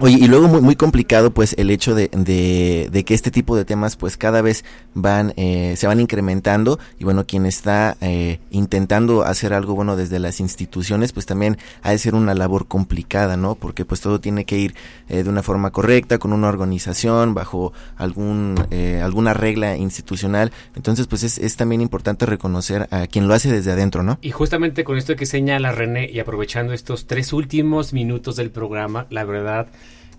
Oye, 0.00 0.18
y 0.20 0.26
luego 0.26 0.48
muy, 0.48 0.60
muy 0.60 0.74
complicado 0.74 1.30
pues 1.30 1.54
el 1.56 1.70
hecho 1.70 1.94
de, 1.94 2.08
de, 2.08 3.04
que 3.04 3.14
este 3.14 3.30
tipo 3.30 3.56
de 3.56 3.64
temas 3.64 3.96
pues 3.96 4.16
cada 4.16 4.42
vez 4.42 4.64
van, 4.92 5.32
eh, 5.36 5.74
se 5.76 5.86
van 5.86 6.00
incrementando 6.00 6.80
y 6.98 7.04
bueno, 7.04 7.26
quien 7.26 7.46
está 7.46 7.96
eh, 8.00 8.40
intentando 8.50 9.22
hacer 9.22 9.52
algo 9.52 9.74
bueno 9.74 9.96
desde 9.96 10.18
las 10.18 10.40
instituciones 10.40 11.12
pues 11.12 11.26
también 11.26 11.58
ha 11.82 11.92
de 11.92 11.98
ser 11.98 12.14
una 12.14 12.34
labor 12.34 12.66
complicada, 12.66 13.36
¿no? 13.36 13.54
Porque 13.54 13.84
pues 13.84 14.00
todo 14.00 14.20
tiene 14.20 14.44
que 14.44 14.58
ir 14.58 14.74
eh, 15.08 15.22
de 15.22 15.30
una 15.30 15.42
forma 15.44 15.70
correcta, 15.70 16.18
con 16.18 16.32
una 16.32 16.48
organización, 16.48 17.34
bajo 17.34 17.72
algún, 17.96 18.56
alguna 19.02 19.32
regla 19.32 19.76
institucional. 19.76 20.52
Entonces 20.74 21.06
pues 21.06 21.22
es, 21.22 21.38
es 21.38 21.56
también 21.56 21.80
importante 21.80 22.26
reconocer 22.26 22.88
a 22.90 23.06
quien 23.06 23.28
lo 23.28 23.34
hace 23.34 23.52
desde 23.52 23.72
adentro, 23.72 24.02
¿no? 24.02 24.18
Y 24.22 24.32
justamente 24.32 24.82
con 24.82 24.98
esto 24.98 25.14
que 25.14 25.26
señala 25.26 25.70
René 25.70 26.10
y 26.10 26.18
aprovechando 26.18 26.72
estos 26.72 27.06
tres 27.06 27.32
últimos 27.32 27.92
minutos 27.92 28.36
del 28.36 28.50
programa, 28.50 29.06
la 29.10 29.24
verdad 29.24 29.68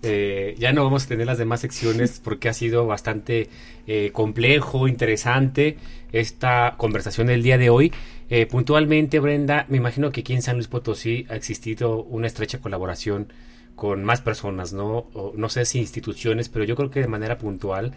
eh, 0.02 0.54
ya 0.58 0.72
no 0.72 0.84
vamos 0.84 1.04
a 1.04 1.08
tener 1.08 1.26
las 1.26 1.38
demás 1.38 1.60
secciones 1.60 2.20
porque 2.24 2.48
ha 2.48 2.52
sido 2.52 2.86
bastante 2.86 3.48
eh, 3.86 4.10
complejo, 4.12 4.88
interesante 4.88 5.76
esta 6.12 6.74
conversación 6.76 7.28
del 7.28 7.42
día 7.42 7.58
de 7.58 7.70
hoy. 7.70 7.92
Eh, 8.28 8.46
puntualmente, 8.46 9.20
Brenda, 9.20 9.66
me 9.68 9.76
imagino 9.76 10.10
que 10.10 10.20
aquí 10.20 10.32
en 10.32 10.42
San 10.42 10.56
Luis 10.56 10.68
Potosí 10.68 11.26
ha 11.28 11.36
existido 11.36 12.02
una 12.02 12.26
estrecha 12.26 12.60
colaboración 12.60 13.32
con 13.76 14.04
más 14.04 14.22
personas, 14.22 14.72
¿no? 14.72 15.06
no 15.34 15.48
sé 15.50 15.66
si 15.66 15.78
instituciones, 15.78 16.48
pero 16.48 16.64
yo 16.64 16.76
creo 16.76 16.90
que 16.90 17.00
de 17.00 17.08
manera 17.08 17.36
puntual, 17.36 17.92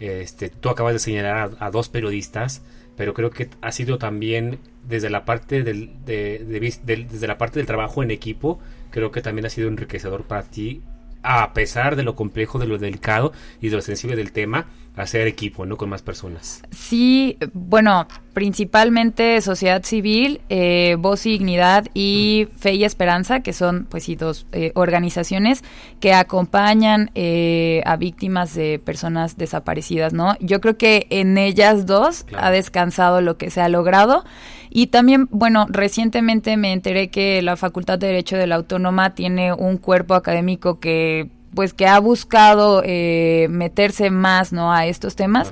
este, 0.00 0.48
tú 0.48 0.70
acabas 0.70 0.94
de 0.94 0.98
señalar 0.98 1.50
a, 1.60 1.70
dos 1.70 1.90
periodistas, 1.90 2.62
pero 2.96 3.12
creo 3.12 3.28
que 3.28 3.50
ha 3.60 3.70
sido 3.70 3.98
también 3.98 4.58
desde 4.88 5.10
la 5.10 5.26
parte 5.26 5.62
del, 5.62 5.90
desde 6.06 7.26
la 7.26 7.36
parte 7.36 7.58
del 7.58 7.66
trabajo 7.66 8.02
en 8.02 8.10
equipo, 8.10 8.58
creo 8.90 9.10
que 9.10 9.20
también 9.20 9.44
ha 9.44 9.50
sido 9.50 9.68
enriquecedor 9.68 10.24
para 10.24 10.44
ti 10.44 10.80
a 11.22 11.52
pesar 11.52 11.96
de 11.96 12.02
lo 12.02 12.14
complejo, 12.14 12.58
de 12.58 12.66
lo 12.66 12.78
delicado 12.78 13.32
y 13.60 13.68
de 13.68 13.76
lo 13.76 13.82
sensible 13.82 14.16
del 14.16 14.32
tema, 14.32 14.66
hacer 14.96 15.26
equipo, 15.26 15.64
¿no? 15.64 15.76
Con 15.76 15.88
más 15.88 16.02
personas. 16.02 16.62
Sí, 16.70 17.38
bueno, 17.52 18.08
principalmente 18.34 19.40
sociedad 19.40 19.82
civil, 19.84 20.40
eh, 20.48 20.96
Voz 20.98 21.24
y 21.26 21.30
Dignidad 21.30 21.86
y 21.94 22.48
Fe 22.58 22.74
y 22.74 22.84
Esperanza, 22.84 23.40
que 23.40 23.52
son, 23.52 23.86
pues 23.88 24.04
sí, 24.04 24.16
dos 24.16 24.46
eh, 24.52 24.72
organizaciones 24.74 25.62
que 26.00 26.12
acompañan 26.12 27.10
eh, 27.14 27.82
a 27.86 27.96
víctimas 27.96 28.54
de 28.54 28.80
personas 28.84 29.36
desaparecidas, 29.36 30.12
¿no? 30.12 30.36
Yo 30.40 30.60
creo 30.60 30.76
que 30.76 31.06
en 31.10 31.38
ellas 31.38 31.86
dos 31.86 32.26
ha 32.36 32.50
descansado 32.50 33.20
lo 33.20 33.38
que 33.38 33.50
se 33.50 33.60
ha 33.60 33.68
logrado. 33.68 34.24
Y 34.70 34.88
también, 34.88 35.28
bueno, 35.30 35.66
recientemente 35.68 36.56
me 36.56 36.72
enteré 36.72 37.08
que 37.08 37.42
la 37.42 37.56
Facultad 37.56 37.98
de 37.98 38.08
Derecho 38.08 38.36
de 38.36 38.46
la 38.46 38.56
Autónoma 38.56 39.14
tiene 39.14 39.52
un 39.52 39.76
cuerpo 39.78 40.14
académico 40.14 40.78
que 40.80 41.30
pues 41.54 41.72
que 41.72 41.86
ha 41.86 41.98
buscado 41.98 42.82
eh, 42.84 43.48
meterse 43.50 44.10
más 44.10 44.52
no 44.52 44.72
a 44.72 44.86
estos 44.86 45.16
temas 45.16 45.50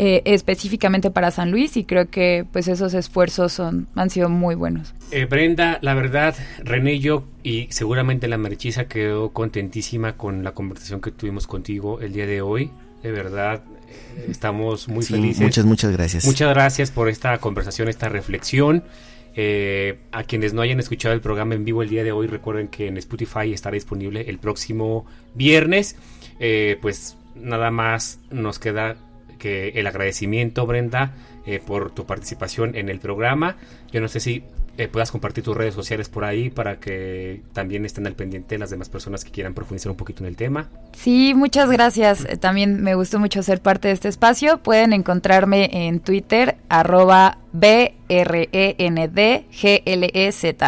eh, 0.00 0.22
específicamente 0.26 1.10
para 1.10 1.32
San 1.32 1.50
Luis 1.50 1.76
y 1.76 1.84
creo 1.84 2.08
que 2.08 2.46
pues 2.52 2.68
esos 2.68 2.94
esfuerzos 2.94 3.52
son 3.52 3.88
han 3.96 4.10
sido 4.10 4.28
muy 4.28 4.54
buenos. 4.54 4.94
Eh, 5.10 5.24
Brenda 5.24 5.78
la 5.82 5.94
verdad 5.94 6.36
René 6.62 6.94
y 6.94 7.00
yo 7.00 7.24
y 7.42 7.66
seguramente 7.70 8.28
la 8.28 8.38
Marichisa 8.38 8.86
quedó 8.86 9.30
contentísima 9.32 10.16
con 10.16 10.44
la 10.44 10.52
conversación 10.52 11.00
que 11.00 11.10
tuvimos 11.10 11.48
contigo 11.48 12.00
el 12.00 12.12
día 12.12 12.26
de 12.26 12.42
hoy. 12.42 12.70
De 13.02 13.10
verdad 13.10 13.62
estamos 14.28 14.88
muy 14.88 15.04
felices 15.04 15.42
muchas 15.42 15.64
muchas 15.64 15.92
gracias 15.92 16.24
muchas 16.24 16.48
gracias 16.50 16.90
por 16.90 17.08
esta 17.08 17.38
conversación 17.38 17.88
esta 17.88 18.08
reflexión 18.08 18.84
eh, 19.40 19.98
a 20.10 20.24
quienes 20.24 20.52
no 20.52 20.62
hayan 20.62 20.80
escuchado 20.80 21.14
el 21.14 21.20
programa 21.20 21.54
en 21.54 21.64
vivo 21.64 21.82
el 21.84 21.88
día 21.88 22.02
de 22.02 22.10
hoy, 22.10 22.26
recuerden 22.26 22.66
que 22.66 22.88
en 22.88 22.96
Spotify 22.96 23.52
estará 23.52 23.74
disponible 23.74 24.28
el 24.28 24.40
próximo 24.40 25.06
viernes. 25.32 25.94
Eh, 26.40 26.76
pues 26.82 27.16
nada 27.36 27.70
más 27.70 28.18
nos 28.32 28.58
queda 28.58 28.96
que 29.38 29.68
el 29.76 29.86
agradecimiento, 29.86 30.66
Brenda, 30.66 31.14
eh, 31.46 31.60
por 31.64 31.92
tu 31.92 32.04
participación 32.04 32.74
en 32.74 32.88
el 32.88 32.98
programa. 32.98 33.56
Yo 33.92 34.00
no 34.00 34.08
sé 34.08 34.18
si 34.18 34.42
eh, 34.78 34.86
puedas 34.86 35.10
compartir 35.10 35.42
tus 35.42 35.56
redes 35.56 35.74
sociales 35.74 36.08
por 36.08 36.24
ahí 36.24 36.50
para 36.50 36.78
que 36.78 37.42
también 37.52 37.84
estén 37.84 38.06
al 38.06 38.14
pendiente 38.14 38.56
las 38.58 38.70
demás 38.70 38.88
personas 38.88 39.24
que 39.24 39.32
quieran 39.32 39.52
profundizar 39.52 39.90
un 39.90 39.96
poquito 39.96 40.22
en 40.22 40.28
el 40.28 40.36
tema. 40.36 40.68
Sí, 40.92 41.34
muchas 41.34 41.68
gracias. 41.68 42.24
Eh, 42.24 42.36
también 42.36 42.80
me 42.80 42.94
gustó 42.94 43.18
mucho 43.18 43.42
ser 43.42 43.60
parte 43.60 43.88
de 43.88 43.94
este 43.94 44.06
espacio. 44.06 44.58
Pueden 44.58 44.92
encontrarme 44.92 45.68
en 45.72 45.98
Twitter, 45.98 46.58
arroba 46.68 47.38
B-R-E-N-D-G-L-E-Z, 47.52 47.94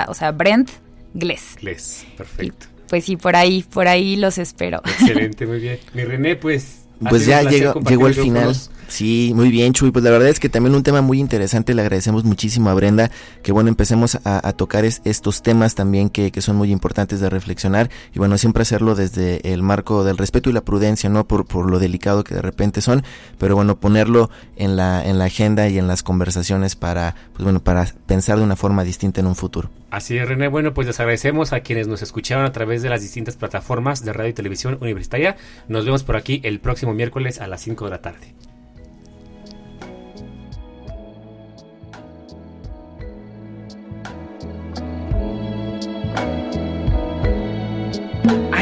o 0.09 0.15
sea, 0.15 0.33
Brent 0.33 0.71
Gless. 1.15 1.57
Gless, 1.61 2.05
perfecto. 2.17 2.67
pues 2.89 3.05
sí, 3.05 3.17
por 3.17 3.37
ahí, 3.37 3.63
por 3.63 3.87
ahí 3.87 4.17
los 4.17 4.39
espero. 4.39 4.83
Excelente, 4.85 5.47
muy 5.49 5.61
bien. 5.61 5.79
Mi 5.95 6.03
René, 6.03 6.35
pues... 6.35 6.79
Pues 7.09 7.27
ya 7.27 7.43
llegó, 7.43 7.79
llegó 7.81 8.09
el 8.09 8.15
final. 8.15 8.57
Sí, 8.91 9.33
muy 9.37 9.51
bien, 9.51 9.73
Chuy. 9.73 9.93
Pues 9.93 10.05
la 10.05 10.11
verdad 10.11 10.29
es 10.29 10.41
que 10.41 10.49
también 10.49 10.75
un 10.75 10.83
tema 10.83 11.01
muy 11.01 11.21
interesante. 11.21 11.75
Le 11.75 11.83
agradecemos 11.83 12.25
muchísimo 12.25 12.71
a 12.71 12.75
Brenda 12.75 13.11
que, 13.43 13.53
bueno, 13.53 13.69
empecemos 13.69 14.19
a, 14.25 14.53
tocar 14.55 14.85
estos 14.85 15.43
temas 15.43 15.77
también 15.77 16.11
que, 16.11 16.33
que, 16.33 16.43
son 16.43 16.57
muy 16.57 16.73
importantes 16.73 17.21
de 17.21 17.31
reflexionar. 17.31 17.89
Y 18.13 18.19
bueno, 18.19 18.37
siempre 18.37 18.63
hacerlo 18.63 18.97
desde 18.97 19.53
el 19.53 19.63
marco 19.63 20.03
del 20.03 20.19
respeto 20.19 20.51
y 20.51 20.53
la 20.53 20.63
prudencia, 20.63 21.09
¿no? 21.09 21.25
Por, 21.25 21.47
por 21.47 21.71
lo 21.71 21.79
delicado 21.79 22.25
que 22.25 22.35
de 22.35 22.43
repente 22.43 22.81
son. 22.81 23.05
Pero 23.39 23.55
bueno, 23.55 23.79
ponerlo 23.79 24.29
en 24.57 24.75
la, 24.75 25.05
en 25.05 25.19
la 25.19 25.27
agenda 25.27 25.69
y 25.69 25.79
en 25.79 25.87
las 25.87 26.03
conversaciones 26.03 26.75
para, 26.75 27.15
pues 27.33 27.45
bueno, 27.45 27.63
para 27.63 27.87
pensar 28.07 28.39
de 28.39 28.45
una 28.45 28.57
forma 28.57 28.83
distinta 28.83 29.21
en 29.21 29.29
un 29.29 29.37
futuro. 29.37 29.71
Así 29.93 30.19
es, 30.19 30.29
René. 30.29 30.49
Bueno, 30.49 30.75
pues 30.75 30.89
les 30.89 30.99
agradecemos 30.99 31.53
a 31.53 31.61
quienes 31.61 31.87
nos 31.87 32.03
escucharon 32.03 32.45
a 32.45 32.51
través 32.51 32.83
de 32.83 32.89
las 32.89 33.03
distintas 33.03 33.37
plataformas 33.37 34.05
de 34.05 34.13
radio 34.13 34.31
y 34.31 34.35
televisión 34.35 34.79
universitaria. 34.81 35.37
Nos 35.69 35.85
vemos 35.85 36.03
por 36.03 36.17
aquí 36.17 36.41
el 36.43 36.59
próximo 36.59 36.93
miércoles 36.93 37.41
a 37.41 37.47
las 37.47 37.61
5 37.61 37.85
de 37.85 37.91
la 37.91 38.03
tarde. 38.03 38.35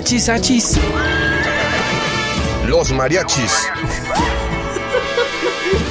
Achis, 0.09 0.29
achis. 0.31 0.81
Los 2.67 2.91
mariachis 2.93 3.53